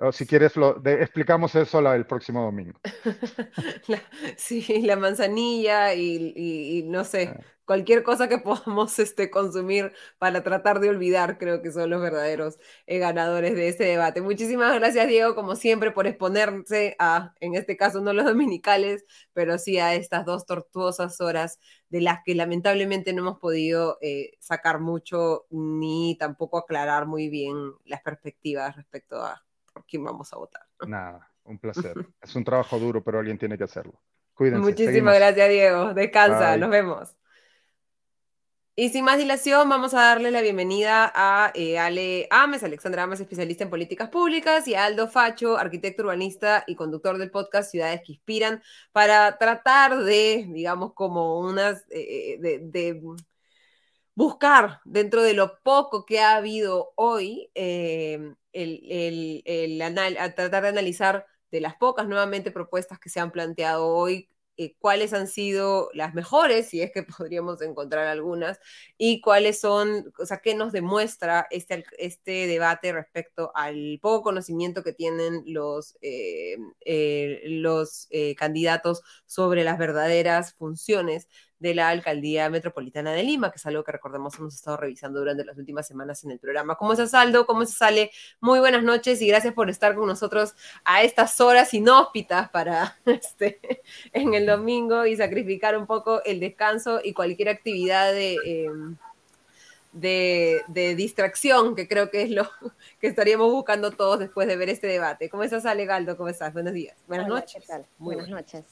O 0.00 0.10
si 0.10 0.26
quieres, 0.26 0.56
lo, 0.56 0.82
explicamos 0.84 1.54
eso 1.54 1.92
el 1.92 2.06
próximo 2.06 2.42
domingo. 2.42 2.80
sí, 4.36 4.82
la 4.82 4.96
manzanilla 4.96 5.94
y, 5.94 6.82
no 6.88 7.04
sé, 7.04 7.32
ah. 7.32 7.40
cualquier 7.64 8.02
cosa 8.02 8.28
que 8.28 8.38
podamos 8.40 8.98
este, 8.98 9.30
consumir 9.30 9.92
para 10.18 10.42
tratar 10.42 10.80
de 10.80 10.88
olvidar, 10.88 11.38
creo 11.38 11.62
que 11.62 11.70
son 11.70 11.90
los 11.90 12.02
verdaderos 12.02 12.58
eh, 12.86 12.98
ganadores 12.98 13.54
de 13.54 13.68
este 13.68 13.84
debate. 13.84 14.20
Muchísimas 14.20 14.74
gracias, 14.74 15.06
Diego, 15.06 15.36
como 15.36 15.54
siempre, 15.54 15.92
por 15.92 16.08
exponerse 16.08 16.96
a, 16.98 17.32
en 17.38 17.54
este 17.54 17.76
caso, 17.76 18.00
no 18.00 18.12
los 18.12 18.24
dominicales, 18.24 19.04
pero 19.32 19.58
sí 19.58 19.78
a 19.78 19.94
estas 19.94 20.24
dos 20.24 20.44
tortuosas 20.44 21.20
horas 21.20 21.60
de 21.88 22.00
las 22.00 22.18
que 22.24 22.34
lamentablemente 22.34 23.12
no 23.12 23.22
hemos 23.22 23.38
podido 23.38 23.98
eh, 24.00 24.32
sacar 24.40 24.80
mucho 24.80 25.46
ni 25.50 26.16
tampoco 26.18 26.58
aclarar 26.58 27.06
muy 27.06 27.28
bien 27.28 27.56
las 27.84 28.02
perspectivas 28.02 28.74
respecto 28.74 29.22
a 29.22 29.44
por 29.74 29.84
quién 29.84 30.04
vamos 30.04 30.32
a 30.32 30.36
votar. 30.36 30.62
Nada, 30.86 31.30
un 31.42 31.58
placer. 31.58 31.94
es 32.22 32.34
un 32.34 32.44
trabajo 32.44 32.78
duro, 32.78 33.04
pero 33.04 33.18
alguien 33.18 33.36
tiene 33.36 33.58
que 33.58 33.64
hacerlo. 33.64 34.00
Cuídense. 34.32 34.60
Muchísimas 34.60 35.16
gracias, 35.16 35.48
Diego. 35.50 35.92
Descansa, 35.92 36.56
nos 36.56 36.70
vemos. 36.70 37.14
Y 38.76 38.88
sin 38.88 39.04
más 39.04 39.18
dilación, 39.18 39.68
vamos 39.68 39.94
a 39.94 40.00
darle 40.00 40.32
la 40.32 40.40
bienvenida 40.40 41.12
a 41.14 41.52
eh, 41.54 41.78
Ale 41.78 42.26
Ames, 42.30 42.64
Alexandra 42.64 43.04
Ames, 43.04 43.20
especialista 43.20 43.62
en 43.62 43.70
políticas 43.70 44.08
públicas, 44.08 44.66
y 44.66 44.74
a 44.74 44.84
Aldo 44.84 45.06
Facho, 45.06 45.56
arquitecto 45.56 46.02
urbanista 46.02 46.64
y 46.66 46.74
conductor 46.74 47.16
del 47.18 47.30
podcast 47.30 47.70
Ciudades 47.70 48.00
que 48.04 48.14
Inspiran, 48.14 48.60
para 48.90 49.38
tratar 49.38 50.02
de, 50.02 50.46
digamos, 50.48 50.92
como 50.92 51.38
unas, 51.38 51.84
eh, 51.90 52.36
de, 52.40 52.58
de, 52.64 53.00
buscar 54.16 54.80
dentro 54.84 55.22
de 55.22 55.34
lo 55.34 55.60
poco 55.62 56.04
que 56.04 56.20
ha 56.20 56.34
habido 56.34 56.92
hoy 56.96 57.50
eh, 57.54 58.34
el, 58.54 59.42
el, 59.46 59.78
tratar 60.34 60.62
de 60.62 60.68
analizar 60.68 61.26
de 61.50 61.60
las 61.60 61.76
pocas 61.76 62.08
nuevamente 62.08 62.50
propuestas 62.50 62.98
que 62.98 63.10
se 63.10 63.20
han 63.20 63.30
planteado 63.30 63.86
hoy, 63.86 64.28
eh, 64.56 64.76
cuáles 64.78 65.12
han 65.12 65.26
sido 65.26 65.90
las 65.94 66.14
mejores, 66.14 66.68
si 66.68 66.80
es 66.80 66.92
que 66.92 67.02
podríamos 67.18 67.60
encontrar 67.60 68.06
algunas, 68.06 68.58
y 68.96 69.20
cuáles 69.20 69.60
son, 69.60 70.12
o 70.18 70.26
sea, 70.26 70.38
qué 70.38 70.54
nos 70.54 70.72
demuestra 70.72 71.46
este, 71.50 71.84
este 71.98 72.46
debate 72.46 72.92
respecto 72.92 73.50
al 73.54 73.98
poco 74.00 74.22
conocimiento 74.22 74.84
que 74.84 74.92
tienen 74.92 75.42
los, 75.46 75.96
eh, 76.02 76.56
eh, 76.84 77.42
los 77.46 78.08
candidatos 78.36 79.02
sobre 79.26 79.64
las 79.64 79.78
verdaderas 79.78 80.54
funciones 80.54 81.28
de 81.58 81.74
la 81.74 81.88
Alcaldía 81.88 82.50
Metropolitana 82.50 83.12
de 83.12 83.22
Lima, 83.22 83.50
que 83.50 83.56
es 83.56 83.66
algo 83.66 83.84
que 83.84 83.92
recordemos 83.92 84.34
hemos 84.38 84.54
estado 84.54 84.76
revisando 84.76 85.20
durante 85.20 85.44
las 85.44 85.56
últimas 85.56 85.86
semanas 85.86 86.24
en 86.24 86.30
el 86.30 86.38
programa. 86.38 86.76
¿Cómo 86.76 86.94
se 86.96 87.06
saldo? 87.06 87.46
¿Cómo 87.46 87.64
se 87.64 87.72
sale? 87.72 88.10
Muy 88.40 88.58
buenas 88.58 88.82
noches 88.82 89.20
y 89.22 89.28
gracias 89.28 89.54
por 89.54 89.70
estar 89.70 89.94
con 89.94 90.06
nosotros 90.06 90.54
a 90.84 91.02
estas 91.02 91.40
horas 91.40 91.72
inhóspitas 91.74 92.50
para 92.50 92.96
este, 93.06 93.60
en 94.12 94.34
el 94.34 94.46
domingo 94.46 95.06
y 95.06 95.16
sacrificar 95.16 95.76
un 95.76 95.86
poco 95.86 96.22
el 96.24 96.40
descanso 96.40 97.00
y 97.02 97.12
cualquier 97.12 97.48
actividad 97.48 98.12
de... 98.12 98.36
Em, 98.44 98.96
de, 99.94 100.94
distracción, 100.96 101.74
que 101.74 101.86
creo 101.86 102.10
que 102.10 102.22
es 102.22 102.30
lo 102.30 102.50
que 103.00 103.06
estaríamos 103.06 103.50
buscando 103.52 103.92
todos 103.92 104.18
después 104.18 104.48
de 104.48 104.56
ver 104.56 104.68
este 104.68 104.88
debate. 104.88 105.30
¿Cómo 105.30 105.44
estás, 105.44 105.66
Alegaldo? 105.66 106.16
¿Cómo 106.16 106.28
estás? 106.28 106.52
Buenos 106.52 106.72
días. 106.72 106.96
Buenas 107.06 107.28
noches. 107.28 107.62
¿qué 107.62 107.66
tal? 107.68 107.86
buenas 107.98 108.28
noches. 108.28 108.64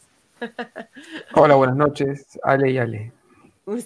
Hola, 1.35 1.55
buenas 1.55 1.77
noches, 1.77 2.39
Ale 2.43 2.71
y 2.71 2.79
Ale. 2.79 3.13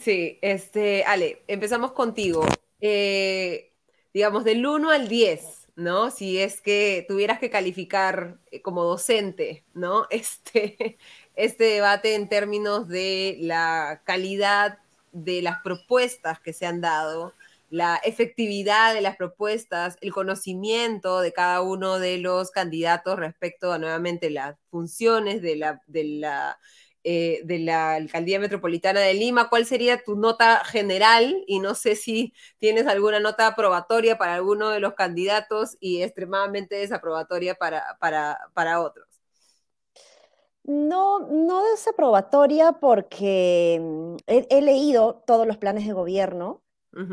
Sí, 0.00 0.38
este, 0.40 1.04
Ale, 1.04 1.42
empezamos 1.46 1.92
contigo. 1.92 2.46
Eh, 2.80 3.72
digamos, 4.14 4.44
del 4.44 4.66
1 4.66 4.90
al 4.90 5.08
10, 5.08 5.68
¿no? 5.76 6.10
Si 6.10 6.38
es 6.40 6.60
que 6.60 7.04
tuvieras 7.08 7.38
que 7.38 7.50
calificar 7.50 8.38
eh, 8.50 8.62
como 8.62 8.84
docente, 8.84 9.64
¿no? 9.74 10.06
Este, 10.10 10.98
este 11.34 11.64
debate 11.64 12.14
en 12.14 12.28
términos 12.28 12.88
de 12.88 13.36
la 13.40 14.00
calidad 14.04 14.78
de 15.12 15.42
las 15.42 15.60
propuestas 15.62 16.40
que 16.40 16.52
se 16.52 16.66
han 16.66 16.80
dado, 16.80 17.34
la 17.70 17.96
efectividad 18.04 18.94
de 18.94 19.00
las 19.00 19.16
propuestas, 19.16 19.96
el 20.00 20.12
conocimiento 20.12 21.20
de 21.20 21.32
cada 21.32 21.62
uno 21.62 21.98
de 21.98 22.18
los 22.18 22.50
candidatos 22.50 23.18
respecto 23.18 23.72
a 23.72 23.78
nuevamente 23.78 24.30
las 24.30 24.56
funciones 24.70 25.42
de 25.42 25.56
la, 25.56 26.58
eh, 27.04 27.40
de 27.44 27.58
la 27.58 27.94
Alcaldía 27.94 28.40
Metropolitana 28.40 29.00
de 29.00 29.14
Lima. 29.14 29.48
¿Cuál 29.48 29.66
sería 29.66 30.02
tu 30.02 30.16
nota 30.16 30.64
general? 30.64 31.44
Y 31.46 31.60
no 31.60 31.74
sé 31.74 31.96
si 31.96 32.34
tienes 32.58 32.86
alguna 32.86 33.20
nota 33.20 33.46
aprobatoria 33.46 34.18
para 34.18 34.34
alguno 34.34 34.70
de 34.70 34.80
los 34.80 34.94
candidatos 34.94 35.76
y 35.80 36.02
extremadamente 36.02 36.76
desaprobatoria 36.76 37.54
para, 37.54 37.96
para, 38.00 38.38
para 38.54 38.80
otros. 38.80 39.06
No, 40.66 41.20
no 41.20 41.64
desaprobatoria 41.70 42.72
porque 42.72 43.78
mm, 43.80 44.16
he, 44.26 44.62
leído 44.62 45.22
todos 45.24 45.46
los 45.46 45.58
planes 45.58 45.86
de 45.86 45.92
gobierno 45.92 46.60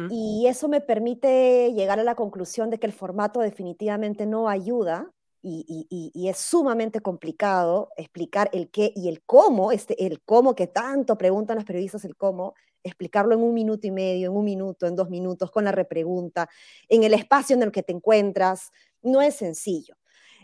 y 0.09 0.47
eso 0.47 0.69
me 0.69 0.79
permite 0.79 1.73
llegar 1.73 1.99
a 1.99 2.03
la 2.03 2.15
conclusión 2.15 2.69
de 2.69 2.79
que 2.79 2.87
el 2.87 2.93
formato 2.93 3.41
definitivamente 3.41 4.25
no 4.25 4.47
ayuda 4.47 5.11
y, 5.41 6.27
es 6.29 6.37
sumamente 6.37 7.01
complicado 7.01 7.89
explicar 7.97 8.49
el 8.53 8.69
qué 8.69 8.93
y 8.95 9.09
el 9.09 9.21
cómo, 9.23 9.71
este, 9.71 10.05
el 10.05 10.21
cómo 10.21 10.55
que 10.55 10.67
tanto 10.67 11.17
preguntan 11.17 11.57
los 11.57 11.65
periodistas, 11.65 12.05
el 12.05 12.15
cómo, 12.15 12.53
explicarlo 12.81 13.33
en 13.33 13.43
un 13.43 13.53
minuto 13.53 13.85
y 13.87 13.91
medio, 13.91 14.29
en 14.29 14.37
un 14.37 14.45
minuto, 14.45 14.87
en 14.87 14.95
dos 14.95 15.09
minutos, 15.09 15.51
con 15.51 15.65
la 15.65 15.71
repregunta, 15.71 16.49
en 16.87 17.03
el 17.03 17.13
espacio 17.13 17.55
en 17.55 17.63
el 17.63 17.71
que 17.71 17.83
te 17.83 17.91
encuentras, 17.91 18.71
no 19.01 19.21
es 19.21 19.35
sencillo. 19.35 19.95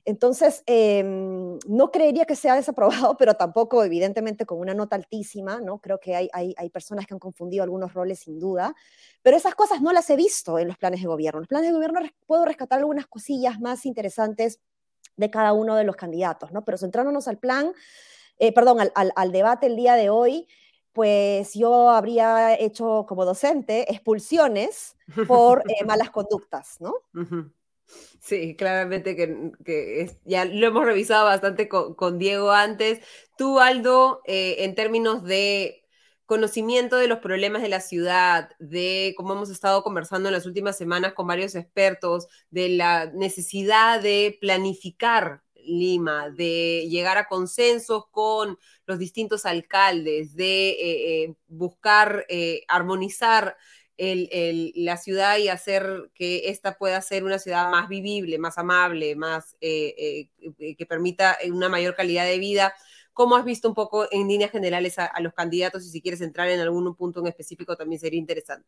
Entonces, 0.06 0.64
em, 0.66 1.58
no 1.68 1.92
creería 1.92 2.26
que 2.26 2.36
sea 2.36 2.56
desaprobado, 2.56 2.90
pero 3.20 3.36
tampoco, 3.36 3.84
evidentemente, 3.84 4.46
con 4.46 4.60
una 4.60 4.74
nota 4.74 4.96
altísima, 4.96 5.60
¿no? 5.60 5.80
Creo 5.80 6.00
que 6.00 6.16
hay, 6.16 6.30
hay, 6.34 6.70
personas 6.70 7.08
que 7.08 7.14
han 7.14 7.20
confundido 7.20 7.64
algunos 7.64 7.94
roles 7.94 8.20
sin 8.20 8.40
duda, 8.40 8.76
pero 9.22 9.38
esas 9.38 9.56
cosas 9.56 9.82
no 9.82 9.92
las 9.92 10.10
he 10.10 10.16
visto 10.16 10.60
en 10.60 10.68
los 10.68 10.78
planes 10.78 11.02
de 11.02 11.08
gobierno. 11.08 11.40
Los 11.40 11.48
planes 11.48 11.70
de 11.70 11.74
gobierno 11.74 12.00
puedo 12.26 12.46
rescatar 12.46 12.80
algunas 12.80 13.08
cosillas 13.08 13.60
más 13.60 13.86
interesantes 13.86 14.60
de 15.18 15.30
cada 15.30 15.54
uno 15.54 15.76
de 15.76 15.84
los 15.84 15.96
candidatos, 15.96 16.52
¿no? 16.52 16.64
Pero 16.64 16.78
centrándonos 16.78 17.28
al 17.28 17.38
plan, 17.38 17.74
eh, 18.38 18.54
perdón, 18.54 18.80
al, 18.80 19.12
al, 19.16 19.32
debate 19.32 19.68
el 19.68 19.76
día 19.76 19.96
de 19.96 20.10
hoy, 20.10 20.48
pues 20.94 21.54
yo 21.54 21.90
habría 21.90 22.60
hecho 22.60 23.06
como 23.08 23.26
docente 23.26 23.92
expulsiones 23.92 24.96
por 25.28 25.64
eh, 25.70 25.86
malas 25.86 26.10
conductas, 26.10 26.78
¿no? 26.80 26.94
Sí, 28.22 28.56
claramente 28.56 29.16
que, 29.16 30.12
ya 30.26 30.46
lo 30.46 30.68
hemos 30.68 30.86
revisado 30.86 31.26
bastante 31.26 31.68
con, 31.68 32.20
Diego 32.20 32.52
antes. 32.52 33.00
Tú, 33.38 33.60
Aldo, 33.60 34.22
eh, 34.26 34.58
en 34.60 34.76
términos 34.76 35.24
de 35.24 35.84
conocimiento 36.26 36.98
de 36.98 37.08
los 37.08 37.20
problemas 37.20 37.64
de 37.64 37.70
la 37.70 37.80
ciudad, 37.80 38.52
de 38.60 39.16
cómo 39.18 39.34
hemos 39.34 39.50
estado 39.50 39.82
conversando 39.84 40.30
en 40.30 40.34
las 40.34 40.46
últimas 40.46 40.78
semanas 40.78 41.14
con 41.14 41.26
varios 41.26 41.56
expertos, 41.56 42.28
de 42.52 42.70
la 42.70 43.08
necesidad 43.08 44.02
de 44.02 44.38
planificar 44.40 45.42
Lima, 45.56 46.30
de 46.30 46.88
llegar 46.90 47.18
a 47.18 47.28
consensos 47.28 48.06
con 48.12 48.58
los 48.86 49.00
distintos 49.00 49.46
alcaldes, 49.46 50.36
de 50.36 50.70
eh, 50.70 51.24
eh, 51.24 51.36
buscar 51.48 52.26
armonizar 52.68 53.56
la 54.00 54.98
ciudad 54.98 55.38
y 55.38 55.50
hacer 55.50 56.10
que 56.14 56.50
esta 56.50 56.78
pueda 56.78 57.02
ser 57.02 57.24
una 57.24 57.38
ciudad 57.38 57.70
más 57.70 57.90
vivible, 57.90 58.38
más 58.38 58.58
amable, 58.58 59.16
más 59.16 59.58
eh, 59.60 60.30
eh, 60.60 60.76
que 60.76 60.86
permita 60.86 61.38
una 61.52 61.68
mayor 61.68 61.96
calidad 61.96 62.26
de 62.26 62.40
vida. 62.40 62.74
¿Cómo 63.14 63.36
has 63.36 63.44
visto 63.44 63.68
un 63.68 63.74
poco 63.76 64.08
en 64.12 64.28
líneas 64.30 64.52
generales 64.52 64.98
a, 65.00 65.12
los 65.20 65.34
candidatos 65.34 65.86
y 65.86 65.90
si 65.90 66.02
quieres 66.02 66.22
entrar 66.22 66.50
en 66.50 66.62
algún 66.62 66.96
punto 66.96 67.20
en 67.20 67.28
específico 67.28 67.76
también 67.76 68.00
sería 68.00 68.20
interesante? 68.20 68.68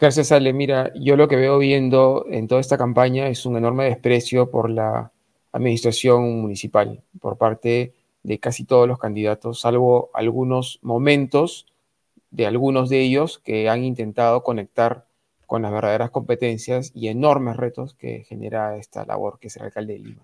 Gracias, 0.00 0.32
Ale. 0.32 0.52
Mira, 0.52 0.92
yo 0.96 1.16
lo 1.16 1.28
que 1.28 1.36
veo 1.36 1.58
viendo 1.58 2.26
en 2.28 2.48
toda 2.48 2.60
esta 2.60 2.76
campaña 2.76 3.28
es 3.28 3.46
un 3.46 3.56
enorme 3.56 3.84
desprecio 3.84 4.50
por 4.50 4.68
la 4.68 5.12
administración 5.52 6.40
municipal 6.40 7.00
por 7.20 7.38
parte 7.38 7.94
de 8.24 8.40
casi 8.40 8.64
todos 8.64 8.88
los 8.88 8.98
candidatos, 8.98 9.60
salvo 9.60 10.10
algunos 10.14 10.80
momentos 10.82 11.66
de 12.34 12.46
algunos 12.46 12.88
de 12.88 13.00
ellos 13.00 13.38
que 13.38 13.68
han 13.68 13.84
intentado 13.84 14.42
conectar 14.42 15.06
con 15.46 15.62
las 15.62 15.70
verdaderas 15.70 16.10
competencias 16.10 16.90
y 16.92 17.06
enormes 17.06 17.56
retos 17.56 17.94
que 17.94 18.24
genera 18.24 18.76
esta 18.76 19.06
labor 19.06 19.38
que 19.38 19.46
es 19.46 19.56
el 19.56 19.62
alcalde 19.62 19.92
de 19.92 19.98
Lima. 20.00 20.22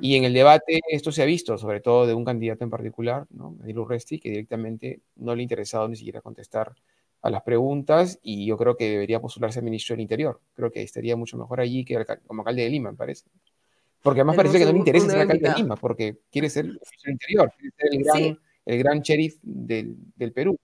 Y 0.00 0.16
en 0.16 0.24
el 0.24 0.32
debate 0.32 0.80
esto 0.88 1.12
se 1.12 1.22
ha 1.22 1.26
visto, 1.26 1.58
sobre 1.58 1.80
todo 1.80 2.06
de 2.06 2.14
un 2.14 2.24
candidato 2.24 2.64
en 2.64 2.70
particular, 2.70 3.26
¿no? 3.30 3.54
Edil 3.64 3.80
Urresti, 3.80 4.18
que 4.18 4.30
directamente 4.30 5.00
no 5.16 5.34
le 5.34 5.40
ha 5.40 5.42
interesado 5.42 5.88
ni 5.88 5.96
siquiera 5.96 6.22
contestar 6.22 6.74
a 7.20 7.30
las 7.30 7.42
preguntas 7.42 8.18
y 8.22 8.46
yo 8.46 8.56
creo 8.56 8.76
que 8.76 8.88
debería 8.88 9.20
postularse 9.20 9.58
al 9.58 9.66
ministro 9.66 9.94
del 9.94 10.02
Interior. 10.02 10.40
Creo 10.54 10.70
que 10.70 10.82
estaría 10.82 11.16
mucho 11.16 11.36
mejor 11.36 11.60
allí 11.60 11.84
que 11.84 12.02
como 12.26 12.42
alcalde 12.42 12.62
de 12.62 12.70
Lima, 12.70 12.92
me 12.92 12.96
parece. 12.96 13.24
Porque 14.02 14.20
además 14.20 14.36
parece 14.36 14.58
que 14.58 14.64
no 14.64 14.72
le 14.72 14.78
interesa 14.78 15.10
ser 15.10 15.20
alcalde 15.20 15.50
de 15.50 15.56
Lima, 15.56 15.76
porque 15.76 16.16
quiere 16.30 16.48
ser 16.48 16.64
el 16.64 16.70
ministro 16.70 17.00
del 17.02 17.12
Interior, 17.12 17.52
quiere 17.58 17.74
ser 17.76 17.88
el 17.92 18.04
gran, 18.04 18.38
el 18.64 18.78
gran 18.78 19.00
sheriff 19.00 19.36
del, 19.42 19.96
del 20.16 20.32
Perú. 20.32 20.56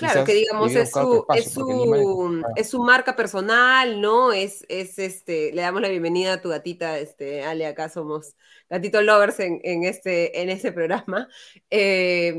Claro, 0.00 0.24
que 0.24 0.32
digamos 0.32 0.74
es 0.74 0.90
su, 0.90 1.26
es, 1.34 1.52
su, 1.52 2.42
es, 2.56 2.70
su, 2.70 2.82
marca 2.82 3.14
personal, 3.14 4.00
¿no? 4.00 4.32
Es, 4.32 4.64
es 4.70 4.98
este, 4.98 5.52
le 5.52 5.60
damos 5.60 5.82
la 5.82 5.88
bienvenida 5.88 6.32
a 6.32 6.40
tu 6.40 6.48
gatita, 6.48 6.98
este, 6.98 7.44
Ale, 7.44 7.66
acá 7.66 7.90
somos 7.90 8.34
gatito 8.70 9.02
lovers 9.02 9.40
en, 9.40 9.60
en 9.62 9.84
este, 9.84 10.40
en 10.40 10.48
este 10.48 10.72
programa. 10.72 11.28
Eh, 11.68 12.34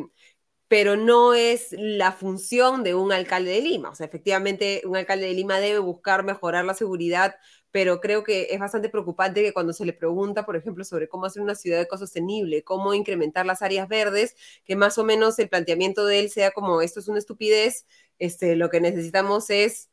pero 0.68 0.96
no 0.96 1.34
es 1.34 1.76
la 1.78 2.14
función 2.14 2.84
de 2.84 2.96
un 2.96 3.12
alcalde 3.12 3.52
de 3.52 3.62
Lima. 3.62 3.90
O 3.90 3.96
sea, 3.96 4.08
efectivamente, 4.08 4.82
un 4.86 4.96
alcalde 4.96 5.28
de 5.28 5.34
Lima 5.34 5.60
debe 5.60 5.80
buscar 5.80 6.24
mejorar 6.24 6.66
la 6.66 6.74
seguridad 6.74 7.36
pero 7.72 8.02
creo 8.02 8.24
que 8.24 8.48
es 8.52 8.60
bastante 8.60 8.90
preocupante 8.90 9.42
que 9.44 9.54
cuando 9.54 9.74
se 9.74 9.86
le 9.86 9.94
pregunta, 9.94 10.46
por 10.46 10.56
ejemplo, 10.56 10.84
sobre 10.84 11.08
cómo 11.10 11.26
hacer 11.26 11.42
una 11.42 11.56
ciudad 11.56 11.82
ecosostenible, 11.82 12.64
cómo 12.64 12.94
incrementar 12.94 13.46
las 13.46 13.62
áreas 13.62 13.88
verdes, 13.88 14.36
que 14.66 14.76
más 14.76 14.98
o 14.98 15.04
menos 15.04 15.40
el 15.40 15.50
planteamiento 15.50 16.06
de 16.06 16.20
él 16.20 16.30
sea 16.30 16.52
como 16.52 16.82
esto 16.82 17.00
es 17.00 17.08
una 17.08 17.20
estupidez, 17.20 17.86
este, 18.20 18.56
lo 18.56 18.70
que 18.70 18.82
necesitamos 18.82 19.50
es 19.50 19.90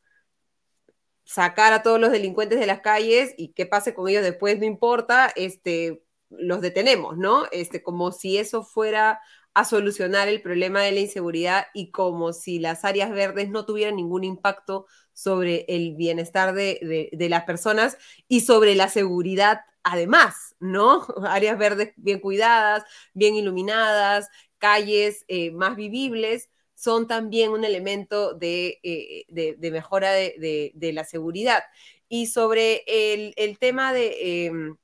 sacar 1.23 1.73
a 1.73 1.83
todos 1.83 1.99
los 1.99 2.11
delincuentes 2.11 2.59
de 2.59 2.65
las 2.65 2.81
calles 2.81 3.33
y 3.37 3.49
qué 3.53 3.65
pase 3.65 3.93
con 3.93 4.09
ellos 4.09 4.23
después 4.23 4.59
no 4.59 4.65
importa, 4.65 5.31
este, 5.35 6.03
los 6.29 6.61
detenemos, 6.61 7.17
¿no? 7.17 7.45
Este, 7.51 7.83
como 7.83 8.11
si 8.11 8.37
eso 8.37 8.63
fuera 8.63 9.21
a 9.53 9.65
solucionar 9.65 10.27
el 10.27 10.41
problema 10.41 10.81
de 10.81 10.91
la 10.91 10.99
inseguridad 10.99 11.67
y 11.73 11.91
como 11.91 12.33
si 12.33 12.59
las 12.59 12.85
áreas 12.85 13.11
verdes 13.11 13.49
no 13.49 13.65
tuvieran 13.65 13.95
ningún 13.95 14.23
impacto 14.23 14.85
sobre 15.13 15.65
el 15.67 15.95
bienestar 15.95 16.53
de, 16.53 17.09
las 17.29 17.43
personas 17.43 17.97
y 18.27 18.41
sobre 18.41 18.75
la 18.75 18.89
seguridad 18.89 19.61
además, 19.83 20.55
¿no? 20.59 21.05
Áreas 21.27 21.57
verdes 21.57 21.93
bien 21.97 22.19
cuidadas, 22.19 22.83
bien 23.13 23.35
iluminadas, 23.35 24.29
calles 24.59 25.25
eh, 25.27 25.51
más 25.51 25.75
vivibles, 25.75 26.49
son 26.79 27.07
también 27.07 27.51
un 27.51 27.65
elemento 27.65 28.33
de, 28.33 28.79
eh, 28.83 29.25
mejora 29.71 30.11
de, 30.11 30.91
la 30.93 31.03
seguridad. 31.03 31.63
Y 32.07 32.27
sobre 32.27 32.83
el, 32.87 33.59
tema 33.59 33.93
de... 33.93 34.45
Em, 34.45 34.77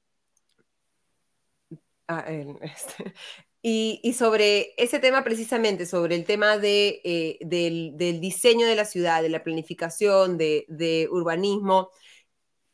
ah, 2.08 2.26
este, 2.62 3.14
y, 3.68 4.14
sobre 4.14 4.76
ese 4.78 5.00
tema 5.00 5.24
precisamente, 5.24 5.88
sobre 5.88 6.14
el 6.16 6.24
tema 6.24 6.60
de, 6.60 7.02
eh, 7.04 7.40
del, 7.42 7.98
diseño 8.22 8.68
de 8.68 8.76
la 8.76 8.86
ciudad, 8.86 9.24
de 9.24 9.30
la 9.30 9.44
planificación, 9.44 10.38
de, 10.38 11.08
urbanismo, 11.10 11.90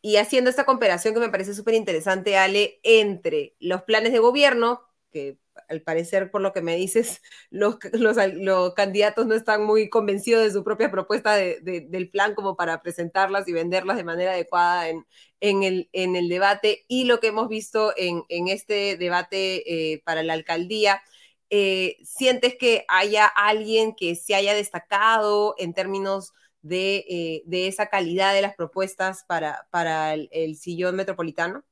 y 0.01 0.17
haciendo 0.17 0.49
esta 0.49 0.65
comparación 0.65 1.13
que 1.13 1.21
me 1.21 1.29
parece 1.29 1.53
súper 1.53 1.75
interesante, 1.75 2.35
Ale, 2.35 2.81
entre 2.83 3.55
los 3.61 3.83
planes 3.83 4.11
de 4.11 4.19
gobierno, 4.19 4.81
que 5.13 5.37
al 5.72 5.82
parecer, 5.82 6.30
por 6.30 6.41
lo 6.41 6.53
que 6.53 6.61
me 6.61 6.76
dices, 6.76 7.22
los, 7.49 7.78
los, 7.93 8.74
candidatos 8.76 9.26
no 9.26 9.36
están 9.36 9.63
muy 9.65 9.89
convencidos 9.89 10.43
de 10.43 10.51
su 10.51 10.63
propia 10.63 10.91
propuesta 10.91 11.36
del 11.36 12.09
plan 12.09 12.36
como 12.36 12.55
para 12.55 12.82
presentarlas 12.82 13.47
y 13.47 13.53
venderlas 13.53 13.97
de 13.97 14.03
manera 14.03 14.34
adecuada 14.34 14.89
en, 14.89 15.63
el, 15.63 16.30
debate 16.30 16.86
y 16.88 17.05
lo 17.05 17.19
que 17.19 17.28
hemos 17.28 17.47
visto 17.47 17.93
en, 17.97 18.24
este 18.47 18.97
debate 18.97 19.93
eh, 19.93 20.01
para 20.05 20.24
la 20.24 20.34
alcaldía. 20.34 21.01
Eh, 21.49 21.97
¿Sientes 22.03 22.55
que 22.57 22.86
haya 22.88 23.26
alguien 23.26 23.93
que 23.95 24.15
se 24.15 24.36
haya 24.36 24.53
destacado 24.53 25.55
en 25.57 25.74
términos 25.74 26.34
de, 26.61 27.05
eh, 27.09 27.67
esa 27.67 27.88
calidad 27.88 28.34
de 28.34 28.41
las 28.41 28.55
propuestas 28.55 29.26
para 29.28 30.13
el 30.13 30.55
sillón 30.57 30.95
metropolitano? 30.95 31.63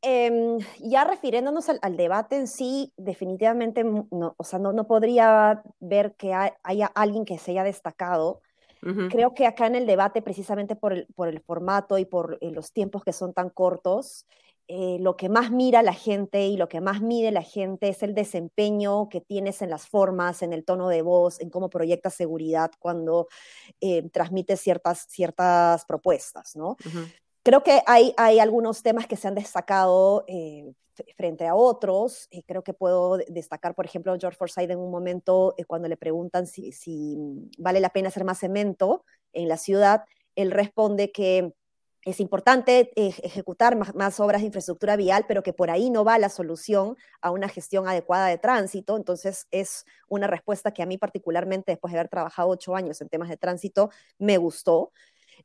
Em, 0.00 0.58
ya 0.78 1.04
refiriéndonos 1.04 1.68
al, 1.68 1.96
debate 1.96 2.36
en 2.36 2.46
sí, 2.46 2.92
definitivamente 2.96 3.82
no, 3.82 4.34
o 4.36 4.44
sea, 4.44 4.60
no, 4.60 4.72
no 4.72 4.86
podría 4.86 5.62
ver 5.80 6.14
que 6.14 6.32
haya 6.34 6.86
alguien 6.94 7.24
que 7.24 7.38
se 7.38 7.52
haya 7.52 7.64
destacado. 7.64 8.40
Creo 9.10 9.34
que 9.34 9.44
acá 9.44 9.66
en 9.66 9.74
el 9.74 9.86
debate, 9.86 10.22
precisamente 10.22 10.76
por 10.76 10.92
el, 10.92 11.06
por 11.16 11.26
el 11.26 11.40
formato 11.40 11.98
y 11.98 12.04
por 12.04 12.38
eh, 12.40 12.52
los 12.52 12.72
tiempos 12.72 13.02
que 13.02 13.12
son 13.12 13.34
tan 13.34 13.50
cortos, 13.50 14.24
eh, 14.68 14.98
lo 15.00 15.16
que 15.16 15.28
más 15.28 15.50
mira 15.50 15.82
la 15.82 15.94
gente 15.94 16.46
y 16.46 16.56
lo 16.56 16.68
que 16.68 16.80
más 16.80 17.00
mide 17.00 17.32
la 17.32 17.42
gente 17.42 17.88
es 17.88 18.02
el 18.02 18.14
desempeño 18.14 19.08
que 19.08 19.20
tienes 19.20 19.62
en 19.62 19.70
las 19.70 19.88
formas, 19.88 20.42
en 20.42 20.52
el 20.52 20.64
tono 20.64 20.88
de 20.88 21.02
voz, 21.02 21.40
en 21.40 21.50
cómo 21.50 21.70
proyectas 21.70 22.14
seguridad 22.14 22.70
cuando 22.78 23.26
eh, 23.80 24.08
transmites 24.10 24.60
ciertas, 24.60 25.06
ciertas 25.08 25.84
propuestas, 25.86 26.54
¿no? 26.54 26.76
Creo 27.48 27.62
que 27.62 27.80
hay, 27.86 28.12
hay 28.18 28.40
algunos 28.40 28.82
temas 28.82 29.06
que 29.06 29.16
se 29.16 29.26
han 29.26 29.34
destacado 29.34 30.22
eh, 30.28 30.70
frente 31.16 31.46
a 31.46 31.54
otros. 31.54 32.28
Eh, 32.30 32.42
creo 32.46 32.62
que 32.62 32.74
puedo 32.74 33.16
destacar, 33.26 33.74
por 33.74 33.86
ejemplo, 33.86 34.14
George 34.20 34.36
Forsyth 34.36 34.70
en 34.70 34.78
un 34.78 34.90
momento 34.90 35.54
eh, 35.56 35.64
cuando 35.64 35.88
le 35.88 35.96
preguntan 35.96 36.46
si, 36.46 36.72
si, 36.72 37.16
vale 37.56 37.80
la 37.80 37.88
pena 37.88 38.08
hacer 38.08 38.24
más 38.24 38.40
cemento 38.40 39.06
en 39.32 39.48
la 39.48 39.56
ciudad, 39.56 40.04
él 40.36 40.50
responde 40.50 41.10
que 41.10 41.54
es 42.04 42.20
importante 42.20 42.90
ejecutar 42.96 43.76
más, 43.76 43.94
más, 43.94 44.20
obras 44.20 44.42
de 44.42 44.48
infraestructura 44.48 44.96
vial, 44.96 45.24
pero 45.26 45.42
que 45.42 45.54
por 45.54 45.70
ahí 45.70 45.88
no 45.88 46.04
va 46.04 46.18
la 46.18 46.28
solución 46.28 46.98
a 47.22 47.30
una 47.30 47.48
gestión 47.48 47.88
adecuada 47.88 48.26
de 48.26 48.36
tránsito. 48.36 48.94
Entonces 48.94 49.46
es 49.50 49.86
una 50.06 50.26
respuesta 50.26 50.72
que 50.72 50.82
a 50.82 50.86
mí 50.86 50.98
particularmente, 50.98 51.72
después 51.72 51.94
de 51.94 51.98
haber 51.98 52.10
trabajado 52.10 52.50
ocho 52.50 52.76
años 52.76 53.00
en 53.00 53.08
temas 53.08 53.30
de 53.30 53.38
tránsito, 53.38 53.88
me 54.18 54.36
gustó. 54.36 54.92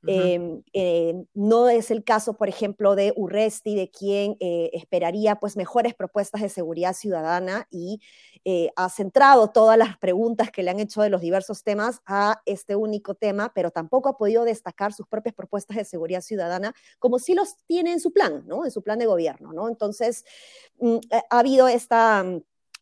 Em, 0.06 0.64
eh, 0.74 1.26
no 1.34 1.70
es 1.70 1.92
el 1.92 2.04
caso, 2.04 2.34
por 2.34 2.50
ejemplo, 2.50 2.96
de 2.96 3.14
Urresti, 3.16 3.76
de 3.76 3.90
quien 3.90 4.36
eh, 4.40 4.70
esperaría 4.74 5.36
pues 5.36 5.56
mejores 5.56 5.94
propuestas 5.94 6.42
de 6.42 6.50
seguridad 6.50 6.94
ciudadana 6.94 7.68
y 7.72 8.02
eh, 8.46 8.70
ha 8.76 8.90
centrado 8.90 9.50
todas 9.52 9.78
las 9.78 9.98
preguntas 9.98 10.52
que 10.52 10.64
le 10.64 10.72
han 10.72 10.80
hecho 10.80 11.02
de 11.02 11.10
los 11.10 11.22
diversos 11.22 11.64
temas 11.64 12.02
a 12.06 12.42
este 12.46 12.76
único 12.76 13.16
tema, 13.16 13.54
pero 13.54 13.72
tampoco 13.72 14.10
ha 14.10 14.18
podido 14.18 14.44
destacar 14.44 14.94
sus 14.94 15.08
propias 15.08 15.36
propuestas 15.36 15.78
de 15.78 15.86
seguridad 15.86 16.22
ciudadana 16.22 16.74
como 17.00 17.20
si 17.20 17.34
los 17.34 17.56
tiene 17.66 17.94
en 17.94 18.00
su 18.00 18.12
plan, 18.12 18.44
¿no? 18.48 18.66
En 18.66 18.72
su 18.72 18.82
plan 18.82 19.00
de 19.00 19.06
gobierno, 19.06 19.54
¿no? 19.54 19.70
Entonces, 19.70 20.26
mm, 20.80 20.98
ha 21.30 21.40
habido 21.40 21.68
esta, 21.68 22.26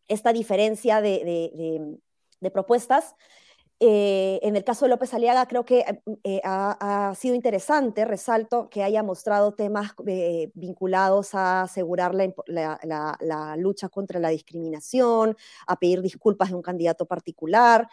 esta 0.07 0.34
diferencia 0.34 1.01
de 1.01 1.99
propuestas. 2.51 3.16
Eh, 3.84 4.39
en 4.43 4.55
el 4.55 4.63
caso 4.63 4.86
de 4.86 4.89
López 4.89 5.11
Aliaga, 5.11 5.47
creo 5.47 5.65
que 5.65 5.79
eh, 5.79 6.01
eh, 6.23 6.41
ha, 6.43 7.15
sido 7.17 7.34
interesante, 7.34 8.05
resalto, 8.05 8.69
que 8.69 8.84
haya 8.84 9.01
mostrado 9.01 9.55
temas 9.55 9.93
vinculados 10.53 11.34
a 11.34 11.63
asegurar 11.63 12.13
la, 12.13 13.57
lucha 13.57 13.89
contra 13.89 14.19
la 14.19 14.29
discriminación, 14.29 15.36
a 15.65 15.79
pedir 15.79 16.03
disculpas 16.03 16.49
de 16.49 16.55
un 16.57 16.61
candidato 16.61 17.07
particular, 17.07 17.89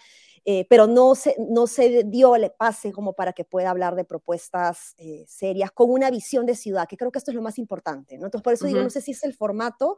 pero 0.68 0.86
no 0.86 1.14
se, 1.14 1.34
no 1.38 1.66
se 1.66 2.04
dio 2.04 2.36
el 2.36 2.50
pase 2.50 2.92
como 2.92 3.14
para 3.14 3.32
que 3.32 3.44
pueda 3.44 3.70
hablar 3.70 3.96
de 3.96 4.04
propuestas 4.04 4.94
serias 5.26 5.70
con 5.70 5.90
una 5.90 6.10
visión 6.10 6.44
de 6.44 6.54
ciudad, 6.54 6.86
que 6.86 6.98
creo 6.98 7.10
que 7.10 7.18
esto 7.18 7.30
es 7.30 7.34
lo 7.34 7.42
más 7.42 7.58
importante. 7.58 8.14
Entonces, 8.14 8.42
por 8.42 8.52
eso 8.52 8.66
digo, 8.66 8.82
no 8.82 8.90
sé 8.90 9.00
si 9.00 9.12
es 9.12 9.24
el 9.24 9.32
formato, 9.32 9.96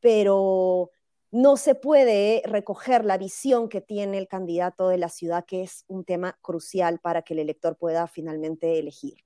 pero 0.00 0.90
no 1.30 1.56
se 1.56 1.74
puede 1.74 2.42
recoger 2.44 3.04
la 3.04 3.18
visión 3.18 3.68
que 3.68 3.80
tiene 3.80 4.18
el 4.18 4.28
candidato 4.28 4.88
de 4.88 4.98
la 4.98 5.08
ciudad, 5.08 5.44
que 5.44 5.62
es 5.62 5.84
un 5.88 6.04
tema 6.04 6.38
crucial 6.42 6.98
para 6.98 7.22
que 7.22 7.34
el 7.34 7.40
elector 7.40 7.76
pueda 7.76 8.06
finalmente 8.06 8.78
elegir, 8.78 9.24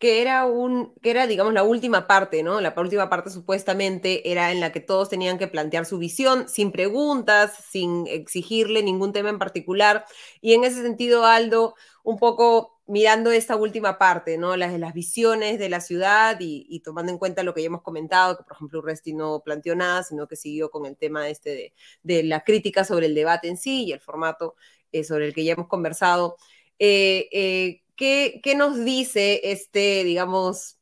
que 0.00 0.22
era 0.22 0.46
un, 0.46 0.94
que 1.02 1.10
era, 1.10 1.26
digamos, 1.26 1.52
la 1.52 1.62
última 1.62 2.06
parte, 2.06 2.42
¿no? 2.42 2.60
La 2.62 2.72
última 2.74 3.10
parte 3.10 3.28
supuestamente 3.28 4.32
era 4.32 4.50
en 4.50 4.58
la 4.58 4.72
que 4.72 4.80
todos 4.80 5.10
tenían 5.10 5.36
que 5.36 5.46
plantear 5.46 5.84
su 5.84 5.98
visión, 5.98 6.48
sin 6.48 6.72
preguntas, 6.72 7.52
sin 7.70 8.06
exigirle 8.06 8.82
ningún 8.82 9.12
tema 9.12 9.28
en 9.28 9.38
particular. 9.38 10.06
Y 10.40 10.54
en 10.54 10.64
ese 10.64 10.80
sentido, 10.82 11.26
Aldo, 11.26 11.74
un 12.02 12.18
poco 12.18 12.79
mirando 12.90 13.30
esta 13.30 13.54
última 13.54 13.98
parte, 13.98 14.36
¿no? 14.36 14.56
Las 14.56 14.72
de 14.72 14.78
las 14.78 14.94
visiones 14.94 15.60
de 15.60 15.68
la 15.68 15.80
ciudad 15.80 16.36
y, 16.40 16.80
tomando 16.80 17.12
en 17.12 17.18
cuenta 17.18 17.44
lo 17.44 17.54
que 17.54 17.62
ya 17.62 17.68
hemos 17.68 17.82
comentado, 17.82 18.36
que 18.36 18.42
por 18.42 18.54
ejemplo 18.54 18.80
Urresti 18.80 19.12
no 19.12 19.42
planteó 19.44 19.76
nada, 19.76 20.02
sino 20.02 20.26
que 20.26 20.34
siguió 20.34 20.70
con 20.72 20.86
el 20.86 20.96
tema 20.96 21.28
este 21.28 21.72
de, 22.02 22.22
la 22.24 22.42
crítica 22.42 22.84
sobre 22.84 23.06
el 23.06 23.14
debate 23.14 23.48
en 23.48 23.56
sí 23.58 23.84
y 23.84 23.92
el 23.92 24.00
formato 24.00 24.56
eh, 24.90 25.04
sobre 25.04 25.26
el 25.26 25.34
que 25.34 25.44
ya 25.44 25.52
hemos 25.52 25.68
conversado. 25.68 26.36
Eh, 26.80 27.28
eh, 27.32 27.82
¿qué, 27.96 28.54
nos 28.56 28.84
dice 28.84 29.40
este, 29.44 30.02
digamos, 30.02 30.78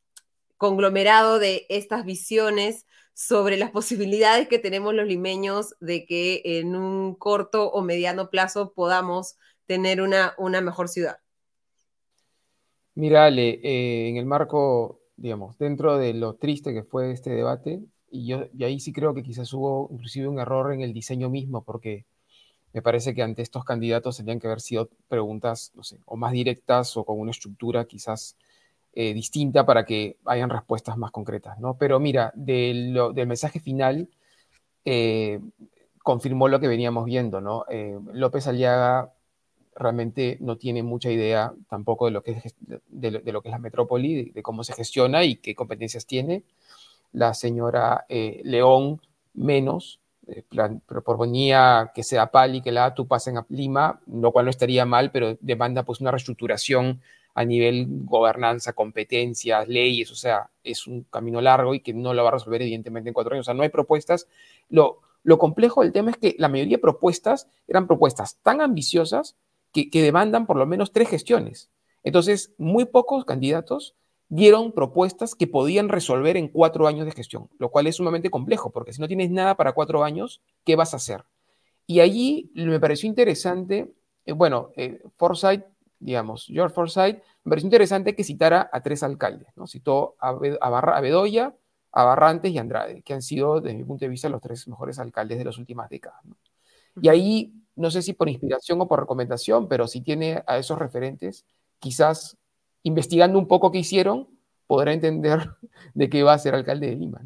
conglomerado 0.57 1.37
de 1.39 1.67
estas 1.69 2.05
visiones 2.05 2.87
sobre 3.13 3.57
las 3.57 3.71
posibilidades 3.71 4.47
que 4.47 4.59
tenemos 4.59 4.95
los 4.95 5.07
limeños 5.07 5.75
de 5.79 6.05
que 6.07 6.41
en 6.43 6.75
un 6.75 7.13
corto 7.15 7.69
o 7.71 7.83
mediano 7.83 8.31
plazo 8.31 8.73
podamos 8.73 9.37
tener 9.67 10.01
una 10.01 10.61
mejor 10.61 10.89
ciudad? 10.89 11.19
Mira, 12.99 13.23
Ale, 13.27 13.61
eh, 13.63 14.09
en 14.09 14.17
el 14.17 14.25
marco, 14.25 14.99
digamos, 15.15 15.57
dentro 15.57 15.97
de 15.97 16.13
lo 16.13 16.35
triste 16.35 16.73
que 16.73 16.83
fue 16.83 17.11
este 17.13 17.29
debate, 17.29 17.79
y 18.11 18.27
yo 18.27 18.47
y 18.53 18.65
ahí 18.65 18.81
sí 18.81 18.91
creo 18.91 19.13
que 19.13 19.23
quizás 19.23 19.53
hubo 19.53 19.87
inclusive 19.93 20.27
un 20.27 20.37
error 20.37 20.73
en 20.73 20.81
el 20.81 20.91
diseño 20.93 21.29
mismo, 21.29 21.63
porque 21.63 22.05
me 22.73 22.81
parece 22.81 23.15
que 23.15 23.23
ante 23.23 23.41
estos 23.41 23.63
candidatos 23.65 24.17
tendrían 24.17 24.41
que 24.41 24.47
haber 24.47 24.59
sido 24.61 24.89
preguntas, 25.07 25.71
no 25.75 25.83
sé, 25.83 25.99
o 26.05 26.17
más 26.17 26.33
directas 26.33 26.97
o 26.97 27.05
con 27.05 27.19
una 27.21 27.31
estructura 27.31 27.85
quizás 27.85 28.35
eh, 28.93 29.13
distinta 29.13 29.65
para 29.65 29.85
que 29.85 30.17
hayan 30.25 30.49
respuestas 30.49 30.97
más 30.97 31.11
concretas, 31.11 31.57
¿no? 31.59 31.77
Pero 31.77 32.01
mira, 32.01 32.33
del 32.35 32.93
mensaje 33.27 33.61
final, 33.61 34.09
eh, 34.85 35.39
confirmó 36.03 36.49
lo 36.49 36.59
que 36.59 36.67
veníamos 36.67 37.05
viendo, 37.05 37.41
¿no? 37.41 37.65
López 38.13 38.47
Aliaga 38.47 39.13
realmente 39.79 40.37
no 40.41 40.57
tiene 40.57 40.83
mucha 40.83 41.09
idea 41.09 41.53
tampoco 41.69 42.05
de 42.05 42.11
lo 42.11 42.21
que 42.21 42.31
es, 42.43 42.55
de, 42.87 43.11
que 43.21 43.29
es 43.29 43.51
la 43.51 43.59
metrópoli, 43.59 44.31
de, 44.31 44.43
cómo 44.43 44.63
se 44.63 44.73
gestiona 44.73 45.23
y 45.23 45.37
qué 45.37 45.55
competencias 45.55 46.05
tiene. 46.05 46.43
La 47.11 47.33
señora 47.33 48.05
eh, 48.09 48.41
León 48.43 49.01
menos, 49.33 49.99
eh, 50.27 50.43
proponía 50.85 51.91
que 51.95 52.03
sea 52.03 52.27
Pali, 52.27 52.61
que 52.61 52.71
la 52.71 52.85
ATU 52.85 53.07
pasen 53.07 53.37
a 53.37 53.45
Lima, 53.49 53.99
lo 54.07 54.31
cual 54.31 54.45
no 54.45 54.51
estaría 54.51 54.85
mal, 54.85 55.11
pero 55.11 55.37
demanda 55.39 55.83
pues 55.83 56.01
una 56.01 56.11
reestructuración 56.11 57.01
a 57.33 57.45
nivel 57.45 57.87
gobernanza, 57.89 58.73
competencias, 58.73 59.67
leyes, 59.67 60.11
o 60.11 60.15
sea, 60.15 60.49
es 60.63 60.87
un 60.87 61.03
camino 61.03 61.41
largo 61.41 61.73
y 61.73 61.79
que 61.79 61.93
no 61.93 62.13
lo 62.13 62.23
va 62.23 62.29
a 62.29 62.33
resolver 62.33 62.61
evidentemente 62.61 63.09
en 63.09 63.13
cuatro 63.13 63.33
años. 63.33 63.45
O 63.45 63.49
sea, 63.49 63.53
no 63.53 63.63
hay 63.63 63.69
propuestas. 63.69 64.27
Lo, 64.69 64.99
lo 65.23 65.37
complejo 65.37 65.81
del 65.81 65.91
tema 65.91 66.11
es 66.11 66.17
que 66.17 66.35
la 66.37 66.49
mayoría 66.49 66.77
de 66.77 66.81
propuestas 66.81 67.47
eran 67.67 67.87
propuestas 67.87 68.37
tan 68.43 68.61
ambiciosas 68.61 69.35
que, 69.71 69.89
demandan 70.01 70.45
por 70.45 70.57
lo 70.57 70.65
menos 70.65 70.91
tres 70.91 71.09
gestiones. 71.09 71.69
Entonces, 72.03 72.53
muy 72.57 72.85
pocos 72.85 73.25
candidatos 73.25 73.95
dieron 74.29 74.71
propuestas 74.71 75.35
que 75.35 75.47
podían 75.47 75.89
resolver 75.89 76.37
en 76.37 76.47
cuatro 76.47 76.87
años 76.87 77.05
de 77.05 77.11
gestión, 77.11 77.49
lo 77.57 77.69
cual 77.69 77.87
es 77.87 77.95
sumamente 77.95 78.29
complejo, 78.29 78.71
porque 78.71 78.93
si 78.93 79.01
no 79.01 79.07
tienes 79.07 79.31
nada 79.31 79.55
para 79.55 79.73
cuatro 79.73 80.03
años, 80.03 80.41
¿qué 80.65 80.75
vas 80.75 80.93
a 80.93 80.97
hacer? 80.97 81.23
Y 81.87 81.99
allí 81.99 82.51
me 82.53 82.79
pareció 82.79 83.09
interesante, 83.09 83.91
eh, 84.25 84.31
bueno, 84.33 84.69
eh, 84.75 85.01
Forsyth, 85.17 85.65
digamos, 85.99 86.45
George 86.45 86.73
Forsyth, 86.73 87.17
me 87.43 87.49
pareció 87.49 87.67
interesante 87.67 88.15
que 88.15 88.23
citara 88.23 88.69
a 88.71 88.81
tres 88.81 89.01
alcaldes, 89.01 89.49
¿no? 89.55 89.65
Citó 89.65 90.15
a, 90.19 90.29
a, 90.61 91.01
Bedoya, 91.01 91.55
a 91.91 92.03
Barrantes 92.03 92.51
y 92.51 92.59
a 92.59 92.61
Andrade, 92.61 93.01
que 93.01 93.13
han 93.13 93.23
sido, 93.23 93.59
desde 93.59 93.77
mi 93.77 93.83
punto 93.83 94.05
de 94.05 94.09
vista, 94.09 94.29
los 94.29 94.41
tres 94.41 94.67
mejores 94.67 94.99
alcaldes 94.99 95.39
de 95.39 95.45
las 95.45 95.57
últimas 95.57 95.89
décadas. 95.89 96.21
Y 97.01 97.09
ahí 97.09 97.53
no 97.75 97.91
sé 97.91 98.01
si 98.01 98.13
por 98.13 98.29
inspiración 98.29 98.81
o 98.81 98.87
por 98.87 98.99
recomendación, 98.99 99.67
pero 99.67 99.87
si 99.87 100.01
tiene 100.01 100.43
a 100.47 100.57
esos 100.57 100.77
referentes, 100.79 101.45
quizás 101.79 102.37
investigando 102.83 103.39
un 103.39 103.47
poco 103.47 103.71
qué 103.71 103.79
hicieron, 103.79 104.27
podrá 104.67 104.93
entender 104.93 105.49
de 105.93 106.09
qué 106.09 106.23
va 106.23 106.33
a 106.33 106.39
ser 106.39 106.55
alcalde 106.55 106.87
de 106.87 106.95
Lima. 106.95 107.21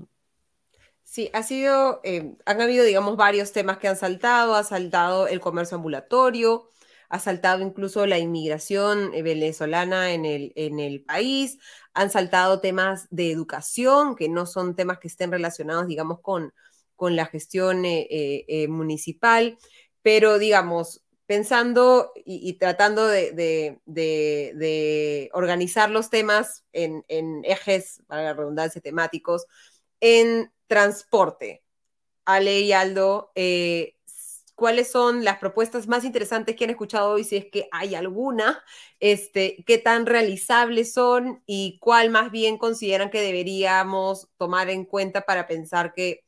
Sí, 1.03 1.29
ha 1.33 1.43
sido, 1.43 1.99
eh, 2.03 2.35
han 2.45 2.61
habido, 2.61 2.85
digamos, 2.85 3.17
varios 3.17 3.51
temas 3.51 3.77
que 3.77 3.87
han 3.87 3.97
saltado, 3.97 4.55
ha 4.55 4.63
saltado 4.63 5.27
el 5.27 5.39
comercio 5.41 5.75
ambulatorio, 5.75 6.71
ha 7.09 7.19
saltado 7.19 7.61
incluso 7.61 8.07
la 8.07 8.17
inmigración 8.17 9.13
eh, 9.13 9.21
venezolana 9.21 10.13
en 10.13 10.25
el, 10.25 10.53
en 10.55 10.79
el 10.79 11.03
país, 11.03 11.59
han 11.93 12.09
saltado 12.09 12.61
temas 12.61 13.07
de 13.11 13.29
educación, 13.29 14.15
que 14.15 14.29
no 14.29 14.45
son 14.47 14.75
temas 14.75 14.97
que 14.97 15.09
estén 15.09 15.31
relacionados, 15.31 15.85
digamos, 15.85 16.19
con, 16.21 16.53
con 16.95 17.15
la 17.15 17.25
gestión 17.25 17.83
eh, 17.85 18.65
municipal 18.69 19.57
pero 20.03 20.37
digamos, 20.37 21.01
pensando 21.25 22.11
y, 22.25 22.53
tratando 22.53 23.07
de, 23.07 23.79
organizar 25.33 25.89
los 25.89 26.09
temas 26.09 26.65
en, 26.73 27.03
ejes, 27.45 28.03
para 28.07 28.23
la 28.23 28.33
redundancia, 28.33 28.81
temáticos, 28.81 29.47
en 29.99 30.51
transporte. 30.67 31.63
Ale 32.25 32.61
y 32.61 32.73
Aldo, 32.73 33.31
eh, 33.35 33.95
¿cuáles 34.55 34.91
son 34.91 35.23
las 35.23 35.39
propuestas 35.39 35.87
más 35.87 36.03
interesantes 36.03 36.55
que 36.55 36.65
han 36.65 36.69
escuchado 36.69 37.11
hoy, 37.11 37.23
si 37.23 37.37
es 37.37 37.45
que 37.45 37.67
hay 37.71 37.95
alguna? 37.95 38.63
Este, 38.99 39.63
¿Qué 39.65 39.77
tan 39.77 40.05
realizables 40.05 40.93
son 40.93 41.41
y 41.45 41.79
cuál 41.79 42.09
más 42.09 42.31
bien 42.31 42.57
consideran 42.57 43.09
que 43.09 43.21
deberíamos 43.21 44.29
tomar 44.37 44.69
en 44.69 44.85
cuenta 44.85 45.21
para 45.21 45.47
pensar 45.47 45.93
que 45.93 46.23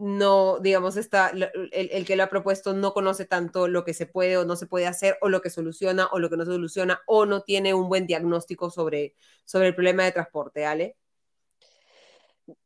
no, 0.00 0.58
digamos, 0.60 0.96
está, 0.96 1.30
el, 1.72 2.06
que 2.06 2.16
lo 2.16 2.22
ha 2.22 2.28
propuesto 2.28 2.72
no 2.72 2.94
conoce 2.94 3.26
tanto 3.26 3.68
lo 3.68 3.84
que 3.84 3.92
se 3.94 4.06
puede 4.06 4.38
o 4.38 4.46
no 4.46 4.56
se 4.56 4.66
puede 4.66 4.86
hacer, 4.86 5.18
o 5.20 5.28
lo 5.28 5.42
que 5.42 5.50
soluciona 5.50 6.08
o 6.10 6.18
lo 6.18 6.30
que 6.30 6.38
no 6.38 6.46
soluciona, 6.46 7.02
o 7.06 7.26
no 7.26 7.42
tiene 7.42 7.74
un 7.74 7.88
buen 7.88 8.06
diagnóstico 8.06 8.70
sobre, 8.70 9.14
sobre 9.44 9.68
el 9.68 9.74
problema 9.74 10.04
de 10.04 10.12
transporte, 10.12 10.64
¿Ale? 10.64 10.96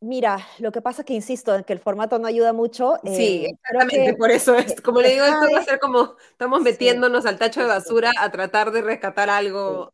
Mira, 0.00 0.38
lo 0.58 0.72
que 0.72 0.80
pasa 0.80 1.02
es 1.02 1.06
que 1.06 1.14
insisto 1.14 1.54
en 1.54 1.64
que 1.64 1.72
el 1.72 1.78
formato 1.78 2.18
no 2.18 2.26
ayuda 2.26 2.52
mucho. 2.52 2.94
Sí, 3.04 3.44
eh, 3.44 3.50
exactamente, 3.50 4.14
por 4.14 4.30
eso 4.30 4.54
es, 4.54 4.80
como 4.80 5.00
le 5.00 5.10
digo, 5.10 5.24
esto 5.24 5.46
va 5.52 5.60
a 5.60 5.64
ser 5.64 5.80
como 5.80 6.16
estamos 6.30 6.62
metiéndonos 6.62 7.26
al 7.26 7.38
tacho 7.38 7.60
de 7.60 7.66
basura 7.66 8.12
a 8.18 8.30
tratar 8.30 8.70
de 8.70 8.82
rescatar 8.82 9.30
algo. 9.30 9.90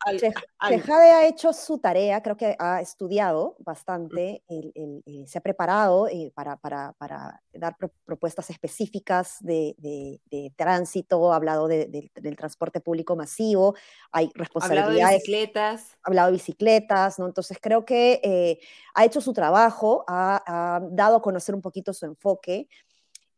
Al, 0.58 0.82
ha 0.90 1.26
hecho 1.26 1.52
su 1.52 1.78
tarea, 1.78 2.22
creo 2.22 2.36
que 2.36 2.56
ha 2.58 2.80
estudiado 2.80 3.56
bastante, 3.60 4.42
eh, 4.48 5.24
se 5.26 5.38
ha 5.38 5.40
preparado 5.40 6.08
eh, 6.08 6.32
para, 6.34 6.56
para, 6.56 6.92
para, 6.98 7.42
dar 7.52 7.76
propuestas 8.04 8.50
específicas 8.50 9.38
de, 9.40 9.74
de, 9.78 10.52
tránsito, 10.56 11.32
ha 11.32 11.36
hablado 11.36 11.68
del 11.68 12.36
transporte 12.36 12.80
público 12.80 13.16
masivo, 13.16 13.74
hay 14.12 14.30
responsabilidades. 14.34 14.92
Hablado 14.92 15.10
de 15.10 15.16
bicicletas. 15.16 15.98
Ha 16.02 16.08
hablado 16.08 16.26
de 16.28 16.32
bicicletas, 16.32 17.18
¿no? 17.18 17.26
Entonces 17.26 17.58
creo 17.60 17.84
que 17.84 18.60
ha 18.94 19.04
hecho 19.04 19.20
su 19.20 19.32
trabajo, 19.32 19.79
ha, 20.06 20.80
dado 20.90 21.16
a 21.16 21.22
conocer 21.22 21.54
un 21.54 21.62
poquito 21.62 21.92
su 21.92 22.06
enfoque. 22.06 22.68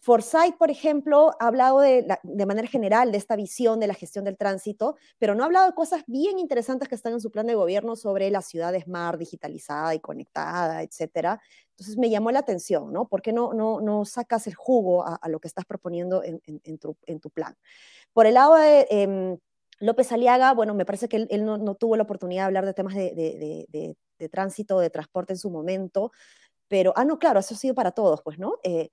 Forsyth, 0.01 0.57
por 0.59 0.69
ejemplo, 0.69 1.31
ha 1.39 1.47
hablado 1.47 1.79
de, 1.79 2.05
manera 2.45 2.67
general 2.67 3.13
de 3.13 3.19
esta 3.19 3.37
visión 3.37 3.79
de 3.79 3.87
la 3.87 3.95
gestión 3.95 4.25
del 4.25 4.37
tránsito, 4.37 4.97
pero 5.17 5.37
no 5.37 5.45
ha 5.45 5.47
hablado 5.47 5.69
de 5.69 5.75
cosas 5.75 6.03
bien 6.09 6.41
interesantes 6.41 6.89
que 6.89 6.97
están 6.97 7.13
en 7.13 7.21
su 7.21 7.31
plan 7.31 7.47
de 7.47 7.55
gobierno 7.55 7.95
sobre 7.95 8.29
la 8.31 8.43
ciudad 8.43 8.75
smart, 8.83 9.17
digitalizada 9.17 9.95
y 9.95 10.01
conectada, 10.01 10.83
etcétera. 10.83 11.41
Entonces 11.71 11.97
me 11.99 12.11
llamó 12.11 12.33
la 12.33 12.41
atención, 12.41 12.93
¿no? 12.93 13.07
¿Por 13.07 13.23
qué 13.23 13.33
no, 13.33 13.55
no, 13.55 13.81
no 13.81 14.05
sacas 14.05 14.49
el 14.49 14.57
jugo 14.57 15.05
a, 15.07 15.21
lo 15.29 15.39
que 15.39 15.47
estás 15.47 15.65
proponiendo 15.67 16.25
en, 16.25 16.41
tu, 16.79 17.31
plan? 17.31 17.57
Por 18.13 18.27
el 18.27 18.35
lado 18.35 18.57
de 18.57 18.89
em, 18.91 19.39
López 19.79 20.11
Aliaga, 20.11 20.53
bueno, 20.53 20.75
me 20.75 20.85
parece 20.85 21.09
que 21.09 21.29
él, 21.31 21.45
no, 21.45 21.75
tuvo 21.77 21.97
la 21.97 22.03
oportunidad 22.03 22.43
de 22.43 22.47
hablar 22.47 22.67
de 22.67 22.75
temas 22.75 22.97
de, 22.97 23.15
de 23.69 23.97
tránsito, 24.29 24.79
de 24.81 24.91
transporte 24.91 25.33
en 25.33 25.39
su 25.39 25.51
momento, 25.51 26.13
pero, 26.73 26.95
ah, 26.97 27.05
no, 27.05 27.19
claro, 27.19 27.41
eso 27.41 27.53
ha 27.53 27.59
sido 27.59 27.75
para 27.75 27.91
todos, 27.91 28.23
pues, 28.23 28.39
¿no? 28.39 28.55
Eh, 28.63 28.89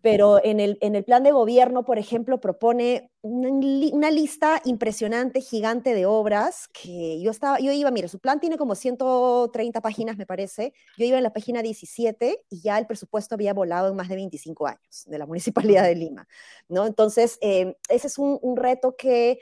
pero 0.00 0.40
en 0.44 0.60
el, 0.60 0.78
en 0.80 0.94
el 0.94 1.02
plan 1.02 1.24
de 1.24 1.32
gobierno, 1.32 1.84
por 1.84 1.98
ejemplo, 1.98 2.40
propone 2.40 3.10
una, 3.20 4.12
lista 4.12 4.62
impresionante, 4.64 5.40
gigante 5.40 5.92
de 5.92 6.06
obras 6.06 6.68
que 6.68 7.20
yo 7.20 7.32
estaba, 7.32 7.58
yo 7.58 7.72
iba, 7.72 7.90
mire, 7.90 8.06
su 8.06 8.20
plan 8.20 8.38
tiene 8.38 8.56
como 8.56 8.76
130 8.76 9.80
páginas, 9.80 10.16
me 10.16 10.24
parece, 10.24 10.72
yo 10.96 11.04
iba 11.04 11.16
en 11.16 11.24
la 11.24 11.32
página 11.32 11.62
17 11.62 12.44
y 12.48 12.60
ya 12.60 12.78
el 12.78 12.86
presupuesto 12.86 13.34
había 13.34 13.52
volado 13.52 13.88
en 13.88 13.96
más 13.96 14.08
de 14.08 14.14
25 14.14 14.68
años 14.68 15.04
de 15.06 15.18
la 15.18 15.26
Municipalidad 15.26 15.82
de 15.82 15.96
Lima, 15.96 16.28
¿no? 16.68 16.86
Entonces, 16.86 17.38
eh, 17.40 17.76
ese 17.88 18.06
es 18.06 18.18
un, 18.18 18.38
un 18.40 18.56
reto 18.56 18.94
que 18.96 19.40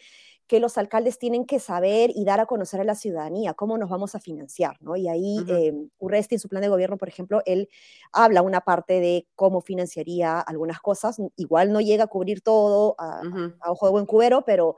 que 0.55 0.61
los 0.61 0.79
alcaldes 0.79 1.19
tienen 1.19 1.47
que 1.47 1.59
saber 1.59 2.13
y 2.15 2.25
dar 2.25 2.39
a 2.39 2.47
conocer 2.47 2.81
a 2.81 2.85
la 2.85 2.95
ciudadanía 2.95 3.55
cómo 3.55 3.77
nos 3.77 3.91
vamos 3.91 4.15
a 4.15 4.21
financiar, 4.21 4.77
¿no? 4.81 4.95
Y 4.95 5.09
ahí 5.09 5.39
uh 5.41 5.91
Urresti 5.99 6.37
en 6.37 6.39
su 6.39 6.49
plan 6.49 6.63
de 6.63 6.69
gobierno, 6.69 6.97
por 6.97 7.09
ejemplo, 7.09 7.43
él 7.45 7.69
habla 8.13 8.41
una 8.41 8.61
parte 8.61 9.01
de 9.01 9.27
cómo 9.35 9.63
financiaría 9.63 10.39
algunas 10.39 10.79
cosas, 10.79 11.21
igual 11.35 11.73
no 11.73 11.81
llega 11.81 12.05
a 12.05 12.07
cubrir 12.07 12.41
todo 12.41 12.95
a, 12.99 13.21
ojo 13.67 13.87
de 13.87 13.91
buen 13.91 14.07
cubero, 14.07 14.45
pero, 14.45 14.77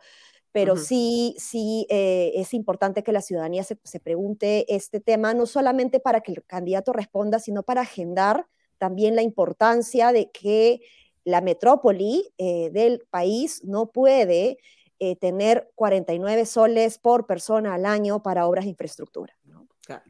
pero 0.50 0.78
sí, 0.78 1.34
sí 1.36 1.86
eh, 1.90 2.32
es 2.36 2.54
importante 2.54 3.02
que 3.02 3.12
la 3.12 3.20
ciudadanía 3.20 3.62
se, 3.62 3.78
se, 3.84 4.00
pregunte 4.00 4.64
este 4.74 5.00
tema, 5.00 5.34
no 5.34 5.44
solamente 5.44 6.00
para 6.00 6.22
que 6.22 6.32
el 6.32 6.42
candidato 6.46 6.94
responda, 6.94 7.38
sino 7.38 7.64
para 7.64 7.82
agendar 7.82 8.46
también 8.78 9.14
la 9.14 9.20
importancia 9.20 10.10
de 10.12 10.30
que 10.30 10.80
la 11.26 11.42
metrópoli 11.42 12.32
eh, 12.38 12.70
del 12.70 13.02
país 13.10 13.62
no 13.62 13.90
puede 13.90 14.56
eh, 14.98 15.16
tener 15.16 15.70
49 15.74 16.46
soles 16.46 16.98
por 16.98 17.26
persona 17.26 17.74
al 17.74 17.86
año 17.86 18.22
para 18.22 18.46
obras 18.46 18.64
de 18.64 18.70
infraestructura. 18.70 19.36
Claro. 19.84 20.04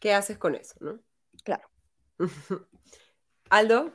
¿Qué 0.00 0.14
haces 0.14 0.38
con 0.38 0.54
eso? 0.54 0.74
¿no? 0.80 0.98
Claro. 1.44 1.68
Aldo. 3.50 3.92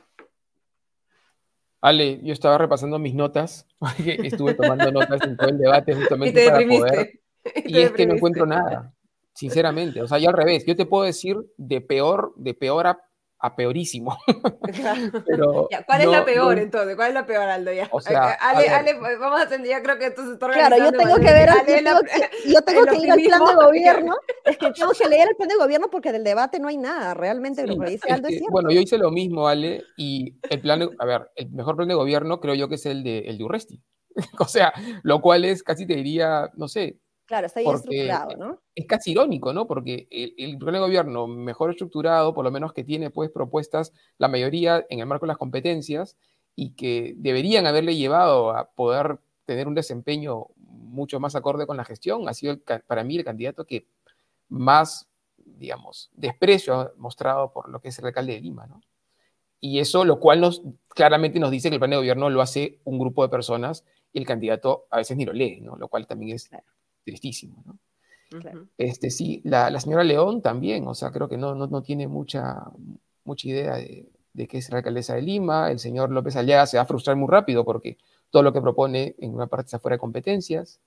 Ale, 1.80 2.20
yo 2.22 2.32
estaba 2.32 2.56
repasando 2.56 2.98
mis 2.98 3.14
notas, 3.14 3.66
estuve 4.06 4.54
tomando 4.54 4.90
notas 4.90 5.20
en 5.22 5.36
todo 5.36 5.48
el 5.48 5.58
debate 5.58 5.94
justamente 5.96 6.46
para 6.46 6.66
poder... 6.66 7.20
Y 7.66 7.78
es 7.78 7.92
que 7.92 8.06
no 8.06 8.14
encuentro 8.14 8.46
nada, 8.46 8.94
sinceramente. 9.34 10.00
O 10.00 10.08
sea, 10.08 10.18
yo 10.18 10.30
al 10.30 10.36
revés, 10.36 10.64
yo 10.64 10.74
te 10.74 10.86
puedo 10.86 11.04
decir 11.04 11.36
de 11.58 11.82
peor, 11.82 12.32
de 12.36 12.54
peor 12.54 12.86
a 12.86 12.98
a 13.44 13.54
peorísimo. 13.54 14.16
¿Cuál 15.86 16.00
es 16.00 16.06
la 16.08 16.24
peor 16.24 16.58
entonces? 16.58 16.96
¿Cuál 16.96 17.08
es 17.08 17.14
la 17.14 17.26
peor, 17.26 17.42
Aldo? 17.42 17.72
Ya. 17.74 17.88
O 17.90 18.00
sea, 18.00 18.32
Ale, 18.40 18.70
Ale, 18.70 18.94
pues, 18.94 19.18
vamos 19.18 19.38
a 19.38 19.46
tener, 19.46 19.68
ya 19.68 19.82
creo 19.82 19.98
que 19.98 20.06
esto 20.06 20.24
se 20.24 20.32
está 20.32 20.48
Claro, 20.48 20.78
yo 20.78 20.92
tengo 20.92 21.16
que 21.16 21.32
ver, 21.32 21.50
Ale, 21.50 21.82
yo, 21.82 21.84
tengo 21.84 22.00
que, 22.00 22.50
yo 22.50 22.62
tengo 22.62 22.84
que 22.86 22.96
ir 22.96 23.12
al 23.12 23.20
plan 23.20 23.44
de 23.44 23.54
gobierno, 23.54 24.16
es 24.46 24.56
que 24.56 24.72
tengo 24.72 24.92
que 24.92 25.08
leer 25.10 25.28
el 25.28 25.36
plan 25.36 25.48
de 25.50 25.56
gobierno 25.56 25.90
porque 25.90 26.10
del 26.10 26.24
debate 26.24 26.58
no 26.58 26.68
hay 26.68 26.78
nada, 26.78 27.12
realmente 27.12 27.66
lo 27.66 27.78
que 27.78 27.90
dice 27.90 28.10
Aldo 28.10 28.28
es, 28.28 28.38
cierto. 28.38 28.52
Bueno, 28.52 28.70
yo 28.70 28.80
hice 28.80 28.96
lo 28.96 29.10
mismo, 29.10 29.46
Ale, 29.46 29.82
y 29.98 30.38
el 30.48 30.60
plan, 30.60 30.88
a 30.98 31.04
ver, 31.04 31.30
el 31.36 31.50
mejor 31.50 31.76
plan 31.76 31.88
de 31.88 31.94
gobierno 31.94 32.40
creo 32.40 32.54
yo 32.54 32.70
que 32.70 32.76
es 32.76 32.86
el 32.86 33.04
de, 33.04 33.18
el 33.26 33.36
de 33.36 33.44
Urresti. 33.44 33.82
o 34.38 34.46
sea, 34.46 34.72
lo 35.02 35.20
cual 35.20 35.44
es 35.44 35.62
casi 35.62 35.86
te 35.86 35.96
diría, 35.96 36.50
no 36.54 36.68
sé, 36.68 36.98
Claro, 37.26 37.46
está 37.46 37.60
bien 37.60 37.74
estructurado, 37.74 38.36
¿no? 38.36 38.60
Es 38.74 38.86
casi 38.86 39.12
irónico, 39.12 39.52
¿no? 39.52 39.66
Porque 39.66 40.06
el, 40.10 40.34
el 40.36 40.58
plan 40.58 40.74
de 40.74 40.80
gobierno 40.80 41.26
mejor 41.26 41.70
estructurado, 41.70 42.34
por 42.34 42.44
lo 42.44 42.50
menos 42.50 42.72
que 42.72 42.84
tiene 42.84 43.10
pues 43.10 43.30
propuestas, 43.30 43.92
la 44.18 44.28
mayoría 44.28 44.84
en 44.90 45.00
el 45.00 45.06
marco 45.06 45.24
de 45.24 45.28
las 45.28 45.38
competencias, 45.38 46.16
y 46.56 46.70
que 46.70 47.14
deberían 47.16 47.66
haberle 47.66 47.96
llevado 47.96 48.50
a 48.50 48.70
poder 48.70 49.18
tener 49.44 49.68
un 49.68 49.74
desempeño 49.74 50.46
mucho 50.56 51.20
más 51.20 51.34
acorde 51.34 51.66
con 51.66 51.76
la 51.76 51.84
gestión, 51.84 52.28
ha 52.28 52.34
sido 52.34 52.58
para 52.86 53.04
mí 53.04 53.16
el 53.16 53.24
candidato 53.24 53.64
que 53.66 53.86
más, 54.48 55.08
digamos, 55.36 56.10
desprecio 56.14 56.74
ha 56.74 56.92
mostrado 56.96 57.52
por 57.52 57.68
lo 57.68 57.80
que 57.80 57.88
es 57.88 57.98
el 57.98 58.06
alcalde 58.06 58.34
de 58.34 58.40
Lima, 58.40 58.66
¿no? 58.66 58.80
Y 59.60 59.78
eso, 59.78 60.04
lo 60.04 60.20
cual 60.20 60.40
nos, 60.40 60.62
claramente 60.88 61.40
nos 61.40 61.50
dice 61.50 61.70
que 61.70 61.76
el 61.76 61.80
plan 61.80 61.90
de 61.90 61.96
gobierno 61.96 62.28
lo 62.28 62.42
hace 62.42 62.80
un 62.84 62.98
grupo 62.98 63.22
de 63.22 63.30
personas 63.30 63.84
y 64.12 64.18
el 64.18 64.26
candidato 64.26 64.86
a 64.90 64.98
veces 64.98 65.16
ni 65.16 65.24
lo 65.24 65.32
lee, 65.32 65.60
¿no? 65.62 65.76
Lo 65.76 65.88
cual 65.88 66.06
también 66.06 66.36
es 66.36 66.50
tristísimo, 67.04 67.62
¿no? 67.66 67.78
Este, 68.78 69.10
sí, 69.10 69.40
la, 69.44 69.78
señora 69.78 70.02
León 70.02 70.42
también, 70.42 70.88
o 70.88 70.94
sea, 70.94 71.12
creo 71.12 71.28
que 71.28 71.36
no, 71.36 71.54
no, 71.54 71.82
tiene 71.82 72.08
mucha, 72.08 72.64
mucha 73.24 73.48
idea 73.48 73.76
de, 73.76 74.08
de 74.32 74.48
que 74.48 74.58
es 74.58 74.70
la 74.70 74.78
alcaldesa 74.78 75.14
de 75.14 75.22
Lima. 75.22 75.70
El 75.70 75.78
señor 75.78 76.10
López 76.10 76.36
Aliaga 76.36 76.66
se 76.66 76.76
va 76.76 76.82
a 76.82 76.86
frustrar 76.86 77.16
muy 77.16 77.28
rápido 77.28 77.64
porque 77.64 77.96
todo 78.30 78.42
lo 78.42 78.52
que 78.52 78.60
propone 78.60 79.14
en 79.18 79.34
una 79.34 79.46
parte 79.46 79.66
está 79.66 79.78
fuera 79.78 79.94
de 79.94 80.00
competencias. 80.00 80.80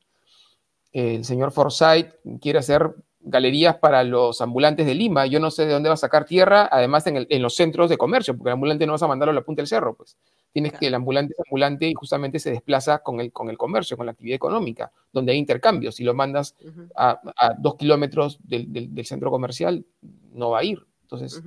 El 0.92 1.26
señor 1.26 1.52
Forsyth 1.52 2.16
quiere 2.42 2.60
hacer 2.60 2.94
galerías 3.20 3.76
para 3.78 4.04
los 4.04 4.42
ambulantes 4.42 4.86
de 4.86 4.96
Lima. 4.96 5.26
Yo 5.26 5.40
no 5.40 5.52
sé 5.52 5.66
de 5.66 5.74
dónde 5.74 5.90
va 5.90 5.94
a 5.94 5.98
sacar 5.98 6.26
tierra, 6.26 6.68
además 6.72 7.06
en, 7.08 7.42
los 7.42 7.56
centros 7.56 7.90
de 7.90 7.98
comercio, 7.98 8.36
porque 8.36 8.50
el 8.50 8.54
ambulante 8.54 8.86
no 8.86 8.94
vas 8.94 9.04
a 9.04 9.08
mandarlo 9.08 9.32
a 9.32 9.36
la 9.36 9.42
punta 9.42 9.62
del 9.62 9.68
cerro, 9.68 9.96
pues. 9.96 10.18
Tienes 10.52 10.74
que 10.74 10.88
el 10.88 10.96
ambulante 10.96 11.34
es 11.38 11.46
ambulante 11.46 11.88
y 11.88 11.94
justamente 11.94 12.40
se 12.40 12.52
desplaza 12.52 13.00
con 13.00 13.20
el, 13.20 13.32
con 13.32 13.50
el 13.50 13.58
comercio, 13.58 13.98
con 13.98 14.06
la 14.06 14.14
actividad 14.14 14.36
económica, 14.36 14.92
donde 15.12 15.34
hay 15.34 15.38
intercambios. 15.38 15.96
Si 15.96 16.04
lo 16.04 16.14
mandas 16.14 16.56
a, 16.96 17.20
dos 17.60 17.76
kilómetros 17.76 18.40
del, 18.44 19.06
centro 19.06 19.30
comercial, 19.30 19.86
no 20.32 20.52
va 20.52 20.60
a 20.60 20.64
ir. 20.64 20.86
Entonces, 21.04 21.42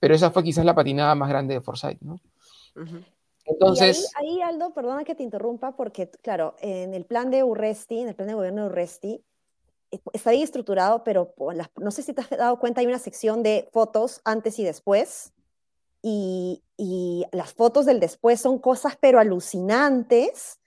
pero 0.00 0.14
esa 0.14 0.30
fue 0.30 0.42
quizás 0.42 0.64
la 0.64 0.74
patinada 0.74 1.14
más 1.14 1.28
grande 1.28 1.54
de 1.54 1.60
Forsyth, 1.60 2.00
¿no? 2.00 2.20
Entonces... 3.46 4.10
ahí, 4.16 4.40
Aldo, 4.40 4.72
perdona 4.72 5.04
que 5.04 5.14
te 5.14 5.22
interrumpa, 5.22 5.76
porque 5.76 6.10
claro, 6.22 6.56
en 6.60 6.94
el 6.94 7.04
plan 7.04 7.30
de 7.30 7.44
Urresti, 7.44 8.00
en 8.00 8.08
el 8.08 8.14
plan 8.14 8.28
de 8.28 8.34
gobierno 8.34 8.62
de 8.62 8.68
Urresti, 8.68 9.22
está 10.12 10.30
bien 10.30 10.42
estructurado, 10.42 11.04
pero 11.04 11.34
no 11.76 11.90
sé 11.90 12.02
si 12.02 12.12
te 12.12 12.20
has 12.20 12.30
dado 12.30 12.58
cuenta, 12.58 12.80
hay 12.80 12.86
una 12.86 12.98
sección 12.98 13.42
de 13.42 13.68
fotos 13.72 14.20
antes 14.24 14.58
y 14.58 14.64
después, 14.64 15.32
y, 16.02 16.62
y 16.76 17.24
las 17.32 17.54
fotos 17.54 17.86
del 17.86 18.00
después 18.00 18.40
son 18.40 18.58
cosas 18.58 18.96
pero 19.00 19.18
alucinantes, 19.18 20.58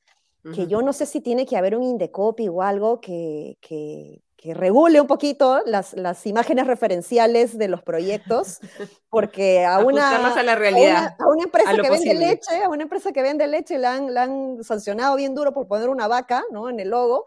que 0.55 0.67
yo 0.67 0.81
no 0.81 0.93
sé 0.93 1.05
si 1.05 1.19
tiene 1.19 1.45
que 1.45 1.57
haber 1.57 1.75
un 1.75 1.83
indecopy 1.83 2.47
o 2.47 2.61
algo 2.61 3.01
que, 3.01 3.57
que, 3.59 4.21
que 4.37 4.53
regule 4.53 5.01
un 5.01 5.07
poquito 5.07 5.61
las, 5.65 5.93
las, 5.93 6.25
imágenes 6.25 6.67
referenciales 6.67 7.57
de 7.57 7.67
los 7.67 7.81
proyectos, 7.81 8.59
porque 9.09 9.65
a, 9.65 9.79
una, 9.79 10.15
a, 10.15 10.43
la 10.43 10.55
realidad, 10.55 11.15
a, 11.19 11.27
una, 11.27 11.43
empresa 11.43 11.75
que 11.75 11.89
vende 11.89 12.13
leche, 12.13 12.63
a 12.63 12.69
una 12.69 12.83
empresa 12.83 13.11
que 13.11 13.21
vende 13.21 13.47
leche 13.47 13.77
la 13.77 13.95
han, 13.95 14.13
la 14.13 14.23
han, 14.23 14.63
sancionado 14.63 15.15
bien 15.17 15.35
duro 15.35 15.53
por 15.53 15.67
poner 15.67 15.89
una 15.89 16.07
vaca 16.07 16.45
¿no? 16.51 16.69
en 16.69 16.79
el 16.79 16.89
logo, 16.89 17.25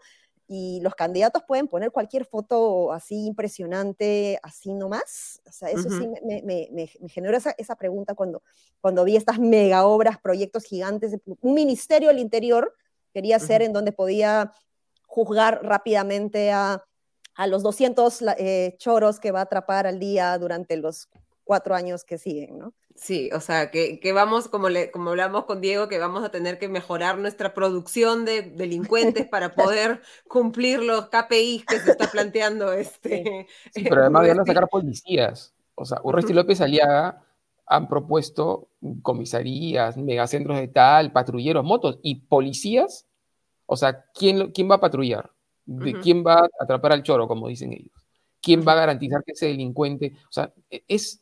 y 0.53 0.81
los 0.81 0.95
candidatos 0.95 1.43
pueden 1.47 1.69
poner 1.69 1.91
cualquier 1.91 2.25
foto 2.25 2.91
así 2.91 3.25
impresionante, 3.25 4.37
así 4.43 4.73
nomás. 4.73 5.41
O 5.47 5.51
sea, 5.51 5.69
eso 5.69 5.89
sí 5.89 6.09
me, 6.25 6.41
me, 6.43 6.67
me, 6.71 6.87
generó 7.07 7.37
esa, 7.37 7.55
esa, 7.57 7.77
pregunta 7.77 8.15
cuando, 8.15 8.43
cuando 8.81 9.05
vi 9.05 9.15
estas 9.15 9.39
mega 9.39 9.85
obras, 9.85 10.19
proyectos 10.19 10.65
gigantes, 10.65 11.15
un 11.25 11.53
ministerio 11.53 12.09
del 12.09 12.19
interior 12.19 12.75
quería 13.13 13.39
ser 13.39 13.61
en 13.61 13.71
donde 13.71 13.93
podía 13.93 14.51
juzgar 15.07 15.63
rápidamente 15.63 16.51
a 16.51 16.83
a 17.35 17.47
los 17.47 17.63
200 17.63 18.21
eh, 18.37 18.75
choros 18.77 19.19
que 19.19 19.31
va 19.31 19.39
a 19.39 19.43
atrapar 19.43 19.87
al 19.87 19.99
día 19.99 20.37
durante 20.37 20.77
los 20.77 21.09
cuatro 21.43 21.75
años 21.75 22.03
que 22.03 22.17
siguen, 22.17 22.57
¿no? 22.57 22.73
Sí, 23.01 23.31
o 23.33 23.39
sea, 23.39 23.71
que, 23.71 23.99
que 23.99 24.13
vamos, 24.13 24.47
como, 24.47 24.69
le, 24.69 24.91
como 24.91 25.09
hablamos 25.09 25.45
con 25.45 25.59
Diego, 25.59 25.87
que 25.87 25.97
vamos 25.97 26.23
a 26.23 26.29
tener 26.29 26.59
que 26.59 26.69
mejorar 26.69 27.17
nuestra 27.17 27.55
producción 27.55 28.25
de 28.25 28.43
delincuentes 28.43 29.27
para 29.27 29.55
poder 29.55 30.03
cumplir 30.27 30.83
los 30.83 31.09
KPIs 31.09 31.65
que 31.65 31.79
se 31.79 31.91
está 31.91 32.11
planteando 32.11 32.71
este. 32.73 33.47
Sí, 33.73 33.85
pero 33.89 34.01
además 34.01 34.27
van 34.27 34.41
a 34.41 34.45
sacar 34.45 34.69
policías. 34.69 35.51
O 35.73 35.83
sea, 35.83 35.99
Urresti 36.03 36.31
López 36.31 36.61
Aliaga 36.61 37.23
han 37.65 37.87
propuesto 37.87 38.67
comisarías, 39.01 39.97
megacentros 39.97 40.59
de 40.59 40.67
tal, 40.67 41.11
patrulleros, 41.11 41.65
motos 41.65 41.97
y 42.03 42.21
policías. 42.21 43.07
O 43.65 43.77
sea, 43.77 44.05
¿quién, 44.13 44.51
quién 44.51 44.69
va 44.69 44.75
a 44.75 44.79
patrullar? 44.79 45.31
de 45.65 45.99
quién 46.01 46.23
va 46.23 46.35
a 46.35 46.49
atrapar 46.59 46.91
al 46.91 47.01
choro, 47.01 47.27
como 47.27 47.47
dicen 47.47 47.73
ellos. 47.73 47.93
¿Quién 48.41 48.63
va 48.67 48.73
a 48.73 48.75
garantizar 48.75 49.23
que 49.23 49.31
ese 49.31 49.47
delincuente, 49.47 50.13
o 50.29 50.31
sea, 50.31 50.53
e, 50.69 50.83
es, 50.87 51.21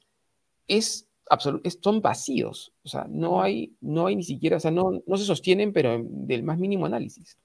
es 0.68 1.09
son 1.38 2.02
vacíos, 2.02 2.74
o 2.84 2.88
sea, 2.88 3.06
no 3.08 3.42
hay, 3.42 3.76
no 3.82 4.08
hay 4.08 4.16
ni 4.16 4.24
siquiera, 4.24 4.58
o 4.58 4.60
sea, 4.60 4.72
no, 4.72 5.02
no 5.06 5.18
se 5.18 5.26
sostienen, 5.26 5.74
pero 5.74 6.02
del 6.04 6.44
más 6.44 6.58
mínimo 6.58 6.86
análisis. 6.86 7.38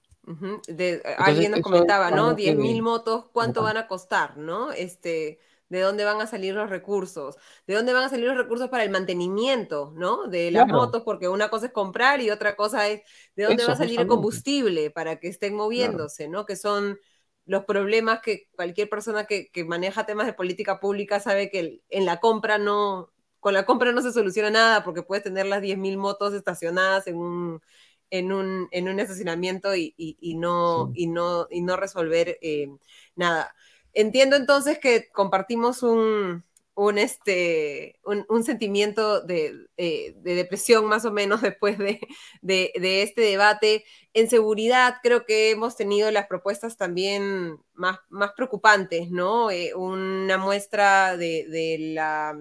alguien 1.18 1.53
nos 1.53 1.61
comentaba, 1.61 2.11
¿no? 2.11 2.35
10.000 2.35 2.82
motos, 2.82 3.26
¿cuánto 3.32 3.62
van 3.62 3.76
a 3.76 3.87
costar, 3.87 4.39
no? 4.39 4.72
Este, 4.72 5.39
de 5.68 5.80
dónde 5.80 6.05
van 6.05 6.20
a 6.20 6.26
salir 6.26 6.55
los 6.55 6.70
recursos, 6.70 7.37
de 7.66 7.74
dónde 7.74 7.93
van 7.93 8.05
a 8.05 8.09
salir 8.09 8.26
los 8.26 8.37
recursos 8.37 8.68
para 8.68 8.85
el 8.85 8.91
mantenimiento, 8.91 9.93
¿no? 9.97 10.28
De 10.28 10.51
las 10.51 10.66
motos, 10.68 11.03
porque 11.03 11.28
una 11.28 11.51
cosa 11.51 11.66
es 11.66 11.72
comprar 11.72 12.20
y 12.20 12.30
otra 12.30 12.57
cosa 12.57 12.89
es 12.89 13.03
de 13.37 13.45
dónde 13.45 13.66
va 13.66 13.72
a 13.72 13.76
salir 13.76 14.01
el 14.01 14.07
combustible 14.07 14.91
para 14.91 15.18
que 15.18 15.28
estén 15.28 15.55
moviéndose, 15.55 16.28
¿no? 16.28 16.47
Que 16.47 16.57
son 16.57 16.99
los 17.47 17.64
problemas 17.64 18.20
que 18.20 18.49
cualquier 18.55 18.89
persona 18.89 19.26
que, 19.26 19.51
maneja 19.66 20.07
temas 20.07 20.26
de 20.26 20.32
política 20.32 20.80
pública 20.80 21.20
sabe 21.20 21.51
que 21.51 21.82
en 21.89 22.07
la 22.07 22.20
compra 22.20 22.59
no, 22.59 23.12
con 23.45 23.53
la 23.53 23.66
compra 23.66 23.92
no 23.92 24.01
se 24.01 24.11
soluciona 24.11 24.49
nada 24.49 24.84
porque 24.84 25.03
puedes 25.03 25.22
tener 25.22 25.45
las 25.45 25.61
10.000 25.61 25.99
motos 25.99 26.32
estacionadas 26.32 27.07
en 27.07 27.16
un, 27.16 27.61
en 28.09 28.32
un, 28.32 28.68
en 28.70 28.88
un 28.88 28.99
estacionamiento 28.99 29.76
y, 29.76 29.92
no, 30.38 30.90
y, 30.95 31.09
no, 31.09 31.47
y 31.51 31.61
no 31.61 31.76
resolver 31.76 32.38
eh, 32.40 32.70
nada. 33.16 33.55
Entiendo 33.92 34.36
entonces 34.36 34.78
que 34.78 35.11
compartimos 35.12 35.82
un, 35.82 36.42
un, 36.74 36.97
este, 36.97 38.01
un, 38.03 38.45
sentimiento 38.45 39.28
eh, 39.28 39.53
de, 39.76 40.34
depresión 40.34 40.86
más 40.86 41.05
o 41.05 41.12
menos 41.12 41.42
después 41.42 41.76
de, 41.76 42.01
este 42.42 43.20
debate. 43.20 43.84
En 44.14 44.30
seguridad 44.30 44.97
creo 45.03 45.26
que 45.26 45.51
hemos 45.51 45.76
tenido 45.76 46.11
las 46.11 46.28
propuestas 46.28 46.78
también 46.78 47.59
más, 47.74 47.99
más 48.09 48.32
preocupantes, 48.32 49.11
¿no? 49.11 49.51
Eh, 49.51 49.74
una 49.74 50.38
muestra 50.38 51.18
de, 51.18 51.76
la 51.95 52.38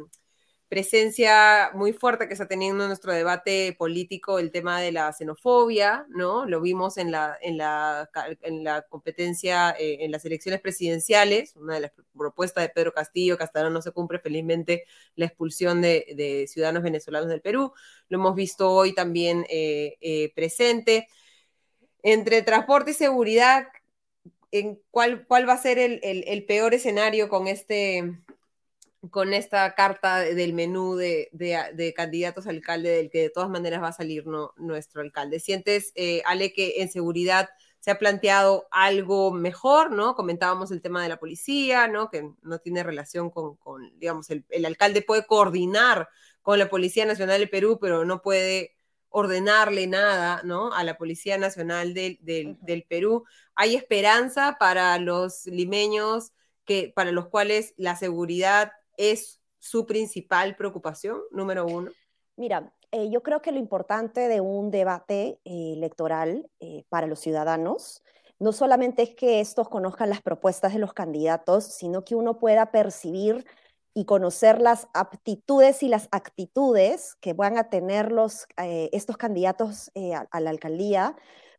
presencia 0.73 1.69
muy 1.75 1.93
fuerte 1.93 2.25
que 2.25 2.33
está 2.33 2.47
teniendo 2.47 2.83
en 2.83 2.87
nuestro 2.87 3.13
debate 3.13 3.75
político 3.77 4.39
el 4.39 4.49
tema 4.49 4.81
de 4.81 4.91
la 4.91 5.13
xenofobia, 5.13 6.07
¿no? 6.09 6.47
Lo 6.47 6.61
vimos 6.61 6.97
en 6.97 7.11
la, 7.11 7.37
en 7.43 7.59
la, 7.59 8.09
en 8.41 8.63
la 8.63 8.81
competencia, 8.81 9.75
eh, 9.77 9.97
en 9.99 10.09
las 10.11 10.25
elecciones 10.25 10.61
presidenciales, 10.61 11.55
una 11.57 11.75
de 11.75 11.81
las 11.81 11.91
propuestas 12.17 12.63
de 12.63 12.69
Pedro 12.69 12.91
Castillo, 12.91 13.37
ahora 13.53 13.69
no 13.69 13.83
se 13.83 13.91
cumple 13.91 14.17
felizmente 14.17 14.85
la 15.15 15.25
expulsión 15.25 15.79
de, 15.79 16.47
ciudadanos 16.49 16.81
venezolanos 16.81 17.29
del 17.29 17.41
Perú. 17.41 17.71
Lo 18.09 18.17
hemos 18.17 18.33
visto 18.33 18.71
hoy 18.71 18.95
también 18.95 19.45
eh, 19.49 19.97
eh, 20.01 20.33
presente. 20.33 21.07
Entre 22.01 22.41
transporte 22.41 22.91
y 22.91 22.93
seguridad, 22.95 23.67
¿en 24.49 24.81
cuál, 24.89 25.27
¿cuál 25.27 25.47
va 25.47 25.53
a 25.53 25.61
ser 25.61 25.77
el, 25.77 25.99
el 26.01 26.45
peor 26.45 26.73
escenario 26.73 27.29
con 27.29 27.47
este 27.47 28.23
con 29.09 29.33
esta 29.33 29.73
carta 29.75 30.19
del 30.19 30.53
menú 30.53 30.95
de, 30.95 31.29
de, 31.31 31.93
candidatos 31.93 32.47
a 32.47 32.51
alcalde 32.51 32.89
del 32.89 33.09
que 33.09 33.23
de 33.23 33.29
todas 33.29 33.49
maneras 33.49 33.81
va 33.81 33.89
a 33.89 33.93
salir 33.93 34.25
nuestro 34.57 35.01
alcalde. 35.01 35.39
¿Sientes, 35.39 35.91
eh, 35.95 36.21
Ale, 36.25 36.53
que 36.53 36.81
en 36.81 36.89
seguridad 36.89 37.49
se 37.79 37.91
ha 37.91 37.99
planteado 37.99 38.67
algo 38.71 39.33
mejor, 39.33 39.91
¿no? 39.91 40.15
Comentábamos 40.15 40.71
el 40.71 40.81
tema 40.81 41.03
de 41.03 41.09
la 41.09 41.19
policía, 41.19 41.87
¿no? 41.89 42.09
Que 42.09 42.31
no 42.41 42.59
tiene 42.59 42.81
relación 42.81 43.29
con, 43.29 43.57
digamos, 43.99 44.29
el, 44.29 44.65
alcalde 44.65 45.01
puede 45.01 45.25
coordinar 45.25 46.07
con 46.41 46.59
la 46.59 46.69
Policía 46.69 47.05
Nacional 47.05 47.41
de 47.41 47.47
Perú, 47.47 47.79
pero 47.81 48.05
no 48.05 48.21
puede 48.21 48.75
ordenarle 49.09 49.87
nada, 49.87 50.41
¿no? 50.45 50.73
A 50.73 50.83
la 50.85 50.97
Policía 50.97 51.37
Nacional 51.37 51.93
del, 51.93 52.19
del 52.21 52.83
Perú. 52.83 53.25
¿Hay 53.53 53.75
esperanza 53.75 54.55
para 54.59 54.97
los 54.97 55.45
limeños 55.45 56.31
que, 56.65 56.93
para 56.95 57.11
los 57.11 57.27
cuales 57.27 57.73
la 57.77 57.97
seguridad 57.97 58.71
es 58.97 59.41
su 59.59 59.85
principal 59.85 60.55
preocupación, 60.55 61.21
número 61.31 61.65
uno? 61.65 61.91
Mira, 62.35 62.73
eh, 62.91 63.09
yo 63.09 63.23
creo 63.23 63.41
que 63.41 63.51
lo 63.51 63.59
importante 63.59 64.27
de 64.27 64.41
un 64.41 64.71
debate 64.71 65.39
eh, 65.45 65.73
electoral 65.73 66.49
eh, 66.59 66.83
para 66.89 67.07
los 67.07 67.19
ciudadanos 67.19 68.03
no 68.39 68.51
solamente 68.51 69.03
es 69.03 69.15
que 69.15 69.39
estos 69.39 69.69
conozcan 69.69 70.09
las 70.09 70.21
propuestas 70.21 70.73
de 70.73 70.79
los 70.79 70.93
candidatos, 70.93 71.63
sino 71.63 72.03
que 72.03 72.15
uno 72.15 72.39
pueda 72.39 72.71
percibir 72.71 73.45
y 73.93 74.05
conocer 74.05 74.59
las 74.59 74.89
aptitudes 74.93 75.81
y 75.81 75.87
las 75.87 76.09
actitudes 76.11 77.15
que 77.21 77.33
van 77.33 77.57
a 77.57 77.69
tener 77.69 78.11
los, 78.11 78.47
estos 78.57 79.17
candidatos 79.17 79.91
a 80.31 80.39
la 80.41 80.49
alcaldía 80.49 81.15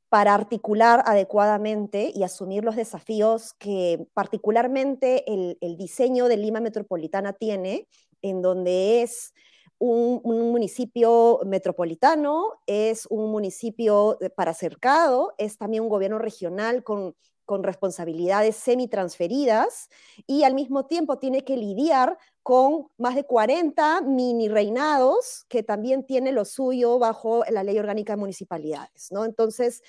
para 0.09 0.34
articular 0.34 1.02
adecuadamente 1.07 2.12
y 2.14 2.22
asumir 2.22 2.64
los 2.64 2.76
desafíos 2.76 3.55
que 3.55 4.07
particularmente 4.14 5.24
el, 5.26 5.76
diseño 5.76 6.28
de 6.28 6.36
Lima 6.36 6.61
Metropolitana 6.61 7.32
tiene, 7.32 7.88
en 8.22 8.40
donde 8.40 9.02
es 9.02 9.34
un, 9.78 10.22
municipio 10.24 11.40
metropolitano, 11.44 12.61
es 12.66 13.07
un 13.11 13.30
municipio 13.30 14.18
para 14.36 14.55
cercado, 14.55 15.34
es 15.36 15.59
también 15.59 15.82
un 15.82 15.88
gobierno 15.88 16.18
regional 16.18 16.84
con, 16.84 17.14
con 17.45 17.62
responsabilidades 17.62 18.57
semi-transferidas 18.57 19.88
y 20.26 20.45
al 20.45 20.55
mismo 20.55 20.86
tiempo 20.86 21.18
tiene 21.18 21.45
que 21.45 21.57
lidiar 21.57 22.18
con 22.42 22.88
más 22.99 23.14
de 23.14 23.24
40 23.24 24.03
mini 24.03 24.49
reinados 24.49 25.45
que 25.49 25.62
también 25.62 26.05
tiene 26.05 26.32
lo 26.32 26.45
suyo 26.45 26.99
bajo 26.99 27.45
la 27.51 27.62
ley 27.62 27.78
orgánica 27.78 28.14
de 28.14 28.18
municipalidades, 28.18 29.11
¿no? 29.11 29.24
Entonces, 29.24 29.82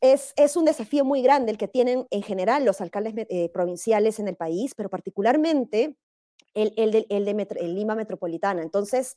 es, 0.00 0.32
es, 0.36 0.56
un 0.56 0.64
desafío 0.64 1.04
muy 1.04 1.22
grande 1.22 1.52
el 1.52 1.58
que 1.58 1.68
tienen 1.68 2.06
en 2.10 2.22
general 2.22 2.64
los 2.64 2.80
alcaldes 2.80 3.14
eh, 3.16 3.48
provinciales 3.48 4.18
en 4.18 4.28
el 4.28 4.36
país, 4.36 4.74
pero 4.74 4.90
particularmente 4.90 5.96
el, 6.56 6.72
el, 6.76 7.24
de, 7.24 7.46
Lima 7.62 7.94
Metropolitana. 7.94 8.62
Entonces, 8.62 9.14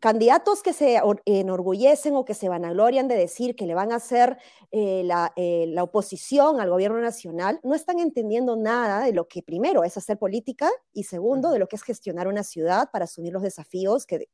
candidatos 0.00 0.62
que 0.62 0.72
se 0.72 1.00
enorgullecen 1.24 2.14
o 2.14 2.24
que 2.24 2.34
se 2.34 2.48
vanaglorian 2.48 3.08
de 3.08 3.16
decir 3.16 3.56
que 3.56 3.66
le 3.66 3.74
van 3.74 3.92
a 3.92 3.96
hacer 3.96 4.38
eh, 4.70 5.08
eh, 5.36 5.66
la, 5.68 5.82
oposición 5.82 6.60
al 6.60 6.70
gobierno 6.70 7.00
nacional, 7.00 7.58
no 7.64 7.74
están 7.74 7.98
entendiendo 7.98 8.56
nada 8.56 9.00
de 9.00 9.12
lo 9.12 9.26
que 9.26 9.42
primero 9.42 9.84
es 9.84 9.96
hacer 9.96 10.18
política 10.18 10.70
y 10.92 11.04
segundo 11.04 11.50
de 11.50 11.58
lo 11.58 11.66
que 11.66 11.76
es 11.76 11.82
gestionar 11.82 12.28
una 12.28 12.44
ciudad 12.44 12.90
para 12.92 13.04
asumir 13.04 13.32
los 13.32 13.42
desafíos 13.42 14.06
que, 14.06 14.28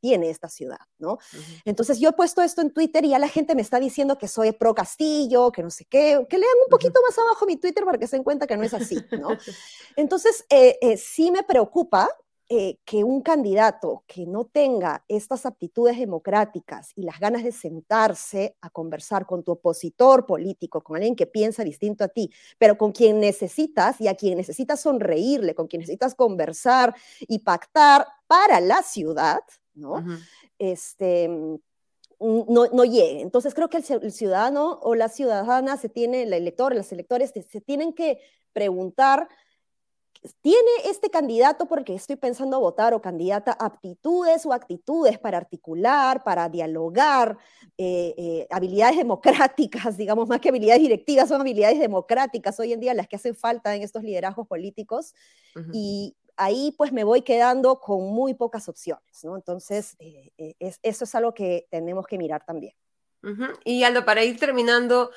tiene 0.00 0.30
esta 0.30 0.48
ciudad, 0.48 0.78
¿no? 0.98 1.18
Entonces 1.64 1.98
yo 1.98 2.10
he 2.10 2.12
puesto 2.12 2.42
esto 2.42 2.62
en 2.62 2.72
Twitter 2.72 3.04
y 3.04 3.10
ya 3.10 3.18
la 3.18 3.28
gente 3.28 3.54
me 3.54 3.62
está 3.62 3.80
diciendo 3.80 4.16
que 4.16 4.28
soy 4.28 4.52
pro 4.52 4.74
Castillo, 4.74 5.50
que 5.50 5.62
no 5.62 5.70
sé 5.70 5.84
qué, 5.86 6.24
que 6.28 6.38
lean 6.38 6.50
un 6.64 6.70
poquito 6.70 7.00
más 7.06 7.18
abajo 7.18 7.46
mi 7.46 7.56
Twitter 7.56 7.84
para 7.84 7.98
que 7.98 8.06
se 8.06 8.16
den 8.16 8.24
cuenta 8.24 8.46
que 8.46 8.56
no 8.56 8.62
es 8.62 8.74
así, 8.74 8.96
¿no? 9.20 9.28
Entonces 9.96 10.44
eh, 10.50 10.96
sí 10.96 11.30
me 11.30 11.42
preocupa 11.42 12.08
eh, 12.50 12.78
que 12.86 13.04
un 13.04 13.20
candidato 13.20 14.04
que 14.06 14.24
no 14.24 14.46
tenga 14.46 15.04
estas 15.06 15.44
aptitudes 15.44 15.98
democráticas 15.98 16.92
y 16.94 17.02
las 17.02 17.20
ganas 17.20 17.44
de 17.44 17.52
sentarse 17.52 18.56
a 18.62 18.70
conversar 18.70 19.26
con 19.26 19.42
tu 19.42 19.52
opositor 19.52 20.24
político, 20.24 20.80
con 20.80 20.96
alguien 20.96 21.14
que 21.14 21.26
piensa 21.26 21.62
distinto 21.62 22.04
a 22.04 22.08
ti, 22.08 22.32
pero 22.56 22.78
con 22.78 22.92
quien 22.92 23.20
necesitas 23.20 24.00
y 24.00 24.08
a 24.08 24.14
quien 24.14 24.38
necesitas 24.38 24.80
sonreírle, 24.80 25.54
con 25.54 25.66
quien 25.66 25.80
necesitas 25.80 26.14
conversar 26.14 26.94
y 27.20 27.40
pactar 27.40 28.06
para 28.26 28.60
la 28.60 28.82
ciudad, 28.82 29.40
¿no? 29.74 30.02
Este, 30.58 31.28
mm, 31.28 32.44
no, 32.48 32.66
no, 32.72 32.84
llegue. 32.86 33.20
Entonces 33.20 33.52
creo 33.52 33.68
que 33.68 33.76
el, 33.76 34.10
ciudadano 34.12 34.78
o 34.82 34.94
la 34.94 35.10
ciudadana 35.10 35.76
se 35.76 35.90
tiene, 35.90 36.22
el 36.22 36.32
elector, 36.32 36.74
los 36.74 36.92
electores 36.92 37.30
se 37.30 37.60
tienen 37.60 37.92
que 37.92 38.20
preguntar 38.54 39.28
¿Tiene 40.40 40.70
este 40.84 41.10
candidato 41.10 41.66
porque 41.66 41.94
estoy 41.94 42.16
pensando 42.16 42.60
votar 42.60 42.94
o 42.94 43.00
candidata 43.00 43.52
aptitudes 43.52 44.44
o 44.46 44.52
actitudes 44.52 45.18
para 45.18 45.38
articular, 45.38 46.24
para 46.24 46.48
dialogar, 46.48 47.38
eh, 47.76 48.14
eh, 48.16 48.46
habilidades 48.50 48.96
democráticas, 48.96 49.96
digamos, 49.98 50.28
más 50.28 50.40
que 50.40 50.48
habilidades 50.48 50.82
directivas, 50.82 51.28
son 51.28 51.40
habilidades 51.40 51.78
democráticas 51.78 52.58
hoy 52.60 52.72
en 52.72 52.80
día 52.80 52.94
las 52.94 53.08
que 53.08 53.16
hacen 53.16 53.34
falta 53.34 53.74
en 53.74 53.82
estos 53.82 54.02
liderazgos 54.02 54.46
políticos? 54.46 55.14
Y 55.72 56.16
ahí 56.36 56.72
pues 56.78 56.92
me 56.92 57.02
voy 57.02 57.22
quedando 57.22 57.80
con 57.80 58.12
muy 58.12 58.34
pocas 58.34 58.68
opciones, 58.68 59.24
¿no? 59.24 59.34
Entonces, 59.34 59.96
eh, 59.98 60.30
eso 60.58 61.04
es 61.04 61.14
algo 61.14 61.34
que 61.34 61.66
tenemos 61.70 62.06
que 62.06 62.18
mirar 62.18 62.44
también. 62.44 62.74
Y 63.64 63.82
Aldo, 63.82 64.04
para 64.04 64.22
ir 64.22 64.38
terminando, 64.38 65.10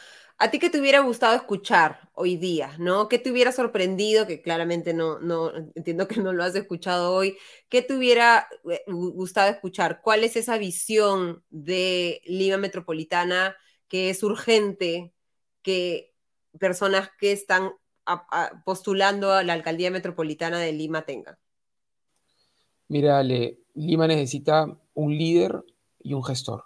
¿A 0.44 0.50
ti 0.50 0.58
qué 0.58 0.72
te 0.72 0.80
hubiera 0.80 1.02
gustado 1.02 1.36
escuchar 1.36 2.10
hoy 2.16 2.36
día, 2.36 2.76
no? 2.80 3.08
¿Qué 3.08 3.20
te 3.20 3.30
hubiera 3.30 3.52
sorprendido, 3.52 4.26
que 4.26 4.42
claramente 4.42 4.92
no, 4.92 5.20
no, 5.20 5.52
entiendo 5.76 6.08
que 6.08 6.20
no 6.20 6.34
lo 6.34 6.44
has 6.44 6.56
escuchado 6.56 7.14
hoy, 7.14 7.38
qué 7.70 7.84
te 7.84 7.94
hubiera 7.94 8.48
eh, 8.68 8.82
gustado 8.88 9.52
escuchar? 9.52 10.02
¿Cuál 10.02 10.24
es 10.24 10.36
esa 10.36 10.58
visión 10.58 11.44
de 11.52 12.24
Lima 12.26 12.58
Metropolitana 12.58 13.56
que 13.88 14.10
es 14.10 14.24
urgente 14.24 15.14
que 15.62 16.16
personas 16.58 17.12
que 17.20 17.34
están 17.34 17.74
postulando 18.66 19.34
a 19.34 19.44
la 19.44 19.54
alcaldía 19.54 19.92
metropolitana 19.92 20.58
de 20.58 20.72
Lima 20.72 21.04
tengan? 21.04 21.38
Mira, 22.88 23.22
Lima 23.22 24.08
necesita 24.08 24.76
un 24.96 25.16
líder 25.16 25.64
y 26.00 26.16
un 26.16 26.24
gestor. 26.24 26.64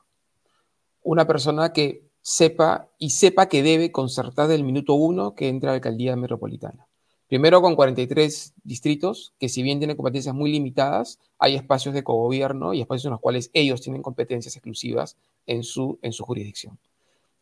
Una 1.02 1.28
persona 1.28 1.74
que 1.74 2.06
sepa 2.28 2.90
y 2.98 3.12
sepa 3.12 3.48
que 3.48 3.62
debe 3.62 3.92
concertar 3.92 4.48
del 4.48 4.64
minuto 4.64 4.96
uno 4.96 5.36
que 5.36 5.48
entra 5.48 5.70
a 5.70 5.74
la 5.74 5.76
alcaldía 5.76 6.16
metropolitana. 6.16 6.88
Primero 7.28 7.62
con 7.62 7.76
43 7.76 8.56
distritos, 8.64 9.36
que 9.40 9.48
si 9.48 9.62
bien 9.62 9.78
tienen 9.78 9.96
competencias 9.96 10.34
muy 10.34 10.52
limitadas, 10.52 11.20
hay 11.38 11.54
espacios 11.54 11.94
de 11.94 12.04
cogobierno 12.04 12.74
y 12.74 12.82
espacios 12.82 13.06
en 13.06 13.12
los 13.12 13.20
cuales 13.20 13.52
ellos 13.54 13.80
tienen 13.80 14.02
competencias 14.02 14.56
exclusivas 14.56 15.18
en 15.46 15.64
su, 15.64 16.00
en 16.02 16.14
su 16.14 16.24
jurisdicción. 16.24 16.80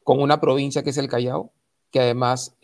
Con 0.04 0.22
una 0.22 0.42
provincia 0.42 0.84
que 0.84 0.90
es 0.90 0.98
el 0.98 1.08
Callao, 1.08 1.52
que 1.90 2.02
además 2.02 2.58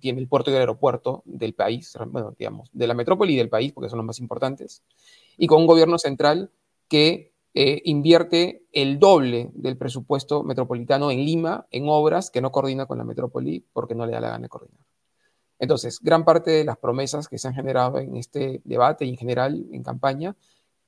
tiene 0.00 0.20
el 0.20 0.28
puerto 0.28 0.50
y 0.50 0.54
el 0.54 0.60
aeropuerto 0.60 1.22
del 1.24 1.54
país, 1.54 1.96
bueno, 2.08 2.34
digamos, 2.38 2.68
de 2.74 2.86
la 2.86 2.92
metrópoli 2.92 3.32
y 3.32 3.38
del 3.38 3.48
país, 3.48 3.72
porque 3.72 3.88
son 3.88 3.96
los 3.96 4.06
más 4.06 4.20
importantes, 4.20 4.82
y 5.38 5.46
con 5.46 5.62
un 5.62 5.66
gobierno 5.66 5.96
central 5.96 6.50
que 6.88 7.31
eh, 7.54 7.82
invierte 7.84 8.64
el 8.72 8.98
doble 8.98 9.50
del 9.54 9.76
presupuesto 9.76 10.42
metropolitano 10.42 11.10
en 11.10 11.24
Lima 11.24 11.66
en 11.70 11.84
obras 11.88 12.30
que 12.30 12.40
no 12.40 12.50
coordina 12.50 12.86
con 12.86 12.98
la 12.98 13.04
metrópoli 13.04 13.64
porque 13.72 13.94
no 13.94 14.06
le 14.06 14.12
da 14.12 14.20
la 14.20 14.30
gana 14.30 14.44
de 14.44 14.48
coordinar. 14.48 14.86
Entonces, 15.58 16.00
gran 16.00 16.24
parte 16.24 16.50
de 16.50 16.64
las 16.64 16.78
promesas 16.78 17.28
que 17.28 17.38
se 17.38 17.46
han 17.46 17.54
generado 17.54 17.98
en 17.98 18.16
este 18.16 18.62
debate 18.64 19.04
y 19.04 19.10
en 19.10 19.16
general 19.16 19.66
en 19.70 19.82
campaña 19.82 20.34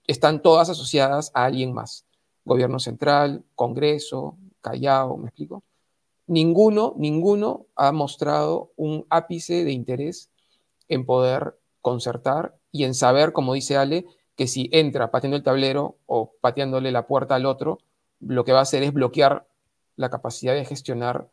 están 0.06 0.42
todas 0.42 0.68
asociadas 0.70 1.30
a 1.34 1.44
alguien 1.44 1.72
más. 1.72 2.06
Gobierno 2.44 2.78
central, 2.78 3.44
Congreso, 3.54 4.36
Callao, 4.60 5.16
¿me 5.16 5.28
explico? 5.28 5.62
Ninguno, 6.26 6.94
ninguno 6.96 7.66
ha 7.76 7.92
mostrado 7.92 8.72
un 8.76 9.06
ápice 9.10 9.64
de 9.64 9.72
interés 9.72 10.30
en 10.88 11.04
poder 11.04 11.58
concertar 11.82 12.56
y 12.72 12.84
en 12.84 12.94
saber, 12.94 13.32
como 13.32 13.54
dice 13.54 13.76
Ale, 13.76 14.06
que 14.37 14.47
si 14.47 14.68
entra 14.72 15.11
pateando 15.11 15.37
el 15.37 15.43
tablero 15.43 15.97
o 16.07 16.32
pateándole 16.41 16.91
la 16.93 17.07
puerta 17.07 17.35
al 17.35 17.47
otro, 17.47 17.78
lo 18.20 18.45
que 18.45 18.53
va 18.53 18.61
a 18.61 18.62
hacer 18.62 18.82
es 18.82 18.93
bloquear 18.93 19.47
la 19.97 20.11
capacidad 20.11 20.55
de 20.55 20.64
gestionar, 20.64 21.28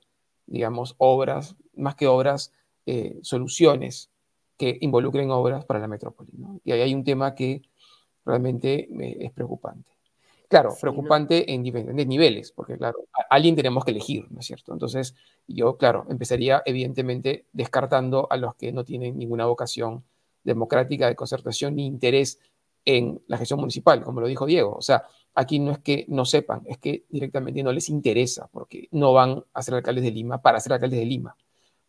digamos, 0.46 0.96
obras, 0.98 1.56
más 1.76 1.96
que 1.96 2.08
obras, 2.08 2.54
eh, 2.86 3.20
soluciones 3.24 4.10
que 4.58 4.78
involucren 4.82 5.32
obras 5.32 5.66
para 5.66 5.80
la 5.80 5.88
metrópoli. 5.88 6.32
Y 6.64 6.72
ahí 6.72 6.82
hay 6.82 6.94
un 6.94 7.04
tema 7.04 7.34
que 7.34 7.64
realmente 8.26 8.88
es 9.26 9.32
preocupante. 9.32 9.90
Claro, 10.48 10.76
preocupante 10.80 11.54
en 11.54 11.64
diferentes 11.64 12.06
niveles, 12.06 12.52
porque 12.52 12.78
claro, 12.78 13.06
alguien 13.30 13.56
tenemos 13.56 13.86
que 13.86 13.92
elegir, 13.92 14.30
¿no 14.30 14.42
es 14.42 14.46
cierto? 14.46 14.74
Entonces, 14.74 15.16
yo, 15.48 15.78
claro, 15.78 16.06
empezaría 16.10 16.62
evidentemente 16.66 17.46
descartando 17.54 18.28
a 18.30 18.36
los 18.36 18.56
que 18.56 18.74
no 18.74 18.84
tienen 18.84 19.18
ninguna 19.18 19.46
vocación 19.46 20.04
democrática 20.44 21.08
de 21.08 21.16
concertación 21.16 21.76
ni 21.76 21.86
interés 21.86 22.40
en 22.86 23.22
la 23.28 23.38
gestión 23.38 23.60
municipal, 23.60 24.04
como 24.04 24.22
lo 24.22 24.28
dijo 24.28 24.46
Diego. 24.46 24.76
O 24.76 24.82
sea, 24.82 25.04
aquí 25.34 25.60
no 25.60 25.72
es 25.72 25.80
que 25.80 26.06
no 26.10 26.26
sepan, 26.26 26.62
es 26.66 26.78
que 26.78 27.06
directamente 27.10 27.64
no 27.64 27.72
les 27.72 27.90
interesa, 27.90 28.48
porque 28.52 28.88
no 28.92 29.14
van 29.14 29.44
a 29.54 29.62
ser 29.62 29.76
alcaldes 29.76 30.04
de 30.04 30.12
Lima 30.12 30.42
para 30.42 30.60
ser 30.60 30.74
alcaldes 30.74 31.00
de 31.00 31.06
Lima. 31.06 31.36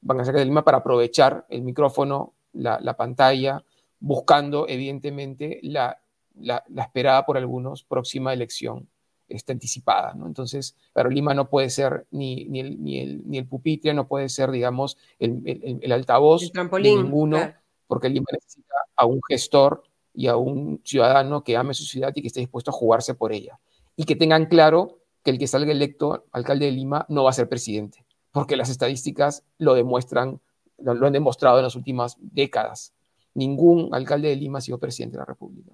Van 0.01 0.21
a 0.21 0.25
ser 0.25 0.31
alcaldes 0.31 0.47
de 0.47 0.51
Lima 0.51 0.65
para 0.65 0.79
aprovechar 0.79 1.47
el 1.49 1.63
micrófono, 1.63 2.35
la, 2.53 2.97
pantalla, 2.97 3.65
buscando 3.99 4.69
evidentemente 4.69 5.61
la, 5.63 6.01
la, 6.39 6.63
esperada 6.77 7.25
por 7.25 7.37
algunos 7.39 7.83
próxima 7.85 8.33
elección 8.33 8.89
está 9.29 9.55
anticipada, 9.55 10.13
¿no? 10.13 10.27
Entonces, 10.27 10.77
pero 10.93 11.09
Lima 11.09 11.33
no 11.33 11.49
puede 11.49 11.71
ser 11.71 12.07
ni, 12.11 12.45
ni, 12.45 12.61
el, 12.61 12.83
ni, 12.83 13.01
el, 13.01 13.23
ni 13.25 13.39
el 13.39 13.47
pupitre, 13.47 13.95
no 13.95 14.07
puede 14.07 14.29
ser, 14.29 14.51
digamos, 14.51 14.99
el, 15.19 15.41
el, 15.81 15.93
altavoz 15.93 16.53
de 16.53 16.81
ninguno, 16.81 17.39
porque 17.87 18.11
Lima 18.11 18.27
necesita 18.31 18.75
a 18.95 19.07
un 19.07 19.21
gestor 19.27 19.85
y 20.15 20.27
a 20.27 20.37
un 20.37 20.81
ciudadano 20.85 21.45
que 21.45 21.57
ame 21.57 21.75
su 21.75 21.85
ciudad 21.85 22.13
y 22.15 22.21
que 22.21 22.29
esté 22.29 22.41
dispuesto 22.41 22.71
a 22.71 22.75
jugarse 22.75 23.15
por 23.15 23.33
ella. 23.33 23.59
Y 23.97 24.05
que 24.05 24.17
tengan 24.17 24.47
claro 24.47 24.99
que 25.23 25.31
el 25.31 25.39
que 25.39 25.47
salga 25.47 25.73
electo 25.73 26.27
alcalde 26.33 26.67
de 26.67 26.73
Lima 26.73 27.07
no 27.09 27.25
va 27.25 27.31
a 27.31 27.35
ser 27.35 27.49
presidente, 27.49 28.05
porque 28.33 28.57
las 28.57 28.71
estadísticas 28.71 29.45
lo 29.59 29.75
demuestran, 29.75 30.41
lo, 30.79 31.07
han 31.07 31.13
demostrado 31.13 31.59
en 31.59 31.65
las 31.65 31.77
últimas 31.77 32.17
décadas. 32.21 32.95
Ningún 33.35 33.95
alcalde 33.95 34.29
de 34.29 34.37
Lima 34.37 34.59
ha 34.59 34.63
sido 34.63 34.79
presidente 34.79 35.17
de 35.17 35.21
la 35.21 35.27
República. 35.27 35.73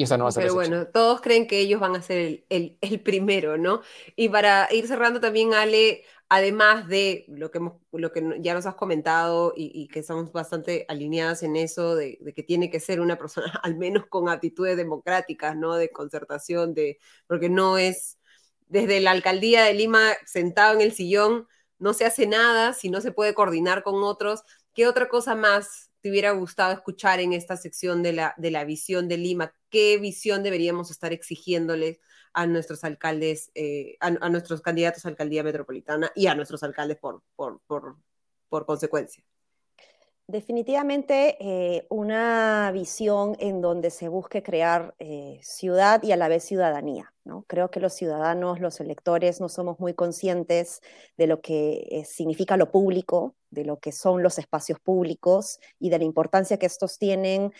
Y 0.00 0.04
esa 0.04 0.16
no 0.16 0.24
va 0.24 0.30
a 0.30 0.32
ser 0.32 0.44
Pero 0.44 0.54
bueno, 0.54 0.86
todos 0.86 1.20
creen 1.20 1.46
que 1.46 1.58
ellos 1.58 1.78
van 1.78 1.94
a 1.94 2.00
ser 2.00 2.16
el, 2.16 2.46
el, 2.48 2.78
el, 2.80 3.02
primero, 3.02 3.58
¿no? 3.58 3.82
Y 4.16 4.30
para 4.30 4.66
ir 4.72 4.86
cerrando 4.86 5.20
también, 5.20 5.52
Ale, 5.52 6.04
además 6.30 6.88
de 6.88 7.26
lo 7.28 7.50
que, 7.50 7.60
lo 7.92 8.10
que 8.10 8.38
ya 8.40 8.54
nos 8.54 8.64
has 8.64 8.76
comentado 8.76 9.52
y, 9.54 9.88
que 9.88 9.98
estamos 9.98 10.32
bastante 10.32 10.86
alineadas 10.88 11.42
en 11.42 11.54
eso, 11.54 11.96
de, 11.96 12.18
que 12.34 12.42
tiene 12.42 12.70
que 12.70 12.80
ser 12.80 13.02
una 13.02 13.18
persona 13.18 13.52
al 13.62 13.76
menos 13.76 14.06
con 14.06 14.30
actitudes 14.30 14.78
democráticas, 14.78 15.54
¿no? 15.54 15.74
De 15.74 15.90
concertación, 15.90 16.72
de, 16.72 16.98
porque 17.26 17.50
no 17.50 17.76
es 17.76 18.18
desde 18.68 19.00
la 19.00 19.10
alcaldía 19.10 19.64
de 19.64 19.74
Lima 19.74 20.12
sentado 20.24 20.72
en 20.76 20.80
el 20.80 20.92
sillón, 20.92 21.46
no 21.78 21.92
se 21.92 22.06
hace 22.06 22.26
nada, 22.26 22.72
si 22.72 22.88
no 22.88 23.02
se 23.02 23.12
puede 23.12 23.34
coordinar 23.34 23.82
con 23.82 24.02
otros, 24.02 24.44
¿qué 24.72 24.86
otra 24.86 25.10
cosa 25.10 25.34
más 25.34 25.89
te 26.00 26.10
hubiera 26.10 26.32
gustado 26.32 26.72
escuchar 26.72 27.20
en 27.20 27.32
esta 27.32 27.56
sección 27.56 28.02
de 28.02 28.12
la, 28.12 28.34
de 28.38 28.50
la 28.50 28.64
visión 28.64 29.08
de 29.08 29.18
Lima? 29.18 29.54
¿Qué 29.68 29.98
visión 29.98 30.42
deberíamos 30.42 30.90
estar 30.90 31.12
exigiéndoles 31.12 31.98
a 32.32 32.46
nuestros 32.46 32.84
alcaldes, 32.84 33.50
eh, 33.54 33.96
a, 34.00 34.10
nuestros 34.28 34.62
candidatos 34.62 35.04
a 35.04 35.08
alcaldía 35.08 35.42
metropolitana 35.42 36.10
y 36.14 36.26
a 36.26 36.34
nuestros 36.34 36.62
alcaldes 36.62 36.98
por, 36.98 37.22
por, 37.36 37.60
por, 37.66 37.96
por 38.48 38.66
consecuencia? 38.66 39.24
Definitivamente 40.30 41.36
eh, 41.40 41.86
una 41.88 42.70
visión 42.72 43.34
en 43.40 43.60
donde 43.60 43.90
se 43.90 44.08
busque 44.08 44.44
crear 44.44 44.94
eh, 45.00 45.40
ciudad 45.42 46.00
y 46.04 46.12
a 46.12 46.16
la 46.16 46.28
vez 46.28 46.44
ciudadanía. 46.44 47.12
¿no? 47.24 47.44
Creo 47.48 47.72
que 47.72 47.80
los 47.80 47.94
ciudadanos, 47.94 48.60
los 48.60 48.78
electores, 48.78 49.40
no 49.40 49.48
somos 49.48 49.80
muy 49.80 49.92
conscientes 49.92 50.82
de 51.16 51.26
lo 51.26 51.40
que 51.40 51.88
eh, 51.90 52.04
significa 52.04 52.56
lo 52.56 52.70
público, 52.70 53.34
de 53.50 53.64
lo 53.64 53.80
que 53.80 53.90
son 53.90 54.22
los 54.22 54.38
espacios 54.38 54.78
públicos 54.78 55.58
y 55.80 55.90
de 55.90 55.98
la 55.98 56.04
importancia 56.04 56.58
que 56.58 56.66
estos 56.66 56.98
tienen, 56.98 57.52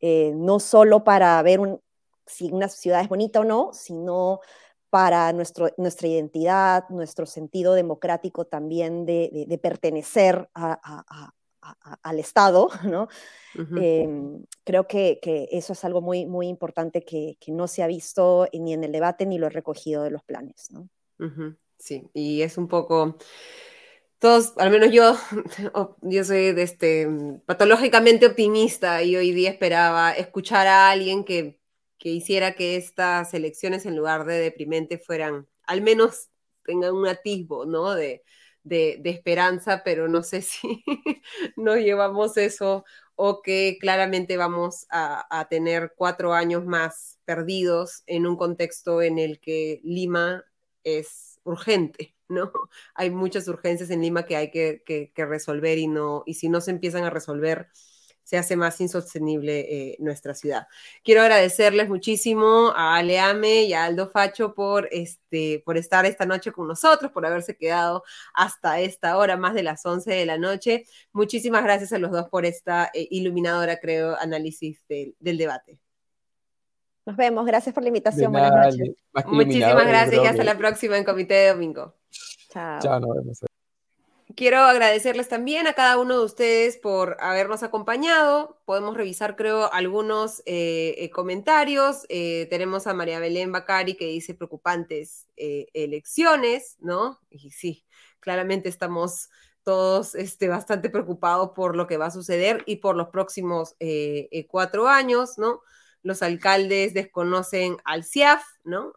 no 0.00 0.60
solo 0.60 1.02
para 1.04 1.40
ver 1.42 1.60
si 2.26 2.50
una 2.50 2.68
ciudad 2.68 3.00
es 3.00 3.08
bonita 3.08 3.40
o 3.40 3.44
no, 3.44 3.70
sino 3.72 4.40
para 4.88 5.32
nuestro, 5.32 5.70
nuestra 5.78 6.08
identidad, 6.08 6.88
nuestro 6.90 7.26
sentido 7.26 7.74
democrático 7.74 8.46
también 8.46 9.06
de, 9.06 9.58
pertenecer 9.62 10.48
a 10.54 11.32
al 12.02 12.18
Estado, 12.18 12.68
¿no? 12.84 13.08
Em, 13.54 14.44
creo 14.64 14.86
que, 14.86 15.20
eso 15.50 15.72
es 15.72 15.84
algo 15.84 16.00
muy, 16.00 16.26
muy 16.26 16.48
importante 16.48 17.04
que, 17.04 17.36
no 17.48 17.68
se 17.68 17.82
ha 17.82 17.86
visto 17.86 18.48
ni 18.52 18.72
en 18.72 18.84
el 18.84 18.92
debate 18.92 19.26
ni 19.26 19.38
lo 19.38 19.46
he 19.46 19.50
recogido 19.50 20.02
de 20.02 20.10
los 20.10 20.22
planes, 20.22 20.70
¿no? 20.70 20.88
Sí, 21.78 22.08
y 22.12 22.42
es 22.42 22.58
un 22.58 22.68
poco 22.68 23.16
todos, 24.18 24.54
al 24.56 24.70
menos 24.70 24.90
yo, 24.90 25.16
yo 26.02 26.24
soy 26.24 26.52
de 26.52 26.62
este, 26.62 27.06
patológicamente 27.44 28.26
optimista 28.26 29.02
y 29.02 29.16
hoy 29.16 29.32
día 29.32 29.50
esperaba 29.50 30.12
escuchar 30.12 30.66
a 30.66 30.90
alguien 30.90 31.24
que, 31.24 31.60
que, 31.98 32.08
hiciera 32.08 32.54
que 32.54 32.76
estas 32.76 33.34
elecciones 33.34 33.84
en 33.84 33.96
lugar 33.96 34.24
de 34.24 34.38
deprimente 34.38 34.98
fueran, 34.98 35.46
al 35.64 35.82
menos 35.82 36.30
tengan 36.64 36.94
un 36.94 37.06
atisbo, 37.06 37.66
¿no? 37.66 37.94
De, 37.94 38.24
de, 38.64 39.00
esperanza, 39.04 39.82
pero 39.84 40.08
no 40.08 40.22
sé 40.22 40.42
si 40.42 40.84
nos 41.56 41.76
llevamos 41.76 42.36
eso 42.36 42.84
o 43.16 43.42
que 43.42 43.78
claramente 43.80 44.36
vamos 44.36 44.86
a, 44.90 45.46
tener 45.48 45.92
cuatro 45.96 46.34
años 46.34 46.64
más 46.66 47.20
perdidos 47.24 48.02
en 48.06 48.26
un 48.26 48.36
contexto 48.36 49.02
en 49.02 49.18
el 49.18 49.38
que 49.38 49.80
Lima 49.84 50.44
es 50.82 51.38
urgente, 51.44 52.16
¿no? 52.28 52.50
Hay 52.94 53.10
muchas 53.10 53.46
urgencias 53.46 53.90
en 53.90 54.02
Lima 54.02 54.26
que 54.26 54.36
hay 54.36 54.50
que, 54.50 54.82
que 54.84 55.26
resolver 55.26 55.78
y, 55.78 55.86
no, 55.86 56.24
y 56.26 56.34
si 56.34 56.48
no 56.48 56.60
se 56.60 56.72
empiezan 56.72 57.04
a 57.04 57.10
resolver, 57.10 57.68
se 58.24 58.38
hace 58.38 58.56
más 58.56 58.80
insostenible 58.80 59.60
eh, 59.60 59.96
nuestra 60.00 60.34
ciudad. 60.34 60.66
Quiero 61.04 61.20
agradecerles 61.22 61.88
muchísimo 61.88 62.72
a 62.74 62.96
Aleame 62.96 63.64
y 63.64 63.74
a 63.74 63.84
Aldo 63.84 64.08
Facho 64.08 64.54
por, 64.54 64.88
este, 64.90 65.62
por 65.64 65.76
estar 65.76 66.06
esta 66.06 66.26
noche 66.26 66.50
con 66.50 66.66
nosotros, 66.66 67.12
por 67.12 67.24
haberse 67.26 67.56
quedado 67.56 68.02
hasta 68.32 68.80
esta 68.80 69.16
hora, 69.18 69.36
más 69.36 69.54
de 69.54 69.62
las 69.62 69.84
11 69.84 70.10
de 70.10 70.26
la 70.26 70.38
noche. 70.38 70.84
Muchísimas 71.12 71.62
gracias 71.62 71.92
a 71.92 71.98
los 71.98 72.10
dos 72.10 72.28
por 72.28 72.46
esta 72.46 72.90
eh, 72.94 73.06
iluminadora, 73.10 73.78
creo, 73.78 74.18
análisis 74.18 74.82
del 74.88 75.38
debate. 75.38 75.78
Nos 77.06 77.16
vemos, 77.16 77.44
gracias 77.44 77.74
por 77.74 77.82
la 77.82 77.88
invitación. 77.88 78.32
Buenas 78.32 78.52
noches. 78.52 78.96
Muchísimas 79.26 79.86
gracias 79.86 80.22
y 80.22 80.26
hasta 80.26 80.44
la 80.44 80.56
próxima 80.56 80.96
en 80.96 81.04
Comité 81.04 81.34
de 81.34 81.48
Domingo. 81.50 81.94
Chao. 82.48 82.80
Chao, 82.80 83.00
nos 83.00 83.16
vemos. 83.16 83.53
Quiero 84.36 84.58
agradecerles 84.60 85.28
también 85.28 85.66
a 85.66 85.74
cada 85.74 85.98
uno 85.98 86.18
de 86.18 86.24
ustedes 86.24 86.76
por 86.76 87.16
habernos 87.20 87.62
acompañado. 87.62 88.60
Podemos 88.64 88.96
revisar, 88.96 89.36
creo, 89.36 89.72
algunos 89.72 90.40
eh, 90.46 90.94
eh, 90.98 91.10
comentarios. 91.10 92.04
Eh, 92.08 92.46
tenemos 92.50 92.86
a 92.86 92.94
María 92.94 93.20
Belén 93.20 93.52
Bacari 93.52 93.94
que 93.94 94.06
dice 94.06 94.34
preocupantes 94.34 95.28
elecciones, 95.36 96.76
¿no? 96.80 97.20
Y 97.30 97.50
sí, 97.52 97.84
claramente 98.18 98.68
estamos 98.68 99.28
todos 99.62 100.14
este, 100.14 100.48
bastante 100.48 100.90
preocupados 100.90 101.50
por 101.54 101.76
lo 101.76 101.86
que 101.86 101.96
va 101.96 102.06
a 102.06 102.10
suceder 102.10 102.64
y 102.66 102.76
por 102.76 102.96
los 102.96 103.08
próximos 103.08 103.76
cuatro 104.48 104.88
años, 104.88 105.38
¿no? 105.38 105.60
Los 106.02 106.22
alcaldes 106.22 106.92
desconocen 106.92 107.76
al 107.84 108.04
CIAF, 108.04 108.42
¿no? 108.64 108.94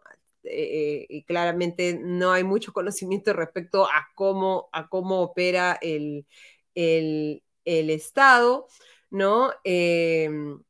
Eh, 0.50 1.06
y 1.08 1.24
claramente 1.24 1.98
no 2.00 2.32
hay 2.32 2.44
mucho 2.44 2.72
conocimiento 2.72 3.32
respecto 3.32 3.86
a 3.86 4.08
cómo, 4.14 4.68
a 4.72 4.88
cómo 4.88 5.20
opera 5.22 5.78
el, 5.82 6.26
el, 6.74 7.42
Estado, 7.90 8.66
¿no? 9.10 9.52
Em, 9.64 10.62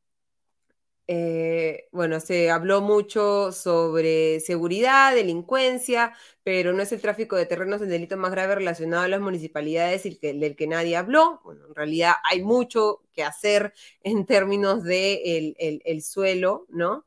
eh, 1.10 1.88
bueno, 1.90 2.20
se 2.20 2.50
habló 2.50 2.82
mucho 2.82 3.50
sobre 3.52 4.40
seguridad, 4.40 5.14
delincuencia, 5.14 6.14
pero 6.42 6.72
no 6.74 6.82
es 6.82 6.92
el 6.92 7.00
tráfico 7.00 7.36
de 7.36 7.46
terrenos 7.46 7.80
el 7.80 7.88
delito 7.88 8.16
más 8.18 8.30
grave 8.30 8.56
relacionado 8.56 9.04
a 9.04 9.08
las 9.08 9.20
municipalidades 9.20 10.04
y 10.04 10.18
el 10.22 10.40
del 10.40 10.54
que 10.56 10.66
nadie 10.66 10.96
habló. 10.96 11.40
Bueno, 11.44 11.66
en 11.66 11.74
realidad 11.74 12.12
hay 12.30 12.42
mucho 12.42 13.02
que 13.14 13.24
hacer 13.24 13.72
en 14.02 14.26
términos 14.26 14.84
de 14.84 15.54
el 15.84 16.02
suelo, 16.02 16.66
¿no? 16.68 17.06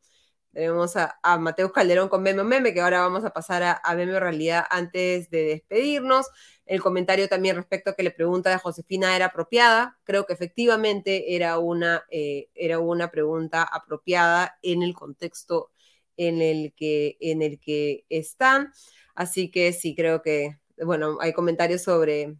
Tenemos 0.54 0.98
a, 0.98 1.18
Mateus 1.40 1.72
Calderón 1.72 2.10
con 2.10 2.24
Meme 2.24 2.44
Meme, 2.44 2.74
que 2.74 2.82
ahora 2.82 3.02
vamos 3.02 3.24
a 3.24 3.32
pasar 3.32 3.64
a, 3.64 3.82
a 3.84 3.96
Meme 3.96 4.20
Realidad 4.20 4.66
antes 4.70 5.30
de 5.30 5.44
despedirnos. 5.44 6.28
El 6.66 6.82
comentario 6.82 7.30
también 7.30 7.56
respecto 7.56 7.90
a 7.92 7.96
que 7.96 8.04
le 8.04 8.12
pregunta 8.12 8.50
de 8.50 8.58
Josefina 8.58 9.16
era 9.16 9.28
apropiada. 9.28 9.98
Creo 10.04 10.26
que 10.26 10.34
efectivamente 10.34 11.36
era 11.36 11.58
una, 11.60 12.04
eh, 12.12 12.50
era 12.54 12.80
una 12.80 13.12
pregunta 13.12 13.64
apropiada 13.64 14.58
en 14.62 14.84
el 14.84 14.94
contexto 14.94 15.72
en 16.18 16.42
el 16.42 16.74
que, 16.76 17.18
en 17.22 17.42
el 17.42 17.60
que 17.60 18.06
están. 18.10 18.72
Así 19.16 19.52
que 19.52 19.74
sí, 19.74 19.96
creo 19.96 20.22
que, 20.22 20.60
bueno, 20.78 21.18
hay 21.22 21.34
comentarios 21.34 21.82
sobre, 21.82 22.36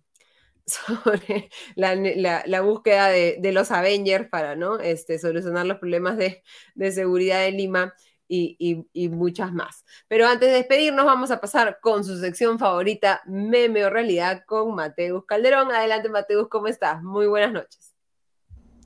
sobre 0.66 1.50
la, 1.76 2.62
búsqueda 2.62 3.10
de, 3.10 3.52
los 3.52 3.72
Avengers 3.72 4.30
para 4.30 4.56
¿no? 4.56 4.80
este, 4.80 5.20
solucionar 5.20 5.66
los 5.66 5.80
problemas 5.80 6.18
de, 6.18 6.44
seguridad 6.92 7.42
de 7.42 7.52
Lima 7.52 7.94
y, 8.28 8.88
y, 8.94 9.10
muchas 9.10 9.52
más. 9.54 9.84
Pero 10.08 10.26
antes 10.28 10.50
de 10.50 10.56
despedirnos, 10.56 11.06
vamos 11.06 11.32
a 11.32 11.42
pasar 11.42 11.80
con 11.82 12.04
su 12.06 12.18
sección 12.20 12.60
favorita, 12.60 13.22
Meme 13.26 13.86
o 13.86 13.90
Realidad, 13.90 14.44
con 14.46 14.74
Mateus 14.74 15.26
Calderón. 15.26 15.72
Adelante, 15.72 16.10
Mateus, 16.10 16.48
¿cómo 16.50 16.68
estás? 16.68 17.04
Muy 17.04 17.28
buenas 17.28 17.52
noches. 17.52 17.91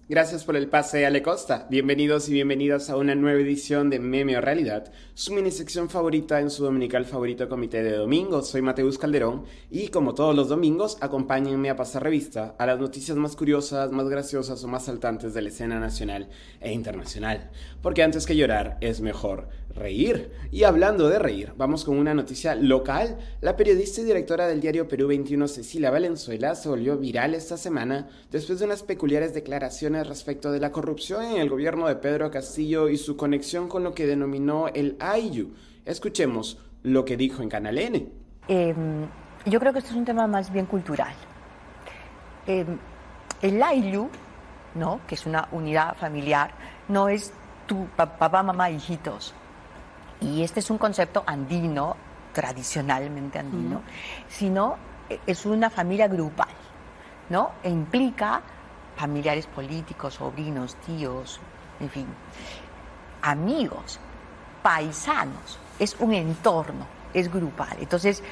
Gracias 0.08 0.44
por 0.44 0.56
el 0.56 0.70
pase, 0.70 1.04
Ale 1.04 1.24
Costa. 1.24 1.66
Bienvenidos 1.68 2.30
y 2.30 2.34
bienvenidas 2.34 2.92
a 2.92 2.96
una 2.96 3.16
nueva 3.16 3.42
edición 3.42 3.90
de 3.90 3.98
Meme 3.98 4.38
o 4.38 4.42
Realidad, 4.42 4.92
su 5.16 5.34
mini 5.34 5.50
sección 5.50 5.90
favorita 5.90 6.40
en 6.40 6.52
su 6.52 6.64
dominical 6.64 7.06
favorito 7.06 7.50
comité 7.50 7.82
de 7.82 7.98
domingo. 7.98 8.44
Soy 8.44 8.62
Mateus 8.62 9.00
Calderón 9.00 9.46
y 9.72 9.88
como 9.88 10.14
todos 10.14 10.36
los 10.36 10.48
domingos, 10.48 11.00
acompáñenme 11.02 11.72
a 11.72 11.76
pasar 11.76 12.04
revista 12.04 12.54
a 12.60 12.68
las 12.68 12.80
noticias 12.80 13.18
más 13.18 13.36
curiosas, 13.36 13.92
más 13.92 14.08
graciosas 14.08 14.64
o 14.64 14.68
más 14.68 14.86
saltantes 14.86 15.34
de 15.34 15.42
la 15.42 15.50
escena 15.50 15.80
nacional 15.80 16.30
e 16.60 16.72
internacional. 16.72 17.50
Porque 17.82 18.04
antes 18.04 18.28
que 18.28 18.36
llorar 18.36 18.78
es 18.82 19.02
mejor 19.02 19.50
reír. 19.76 20.32
Y 20.52 20.64
hablando 20.64 21.10
de 21.10 21.20
reír, 21.20 21.54
vamos 21.58 21.84
con 21.84 21.98
una 21.98 22.14
noticia 22.14 22.56
local. 22.56 23.18
La 23.42 23.56
periodista 23.56 24.02
y 24.02 24.06
directora 24.06 24.48
del 24.48 24.62
diario 24.62 24.88
Perú 24.88 25.08
21, 25.08 25.48
Cecilia 25.48 25.92
Valenzuela, 25.92 26.56
se 26.56 26.70
volvió 26.70 26.98
viral 26.98 27.36
esta 27.36 27.58
semana 27.58 28.08
después 28.32 28.60
de 28.60 28.66
unas 28.66 28.84
peculiares 28.84 29.34
declaraciones 29.34 30.08
respecto 30.08 30.52
de 30.52 30.60
la 30.60 30.72
corrupción 30.72 31.26
en 31.26 31.38
el 31.38 31.50
gobierno 31.50 31.88
de 31.88 31.98
Pedro 31.98 32.32
Castillo 32.32 32.90
y 32.90 32.98
su 32.98 33.18
conexión 33.18 33.68
con 33.68 33.84
lo 33.84 33.94
que 33.94 34.08
denominó 34.08 34.70
el 34.70 34.96
AIU. 35.00 35.54
Escuchemos 35.86 36.58
lo 36.84 37.06
que 37.06 37.18
dijo 37.18 37.44
en 37.44 37.50
Canal 37.50 37.78
N. 37.78 38.08
Em, 38.48 39.08
yo 39.46 39.60
creo 39.60 39.74
que 39.74 39.80
esto 39.80 39.92
es 39.92 39.98
un 39.98 40.06
tema 40.06 40.26
más 40.28 40.52
bien 40.52 40.66
cultural. 40.66 41.14
Em, 42.48 42.78
el 43.42 43.62
AIU, 43.62 44.10
¿no? 44.76 45.02
que 45.08 45.16
es 45.16 45.26
una 45.26 45.48
unidad 45.52 45.96
familiar, 45.98 46.52
no 46.88 47.10
es 47.10 47.34
tu 47.68 47.88
papá, 47.96 48.44
mamá, 48.44 48.70
hijitos 48.70 49.34
y 50.22 50.44
este 50.44 50.60
es 50.60 50.70
un 50.70 50.78
concepto 50.78 51.24
andino, 51.26 51.96
tradicionalmente 52.34 53.40
andino, 53.40 53.82
sino 54.28 54.78
eh, 55.10 55.20
es 55.26 55.46
una 55.46 55.70
familia 55.70 56.08
grupal, 56.08 56.50
¿no? 57.30 57.52
E 57.64 57.70
implica 57.70 58.42
familiares 58.96 59.48
políticos, 59.48 60.16
sobrinos, 60.16 60.76
tíos, 60.86 61.40
en 61.80 61.90
fin, 61.90 62.08
amigos, 63.22 64.00
paisanos, 64.64 65.60
es 65.80 65.96
un 66.00 66.14
entorno, 66.14 66.86
es 67.14 67.32
grupal. 67.32 67.78
Entonces, 67.80 68.24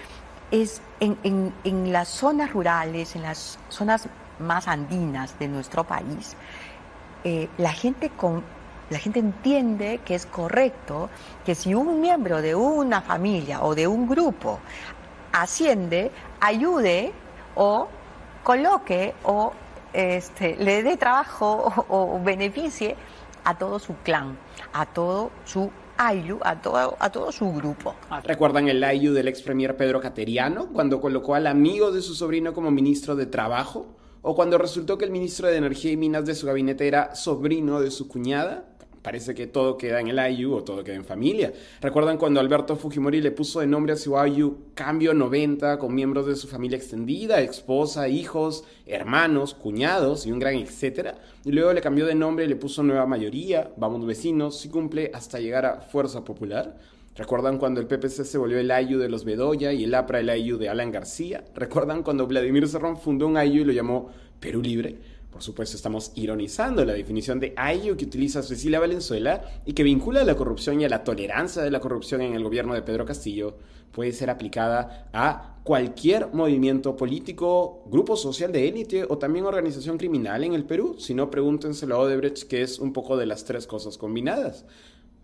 es 0.52 0.82
en, 1.00 1.54
en 1.64 1.92
las 1.92 2.08
zonas 2.10 2.54
rurales, 2.54 3.16
en 3.16 3.24
las 3.24 3.58
zonas 3.70 4.08
más 4.40 4.68
andinas 4.68 5.38
de 5.40 5.48
nuestro 5.48 5.84
país, 5.84 6.36
eh, 7.24 7.50
la 7.58 7.72
gente 7.72 8.10
con 8.10 8.44
la 8.90 9.00
gente 9.00 9.20
entiende 9.20 10.00
que 10.06 10.16
es 10.16 10.26
correcto 10.26 11.10
que 11.46 11.56
si 11.56 11.74
un 11.74 12.02
miembro 12.02 12.42
de 12.42 12.56
una 12.56 13.02
familia 13.02 13.64
o 13.64 13.76
de 13.76 13.88
un 13.88 14.08
grupo 14.08 14.60
asciende, 15.32 16.12
ayude 16.40 17.12
o 17.56 17.88
coloque 18.44 19.14
o 19.24 19.54
este, 19.94 20.56
le 20.58 20.84
dé 20.84 20.98
trabajo 20.98 21.72
o, 21.88 22.20
beneficie 22.24 22.96
a 23.44 23.58
todo 23.58 23.80
su 23.80 23.96
clan, 24.04 24.38
a 24.74 24.86
todo 24.86 25.32
su 25.46 25.70
Ayu, 25.96 26.40
a 26.42 26.60
todo, 26.60 26.98
a 27.00 27.12
todo 27.12 27.32
su 27.32 27.54
grupo. 27.54 27.94
¿Recuerdan 28.24 28.68
el 28.68 28.84
Ayu 28.84 29.14
del 29.14 29.28
ex 29.28 29.44
premier 29.44 29.78
Pedro 29.78 30.02
Cateriano 30.02 30.70
cuando 30.74 31.00
colocó 31.00 31.36
al 31.36 31.46
amigo 31.46 31.92
de 31.92 32.02
su 32.02 32.16
sobrino 32.16 32.54
como 32.54 32.72
ministro 32.72 33.16
de 33.16 33.28
Trabajo? 33.28 33.96
¿O 34.24 34.36
cuando 34.36 34.58
resultó 34.58 34.98
que 34.98 35.06
el 35.06 35.12
ministro 35.12 35.48
de 35.50 35.58
Energía 35.58 35.92
y 35.92 35.98
Minas 35.98 36.26
de 36.26 36.34
su 36.34 36.48
gabinete 36.48 36.88
era 36.88 37.14
sobrino 37.14 37.80
de 37.80 37.92
su 37.92 38.08
cuñada? 38.08 38.72
Parece 39.04 39.36
que 39.36 39.47
todo 39.47 39.78
queda 39.78 39.99
en 39.99 40.08
el 40.08 40.32
IU 40.34 40.54
o 40.56 40.64
todo 40.64 40.82
queda 40.82 40.95
en 40.95 41.04
familia. 41.04 41.51
¿Recuerdan 41.82 42.18
cuando 42.18 42.39
Alberto 42.39 42.78
Fujimori 42.78 43.20
le 43.20 43.32
puso 43.32 43.60
de 43.60 43.68
nombre 43.68 43.91
a 43.91 43.97
su 43.97 44.16
IU 44.18 44.60
Cambio 44.76 45.14
90 45.14 45.78
con 45.78 45.93
miembros 45.93 46.26
de 46.26 46.38
su 46.38 46.47
familia 46.47 46.78
extendida, 46.78 47.41
esposa, 47.41 48.08
hijos, 48.08 48.64
hermanos, 48.86 49.56
cuñados 49.56 50.26
y 50.26 50.32
un 50.32 50.39
gran 50.39 50.56
etcétera? 50.56 51.16
Y 51.43 51.51
luego 51.51 51.74
le 51.74 51.82
cambió 51.82 52.06
de 52.06 52.16
nombre 52.16 52.45
y 52.45 52.47
le 52.47 52.56
puso 52.56 52.82
Nueva 52.82 53.06
Mayoría, 53.06 53.72
Vamos 53.76 54.06
Vecinos, 54.06 54.58
si 54.62 54.70
cumple 54.70 55.12
hasta 55.14 55.39
llegar 55.39 55.66
a 55.66 55.82
Fuerza 55.82 56.24
Popular. 56.24 56.78
¿Recuerdan 57.16 57.58
cuando 57.58 57.82
el 57.82 57.88
PPC 57.88 58.24
se 58.24 58.38
volvió 58.38 58.58
el 58.58 58.72
IU 58.72 58.99
de 58.99 59.10
los 59.10 59.26
Bedoya 59.26 59.74
y 59.74 59.84
el 59.84 59.93
APRA 59.93 60.22
el 60.22 60.30
IU 60.30 60.58
de 60.58 60.70
Alan 60.70 60.91
García? 60.91 61.43
¿Recuerdan 61.54 62.04
cuando 62.04 62.26
Vladimir 62.26 62.68
Serrón 62.70 62.97
fundó 62.97 63.28
un 63.28 63.36
IU 63.36 63.62
y 63.62 63.66
lo 63.66 63.74
llamó 63.74 64.10
Perú 64.39 64.62
Libre? 64.62 64.97
Por 65.34 65.42
supuesto, 65.42 65.76
estamos 65.76 66.12
ironizando 66.14 66.86
la 66.86 66.94
definición 66.94 67.40
de 67.40 67.56
IU 67.58 67.98
que 67.98 68.06
utiliza 68.06 68.44
Cecilia 68.44 68.80
Valenzuela 68.80 69.44
y 69.66 69.74
que 69.74 69.82
vincula 69.82 70.22
a 70.22 70.26
la 70.26 70.36
corrupción 70.36 70.80
y 70.80 70.86
a 70.86 70.90
la 70.90 71.04
tolerancia 71.04 71.64
de 71.64 71.72
la 71.72 71.80
corrupción 71.80 72.22
en 72.22 72.36
el 72.36 72.44
gobierno 72.44 72.76
de 72.76 72.84
Pedro 72.84 73.04
Castillo 73.04 73.58
puede 73.92 74.12
ser 74.12 74.30
aplicada 74.30 75.10
a 75.12 75.58
cualquier 75.64 76.34
movimiento 76.34 76.96
político, 76.96 77.84
grupo 77.88 78.16
social 78.16 78.52
de 78.52 78.68
élite 78.68 79.06
o 79.10 79.18
también 79.18 79.46
organización 79.46 79.98
criminal 79.98 80.44
en 80.44 80.54
el 80.54 80.66
Perú. 80.66 80.98
Si 81.00 81.16
no, 81.16 81.32
pregúntenselo 81.32 81.96
a 81.96 82.00
Odebrecht, 82.00 82.48
que 82.48 82.62
es 82.62 82.78
un 82.78 82.94
poco 82.94 83.18
de 83.18 83.26
las 83.26 83.44
tres 83.44 83.66
cosas 83.66 83.98
combinadas. 83.98 84.66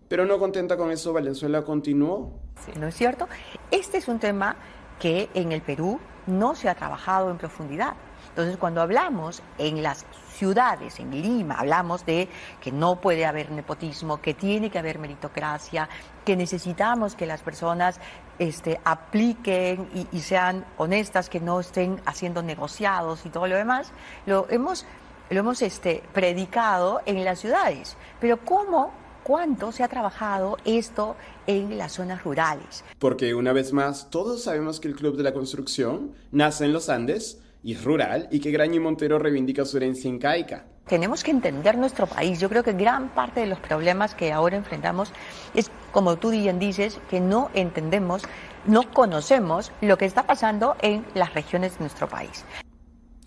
Pero 0.08 0.26
no 0.26 0.40
contenta 0.40 0.76
con 0.76 0.92
eso, 0.92 1.14
Valenzuela 1.14 1.64
continuó. 1.64 2.40
Sí, 2.66 2.72
¿no 2.80 2.88
es 2.88 2.96
cierto? 2.96 3.28
Este 3.70 4.00
es 4.00 4.08
un 4.08 4.20
tema 4.20 4.56
que 5.00 5.30
en 5.36 5.52
el 5.52 5.62
Perú 5.62 6.00
no 6.26 6.56
se 6.56 6.68
ha 6.68 6.74
trabajado 6.76 7.30
en 7.30 7.38
profundidad. 7.38 7.94
Entonces, 8.30 8.58
cuando 8.58 8.82
hablamos 8.82 9.42
en 9.58 9.84
las 9.84 10.06
ciudades, 10.34 11.00
en 11.00 11.12
Lima, 11.12 11.56
hablamos 11.56 12.06
de 12.06 12.30
que 12.62 12.72
no 12.72 13.02
puede 13.02 13.26
haber 13.26 13.52
nepotismo, 13.52 14.22
que 14.22 14.34
tiene 14.34 14.70
que 14.70 14.80
haber 14.80 15.00
meritocracia, 15.00 15.90
que 16.24 16.36
necesitamos 16.36 17.16
que 17.16 17.26
las 17.26 17.42
personas 17.42 18.00
este, 18.38 18.80
apliquen 18.86 19.90
y, 20.12 20.20
sean 20.20 20.66
honestas, 20.78 21.30
que 21.30 21.40
no 21.40 21.60
estén 21.60 22.02
haciendo 22.06 22.42
negociados 22.42 23.26
y 23.26 23.30
todo 23.30 23.48
lo 23.48 23.56
demás, 23.56 23.92
lo 24.26 24.48
hemos, 24.50 24.86
lo 25.30 25.40
hemos 25.40 25.62
este, 25.62 26.04
predicado 26.14 27.02
en 27.06 27.26
las 27.26 27.40
ciudades. 27.40 27.98
Pero 28.22 28.38
¿cómo 28.46 28.94
cuánto 29.24 29.72
se 29.72 29.84
ha 29.84 29.88
trabajado 29.88 30.58
esto 30.66 31.16
en 31.46 31.78
las 31.78 31.94
zonas 31.94 32.24
rurales. 32.24 32.84
Porque 32.98 33.36
una 33.36 33.54
vez 33.54 33.74
más, 33.74 34.10
todos 34.10 34.44
sabemos 34.44 34.80
que 34.80 34.88
el 34.88 34.96
Club 34.96 35.18
de 35.18 35.24
la 35.24 35.34
Construcción 35.34 36.14
nace 36.32 36.66
en 36.66 36.74
los 36.74 36.90
Andes, 36.90 37.40
y 37.64 37.76
rural 37.76 38.28
y 38.32 38.40
que 38.40 38.52
Graño 38.52 38.76
y 38.76 38.80
Montero 38.80 39.20
reivindica 39.20 39.66
su 39.66 39.78
herencia 39.78 40.10
incaica. 40.10 40.66
Tenemos 40.88 41.24
que 41.24 41.32
entender 41.32 41.78
nuestro 41.78 42.08
país. 42.08 42.40
Yo 42.40 42.50
creo 42.50 42.64
que 42.64 42.74
gran 42.74 43.10
parte 43.10 43.42
de 43.42 43.48
los 43.48 43.60
problemas 43.60 44.16
que 44.16 44.32
ahora 44.32 44.58
enfrentamos 44.58 45.12
es, 45.54 45.70
como 45.92 46.18
tú 46.18 46.32
bien 46.32 46.58
dices, 46.58 47.00
que 47.10 47.20
no 47.20 47.52
entendemos, 47.54 48.24
no 48.66 48.92
conocemos 48.92 49.72
lo 49.82 49.98
que 49.98 50.06
está 50.06 50.26
pasando 50.26 50.76
en 50.82 51.06
las 51.14 51.34
regiones 51.34 51.74
de 51.74 51.82
nuestro 51.82 52.08
país. 52.10 52.44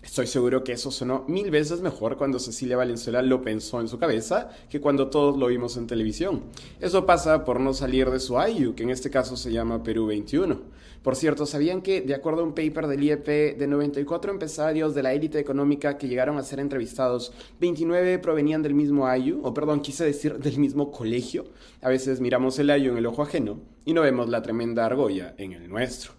Estoy 0.01 0.27
seguro 0.27 0.65
que 0.65 0.73
eso 0.73 0.91
sonó 0.91 1.23
mil 1.29 1.49
veces 1.49 1.79
mejor 1.79 2.17
cuando 2.17 2.37
Cecilia 2.37 2.75
Valenzuela 2.75 3.21
lo 3.21 3.41
pensó 3.41 3.79
en 3.79 3.87
su 3.87 3.97
cabeza 3.97 4.49
que 4.69 4.81
cuando 4.81 5.09
todos 5.09 5.37
lo 5.37 5.47
vimos 5.47 5.77
en 5.77 5.87
televisión. 5.87 6.43
Eso 6.81 7.05
pasa 7.05 7.45
por 7.45 7.61
no 7.61 7.73
salir 7.73 8.11
de 8.11 8.19
su 8.19 8.35
IU, 8.37 8.75
que 8.75 8.83
en 8.83 8.89
este 8.89 9.09
caso 9.09 9.37
se 9.37 9.53
llama 9.53 9.81
Perú 9.81 10.07
21. 10.07 10.59
Por 11.03 11.17
cierto, 11.17 11.45
¿sabían 11.45 11.81
que, 11.81 12.01
de 12.01 12.15
acuerdo 12.15 12.41
a 12.41 12.45
un 12.45 12.55
paper 12.55 12.87
del 12.87 13.03
IEP, 13.03 13.57
de 13.57 13.67
94 13.67 14.31
empresarios 14.31 14.95
de 14.95 15.03
la 15.03 15.13
élite 15.13 15.37
económica 15.37 15.97
que 15.97 16.07
llegaron 16.07 16.37
a 16.37 16.43
ser 16.43 16.61
entrevistados, 16.61 17.33
29 17.59 18.19
provenían 18.19 18.63
del 18.63 18.73
mismo 18.73 19.13
IU, 19.13 19.41
o 19.43 19.53
perdón, 19.53 19.81
quise 19.81 20.05
decir 20.05 20.39
del 20.39 20.57
mismo 20.57 20.91
colegio? 20.91 21.45
A 21.81 21.89
veces 21.89 22.21
miramos 22.21 22.57
el 22.59 22.69
IU 22.69 22.93
en 22.93 22.97
el 22.97 23.05
ojo 23.05 23.21
ajeno 23.21 23.59
y 23.83 23.91
no 23.93 24.01
vemos 24.01 24.29
la 24.29 24.41
tremenda 24.41 24.85
argolla 24.85 25.35
en 25.37 25.51
el 25.51 25.67
nuestro. 25.67 26.13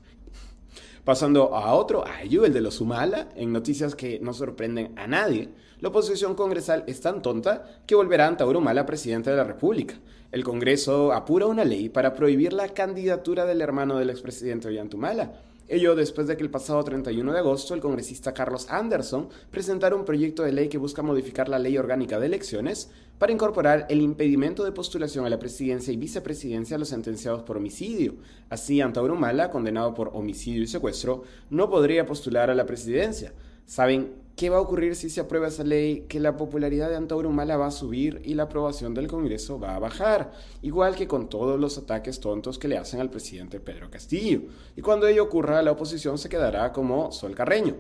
Pasando 1.04 1.54
a 1.54 1.74
otro, 1.74 2.02
Ayu, 2.06 2.44
el 2.44 2.54
de 2.54 2.62
los 2.62 2.80
Humala, 2.80 3.28
en 3.36 3.52
noticias 3.52 3.94
que 3.94 4.20
no 4.20 4.32
sorprenden 4.32 4.98
a 4.98 5.06
nadie, 5.06 5.50
la 5.80 5.90
oposición 5.90 6.34
congresal 6.34 6.82
es 6.86 7.02
tan 7.02 7.20
tonta 7.20 7.82
que 7.86 7.94
volverá 7.94 8.26
ante 8.26 8.42
Humala 8.44 8.86
presidente 8.86 9.28
de 9.30 9.36
la 9.36 9.44
República. 9.44 9.96
El 10.34 10.42
Congreso 10.42 11.12
apura 11.12 11.46
una 11.46 11.64
ley 11.64 11.88
para 11.88 12.12
prohibir 12.12 12.52
la 12.52 12.68
candidatura 12.70 13.46
del 13.46 13.60
hermano 13.60 13.98
del 13.98 14.10
expresidente 14.10 14.66
Ollantumala. 14.66 15.32
Ello 15.68 15.94
después 15.94 16.26
de 16.26 16.36
que 16.36 16.42
el 16.42 16.50
pasado 16.50 16.82
31 16.82 17.32
de 17.32 17.38
agosto 17.38 17.72
el 17.72 17.80
congresista 17.80 18.34
Carlos 18.34 18.66
Anderson 18.68 19.28
presentara 19.52 19.94
un 19.94 20.04
proyecto 20.04 20.42
de 20.42 20.50
ley 20.50 20.68
que 20.68 20.76
busca 20.76 21.02
modificar 21.02 21.48
la 21.48 21.60
ley 21.60 21.78
orgánica 21.78 22.18
de 22.18 22.26
elecciones 22.26 22.90
para 23.16 23.30
incorporar 23.30 23.86
el 23.88 24.00
impedimento 24.02 24.64
de 24.64 24.72
postulación 24.72 25.24
a 25.24 25.30
la 25.30 25.38
presidencia 25.38 25.92
y 25.92 25.98
vicepresidencia 25.98 26.74
a 26.74 26.80
los 26.80 26.88
sentenciados 26.88 27.44
por 27.44 27.58
homicidio. 27.58 28.16
Así, 28.50 28.80
Antauro 28.80 29.14
Humala, 29.14 29.52
condenado 29.52 29.94
por 29.94 30.10
homicidio 30.14 30.64
y 30.64 30.66
secuestro, 30.66 31.22
no 31.48 31.70
podría 31.70 32.06
postular 32.06 32.50
a 32.50 32.56
la 32.56 32.66
presidencia. 32.66 33.32
¿Saben 33.66 34.23
¿Qué 34.36 34.50
va 34.50 34.56
a 34.56 34.60
ocurrir 34.60 34.96
si 34.96 35.10
se 35.10 35.20
aprueba 35.20 35.46
esa 35.46 35.62
ley? 35.62 36.06
Que 36.08 36.18
la 36.18 36.36
popularidad 36.36 36.88
de 36.88 36.96
Antauro 36.96 37.28
Humala 37.28 37.56
va 37.56 37.68
a 37.68 37.70
subir 37.70 38.20
y 38.24 38.34
la 38.34 38.44
aprobación 38.44 38.92
del 38.92 39.06
Congreso 39.06 39.60
va 39.60 39.76
a 39.76 39.78
bajar, 39.78 40.32
igual 40.60 40.96
que 40.96 41.06
con 41.06 41.28
todos 41.28 41.60
los 41.60 41.78
ataques 41.78 42.18
tontos 42.18 42.58
que 42.58 42.66
le 42.66 42.76
hacen 42.76 43.00
al 43.00 43.10
presidente 43.10 43.60
Pedro 43.60 43.90
Castillo. 43.92 44.40
Y 44.74 44.80
cuando 44.80 45.06
ello 45.06 45.22
ocurra, 45.22 45.62
la 45.62 45.70
oposición 45.70 46.18
se 46.18 46.28
quedará 46.28 46.72
como 46.72 47.12
Sol 47.12 47.36
Carreño. 47.36 47.76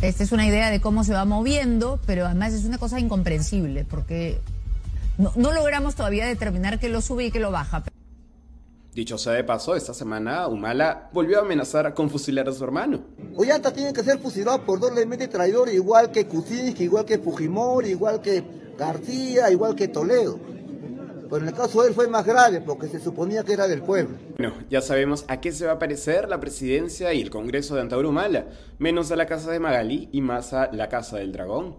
Esta 0.00 0.22
es 0.24 0.32
una 0.32 0.46
idea 0.46 0.70
de 0.70 0.80
cómo 0.80 1.04
se 1.04 1.12
va 1.12 1.26
moviendo, 1.26 2.00
pero 2.06 2.24
además 2.24 2.54
es 2.54 2.64
una 2.64 2.78
cosa 2.78 2.98
incomprensible, 2.98 3.84
porque 3.84 4.40
no, 5.18 5.32
no 5.36 5.52
logramos 5.52 5.96
todavía 5.96 6.26
determinar 6.26 6.80
qué 6.80 6.88
lo 6.88 7.02
sube 7.02 7.26
y 7.26 7.30
qué 7.30 7.40
lo 7.40 7.50
baja. 7.50 7.84
Dicho 8.94 9.16
sea 9.16 9.32
de 9.32 9.42
paso, 9.42 9.74
esta 9.74 9.94
semana 9.94 10.46
Humala 10.48 11.08
volvió 11.14 11.38
a 11.38 11.42
amenazar 11.42 11.94
con 11.94 12.10
fusilar 12.10 12.46
a 12.46 12.52
su 12.52 12.62
hermano. 12.62 13.00
Ollanta 13.36 13.72
tiene 13.72 13.90
que 13.90 14.02
ser 14.02 14.18
fusilado 14.18 14.66
por 14.66 14.80
doblemente 14.80 15.28
traidor, 15.28 15.70
igual 15.70 16.12
que 16.12 16.26
Kuczynski, 16.26 16.84
igual 16.84 17.06
que 17.06 17.16
Fujimori, 17.16 17.88
igual 17.88 18.20
que 18.20 18.44
García, 18.76 19.50
igual 19.50 19.74
que 19.74 19.88
Toledo. 19.88 20.38
Pero 21.30 21.38
en 21.38 21.48
el 21.48 21.54
caso 21.54 21.80
de 21.80 21.88
él 21.88 21.94
fue 21.94 22.06
más 22.08 22.26
grave 22.26 22.60
porque 22.60 22.86
se 22.88 23.00
suponía 23.00 23.42
que 23.42 23.54
era 23.54 23.66
del 23.66 23.80
pueblo. 23.80 24.18
Bueno, 24.36 24.52
ya 24.68 24.82
sabemos 24.82 25.24
a 25.28 25.40
qué 25.40 25.52
se 25.52 25.64
va 25.64 25.72
a 25.72 25.78
parecer 25.78 26.28
la 26.28 26.38
presidencia 26.38 27.14
y 27.14 27.22
el 27.22 27.30
Congreso 27.30 27.74
de 27.74 27.80
Antauro 27.80 28.10
Humala, 28.10 28.48
menos 28.78 29.10
a 29.10 29.16
la 29.16 29.24
casa 29.24 29.50
de 29.50 29.58
Magali 29.58 30.10
y 30.12 30.20
más 30.20 30.52
a 30.52 30.70
la 30.70 30.90
casa 30.90 31.16
del 31.16 31.32
dragón. 31.32 31.76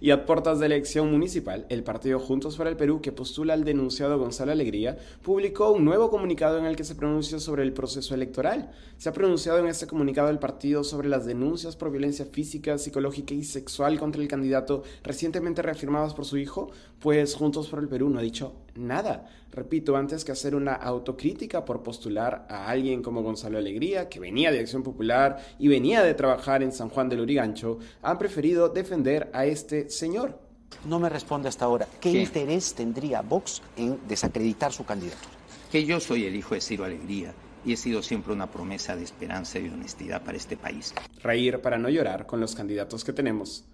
Y 0.00 0.10
a 0.10 0.26
puertas 0.26 0.60
de 0.60 0.66
elección 0.66 1.10
municipal, 1.10 1.66
el 1.68 1.82
partido 1.82 2.18
Juntos 2.18 2.56
para 2.56 2.70
el 2.70 2.76
Perú, 2.76 3.00
que 3.00 3.12
postula 3.12 3.54
al 3.54 3.64
denunciado 3.64 4.18
Gonzalo 4.18 4.52
Alegría, 4.52 4.96
publicó 5.22 5.70
un 5.70 5.84
nuevo 5.84 6.10
comunicado 6.10 6.58
en 6.58 6.64
el 6.64 6.76
que 6.76 6.84
se 6.84 6.94
pronuncia 6.94 7.38
sobre 7.38 7.62
el 7.62 7.72
proceso 7.72 8.14
electoral. 8.14 8.70
Se 8.96 9.08
ha 9.08 9.12
pronunciado 9.12 9.58
en 9.58 9.66
este 9.66 9.86
comunicado 9.86 10.30
el 10.30 10.38
partido 10.38 10.84
sobre 10.84 11.08
las 11.08 11.26
denuncias 11.26 11.76
por 11.76 11.90
violencia 11.90 12.26
física, 12.26 12.78
psicológica 12.78 13.34
y 13.34 13.44
sexual 13.44 13.98
contra 13.98 14.22
el 14.22 14.28
candidato 14.28 14.82
recientemente 15.02 15.62
reafirmadas 15.62 16.14
por 16.14 16.24
su 16.24 16.36
hijo, 16.36 16.70
pues 17.00 17.34
Juntos 17.34 17.68
para 17.68 17.82
el 17.82 17.88
Perú 17.88 18.08
no 18.10 18.18
ha 18.18 18.22
dicho 18.22 18.54
nada. 18.74 19.26
Repito, 19.50 19.96
antes 19.96 20.24
que 20.24 20.32
hacer 20.32 20.54
una 20.54 20.74
autocrítica 20.74 21.64
por 21.64 21.82
postular 21.82 22.46
a 22.48 22.68
alguien 22.68 23.02
como 23.02 23.22
Gonzalo 23.22 23.58
Alegría, 23.58 24.08
que 24.08 24.20
venía 24.20 24.52
de 24.52 24.60
Acción 24.60 24.82
Popular 24.82 25.38
y 25.58 25.68
venía 25.68 26.02
de 26.02 26.14
trabajar 26.14 26.62
en 26.62 26.72
San 26.72 26.90
Juan 26.90 27.08
del 27.08 27.20
Urigancho, 27.20 27.78
han 28.02 28.18
preferido 28.18 28.68
defender 28.68 29.30
a 29.32 29.46
este 29.46 29.88
señor. 29.90 30.38
No 30.84 31.00
me 31.00 31.08
responde 31.08 31.48
hasta 31.48 31.64
ahora. 31.64 31.88
¿Qué, 32.00 32.10
interés 32.10 32.74
tendría 32.74 33.22
Vox 33.22 33.62
en 33.76 33.98
desacreditar 34.06 34.72
su 34.72 34.84
candidatura? 34.84 35.34
Que 35.72 35.84
yo 35.84 35.98
soy 35.98 36.26
el 36.26 36.36
hijo 36.36 36.54
de 36.54 36.60
Ciro 36.60 36.84
Alegría 36.84 37.32
y 37.64 37.72
he 37.72 37.76
sido 37.76 38.02
siempre 38.02 38.32
una 38.32 38.50
promesa 38.50 38.96
de 38.96 39.04
esperanza 39.04 39.58
y 39.58 39.68
honestidad 39.68 40.22
para 40.22 40.36
este 40.36 40.56
país. 40.56 40.94
Reír 41.22 41.60
para 41.60 41.78
no 41.78 41.88
llorar 41.88 42.26
con 42.26 42.40
los 42.40 42.54
candidatos 42.54 43.04
que 43.04 43.12
tenemos 43.12 43.64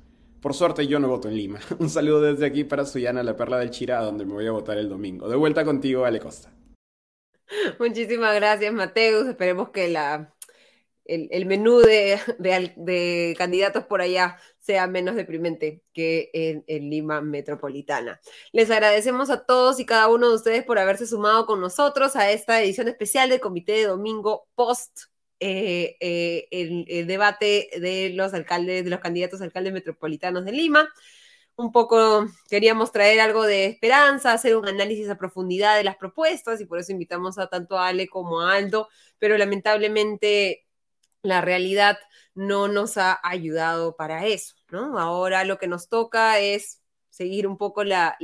por 0.45 0.53
suerte 0.53 0.87
yo 0.87 1.01
no 1.01 1.09
voto 1.09 1.29
en 1.29 1.37
Lima. 1.37 1.59
Un 1.79 1.89
saludo 1.89 2.21
desde 2.21 2.45
aquí 2.45 2.65
para 2.65 2.85
Suyana, 2.85 3.23
la 3.23 3.35
perla 3.35 3.59
del 3.59 3.71
Chira, 3.71 4.03
donde 4.03 4.27
me 4.27 4.35
voy 4.35 4.47
a 4.47 4.51
votar 4.51 4.77
el 4.77 4.91
domingo. 4.91 5.27
De 5.27 5.37
vuelta 5.37 5.65
contigo, 5.65 6.05
Ale 6.05 6.21
Costa. 6.21 6.53
Muchísimas 7.79 8.35
gracias, 8.35 8.71
Mateus. 8.71 9.27
Esperemos 9.27 9.71
que 9.71 9.89
la, 9.89 10.35
el, 11.07 11.47
menú 11.47 11.79
de, 11.79 12.21
de, 12.77 13.35
candidatos 13.39 13.87
por 13.87 14.03
allá 14.03 14.37
sea 14.59 14.87
menos 14.87 15.16
deprimente 15.16 15.83
que 15.95 16.29
en, 16.35 16.62
en, 16.66 16.91
Lima 16.91 17.23
Metropolitana. 17.23 18.21
Les 18.53 18.71
agradecemos 18.71 19.31
a 19.31 19.47
todos 19.47 19.81
y 19.81 19.87
cada 19.87 20.09
uno 20.09 20.29
de 20.29 20.35
ustedes 20.35 20.62
por 20.62 20.79
haberse 20.79 21.07
sumado 21.07 21.47
con 21.47 21.59
nosotros 21.59 22.16
a 22.16 22.31
esta 22.31 22.62
edición 22.62 22.89
especial 22.89 23.31
del 23.31 23.41
Comité 23.41 23.73
de 23.73 23.87
Domingo 23.87 24.47
Post 24.55 25.14
eh, 25.47 25.99
eh, 26.01 26.49
el, 26.89 27.07
debate 27.07 27.69
de 27.79 28.09
los 28.15 28.33
alcaldes, 28.33 28.83
de 28.83 28.89
los 28.89 29.01
candidatos 29.01 29.43
alcaldes 29.43 29.75
metropolitanos 29.75 30.47
de 30.47 30.53
Lima. 30.53 30.89
Un 31.57 31.71
poco 31.71 32.27
queríamos 32.49 32.93
traer 32.93 33.21
algo 33.21 33.45
de 33.45 33.66
esperanza, 33.66 34.33
hacer 34.33 34.57
un 34.57 34.66
análisis 34.66 35.11
a 35.11 35.19
profundidad 35.19 35.77
de 35.77 35.85
las 35.85 35.97
propuestas 35.97 36.62
y 36.62 36.65
por 36.65 36.79
eso 36.79 36.93
invitamos 36.93 37.39
a 37.39 37.49
tanto 37.49 37.79
a 37.79 37.89
Ale 37.89 38.09
como 38.09 38.41
a 38.41 38.55
Aldo, 38.55 38.89
pero 39.19 39.37
lamentablemente 39.37 40.66
la 41.23 41.43
realidad 41.43 41.99
no 42.35 42.69
nos 42.69 42.97
ha 42.97 43.21
ayudado 43.23 43.97
para 43.97 44.27
eso, 44.27 44.55
¿no? 44.71 44.99
Ahora 44.99 45.45
lo 45.45 45.59
que 45.59 45.69
nos 45.69 45.91
toca 45.91 46.39
es 46.41 46.81
seguir 47.11 47.47
un 47.47 47.59
poco 47.59 47.85
la, 47.85 48.16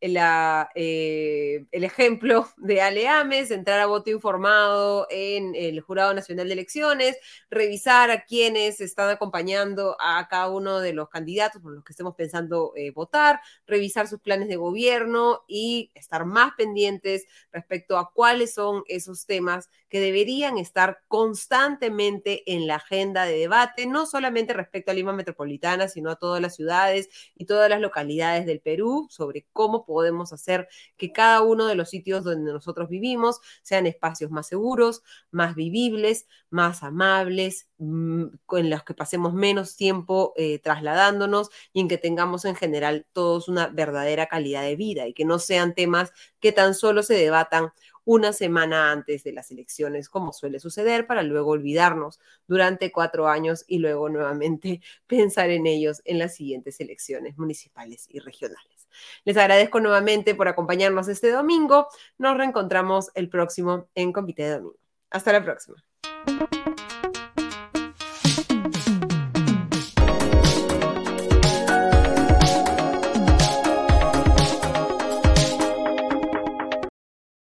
eh, 0.00 1.66
el 1.70 1.84
ejemplo 1.84 2.48
de 2.56 2.80
Aleames, 2.80 3.50
entrar 3.50 3.80
a 3.80 3.86
voto 3.86 4.10
informado 4.10 5.06
en 5.10 5.54
el 5.54 5.80
Jurado 5.80 6.14
Nacional 6.14 6.46
de 6.46 6.54
Elecciones, 6.54 7.16
revisar 7.50 8.10
a 8.10 8.24
quienes 8.24 8.80
están 8.80 9.10
acompañando 9.10 9.96
a 10.00 10.28
cada 10.28 10.50
uno 10.50 10.80
de 10.80 10.92
los 10.92 11.08
candidatos 11.08 11.60
por 11.62 11.72
los 11.72 11.84
que 11.84 11.92
estemos 11.92 12.14
pensando 12.14 12.72
eh, 12.76 12.90
votar, 12.90 13.40
revisar 13.66 14.06
sus 14.08 14.20
planes 14.20 14.48
de 14.48 14.56
gobierno 14.56 15.44
y 15.48 15.90
estar 15.94 16.24
más 16.24 16.52
pendientes 16.56 17.26
respecto 17.52 17.98
a 17.98 18.12
cuáles 18.12 18.54
son 18.54 18.82
esos 18.86 19.26
temas 19.26 19.68
que 19.88 20.00
deberían 20.00 20.58
estar 20.58 21.00
constantemente 21.08 22.42
en 22.52 22.66
la 22.66 22.76
agenda 22.76 23.24
de 23.24 23.38
debate, 23.38 23.86
no 23.86 24.06
solamente 24.06 24.52
respecto 24.52 24.90
a 24.90 24.94
Lima 24.94 25.12
Metropolitana, 25.12 25.88
sino 25.88 26.10
a 26.10 26.16
todas 26.16 26.40
las 26.42 26.54
ciudades 26.54 27.08
y 27.34 27.46
todas 27.46 27.70
las 27.70 27.80
localidades 27.80 28.46
del 28.46 28.60
Perú, 28.60 29.06
sobre 29.10 29.46
cómo 29.52 29.84
podemos 29.88 30.34
hacer 30.34 30.68
que 30.98 31.12
cada 31.12 31.40
uno 31.40 31.66
de 31.66 31.74
los 31.74 31.88
sitios 31.88 32.24
donde 32.24 32.52
nosotros 32.52 32.90
vivimos 32.90 33.40
sean 33.62 33.86
espacios 33.86 34.30
más 34.30 34.46
seguros, 34.46 35.02
más 35.30 35.54
vivibles, 35.54 36.26
más 36.50 36.82
amables, 36.82 37.68
mm, 37.78 38.24
en 38.52 38.70
los 38.70 38.84
que 38.84 38.92
pasemos 38.92 39.32
menos 39.32 39.76
tiempo 39.76 40.34
eh, 40.36 40.58
trasladándonos 40.58 41.48
y 41.72 41.80
en 41.80 41.88
que 41.88 41.96
tengamos 41.96 42.44
en 42.44 42.54
general 42.54 43.06
todos 43.14 43.48
una 43.48 43.68
verdadera 43.68 44.26
calidad 44.26 44.62
de 44.62 44.76
vida 44.76 45.06
y 45.06 45.14
que 45.14 45.24
no 45.24 45.38
sean 45.38 45.74
temas 45.74 46.12
que 46.40 46.52
tan 46.52 46.74
solo 46.74 47.02
se 47.02 47.14
debatan 47.14 47.72
una 48.08 48.32
semana 48.32 48.90
antes 48.90 49.22
de 49.22 49.32
las 49.32 49.50
elecciones, 49.50 50.08
como 50.08 50.32
suele 50.32 50.60
suceder, 50.60 51.06
para 51.06 51.22
luego 51.22 51.50
olvidarnos 51.50 52.20
durante 52.46 52.90
cuatro 52.90 53.28
años 53.28 53.66
y 53.68 53.80
luego 53.80 54.08
nuevamente 54.08 54.80
pensar 55.06 55.50
en 55.50 55.66
ellos 55.66 56.00
en 56.06 56.18
las 56.18 56.34
siguientes 56.34 56.80
elecciones 56.80 57.36
municipales 57.36 58.06
y 58.08 58.20
regionales. 58.20 58.77
Les 59.24 59.36
agradezco 59.36 59.80
nuevamente 59.80 60.34
por 60.34 60.48
acompañarnos 60.48 61.08
este 61.08 61.30
domingo. 61.30 61.88
Nos 62.18 62.36
reencontramos 62.36 63.10
el 63.14 63.28
próximo 63.28 63.88
en 63.94 64.12
Convite 64.12 64.42
de 64.42 64.50
Domingo. 64.50 64.78
Hasta 65.10 65.32
la 65.32 65.42
próxima. 65.42 65.87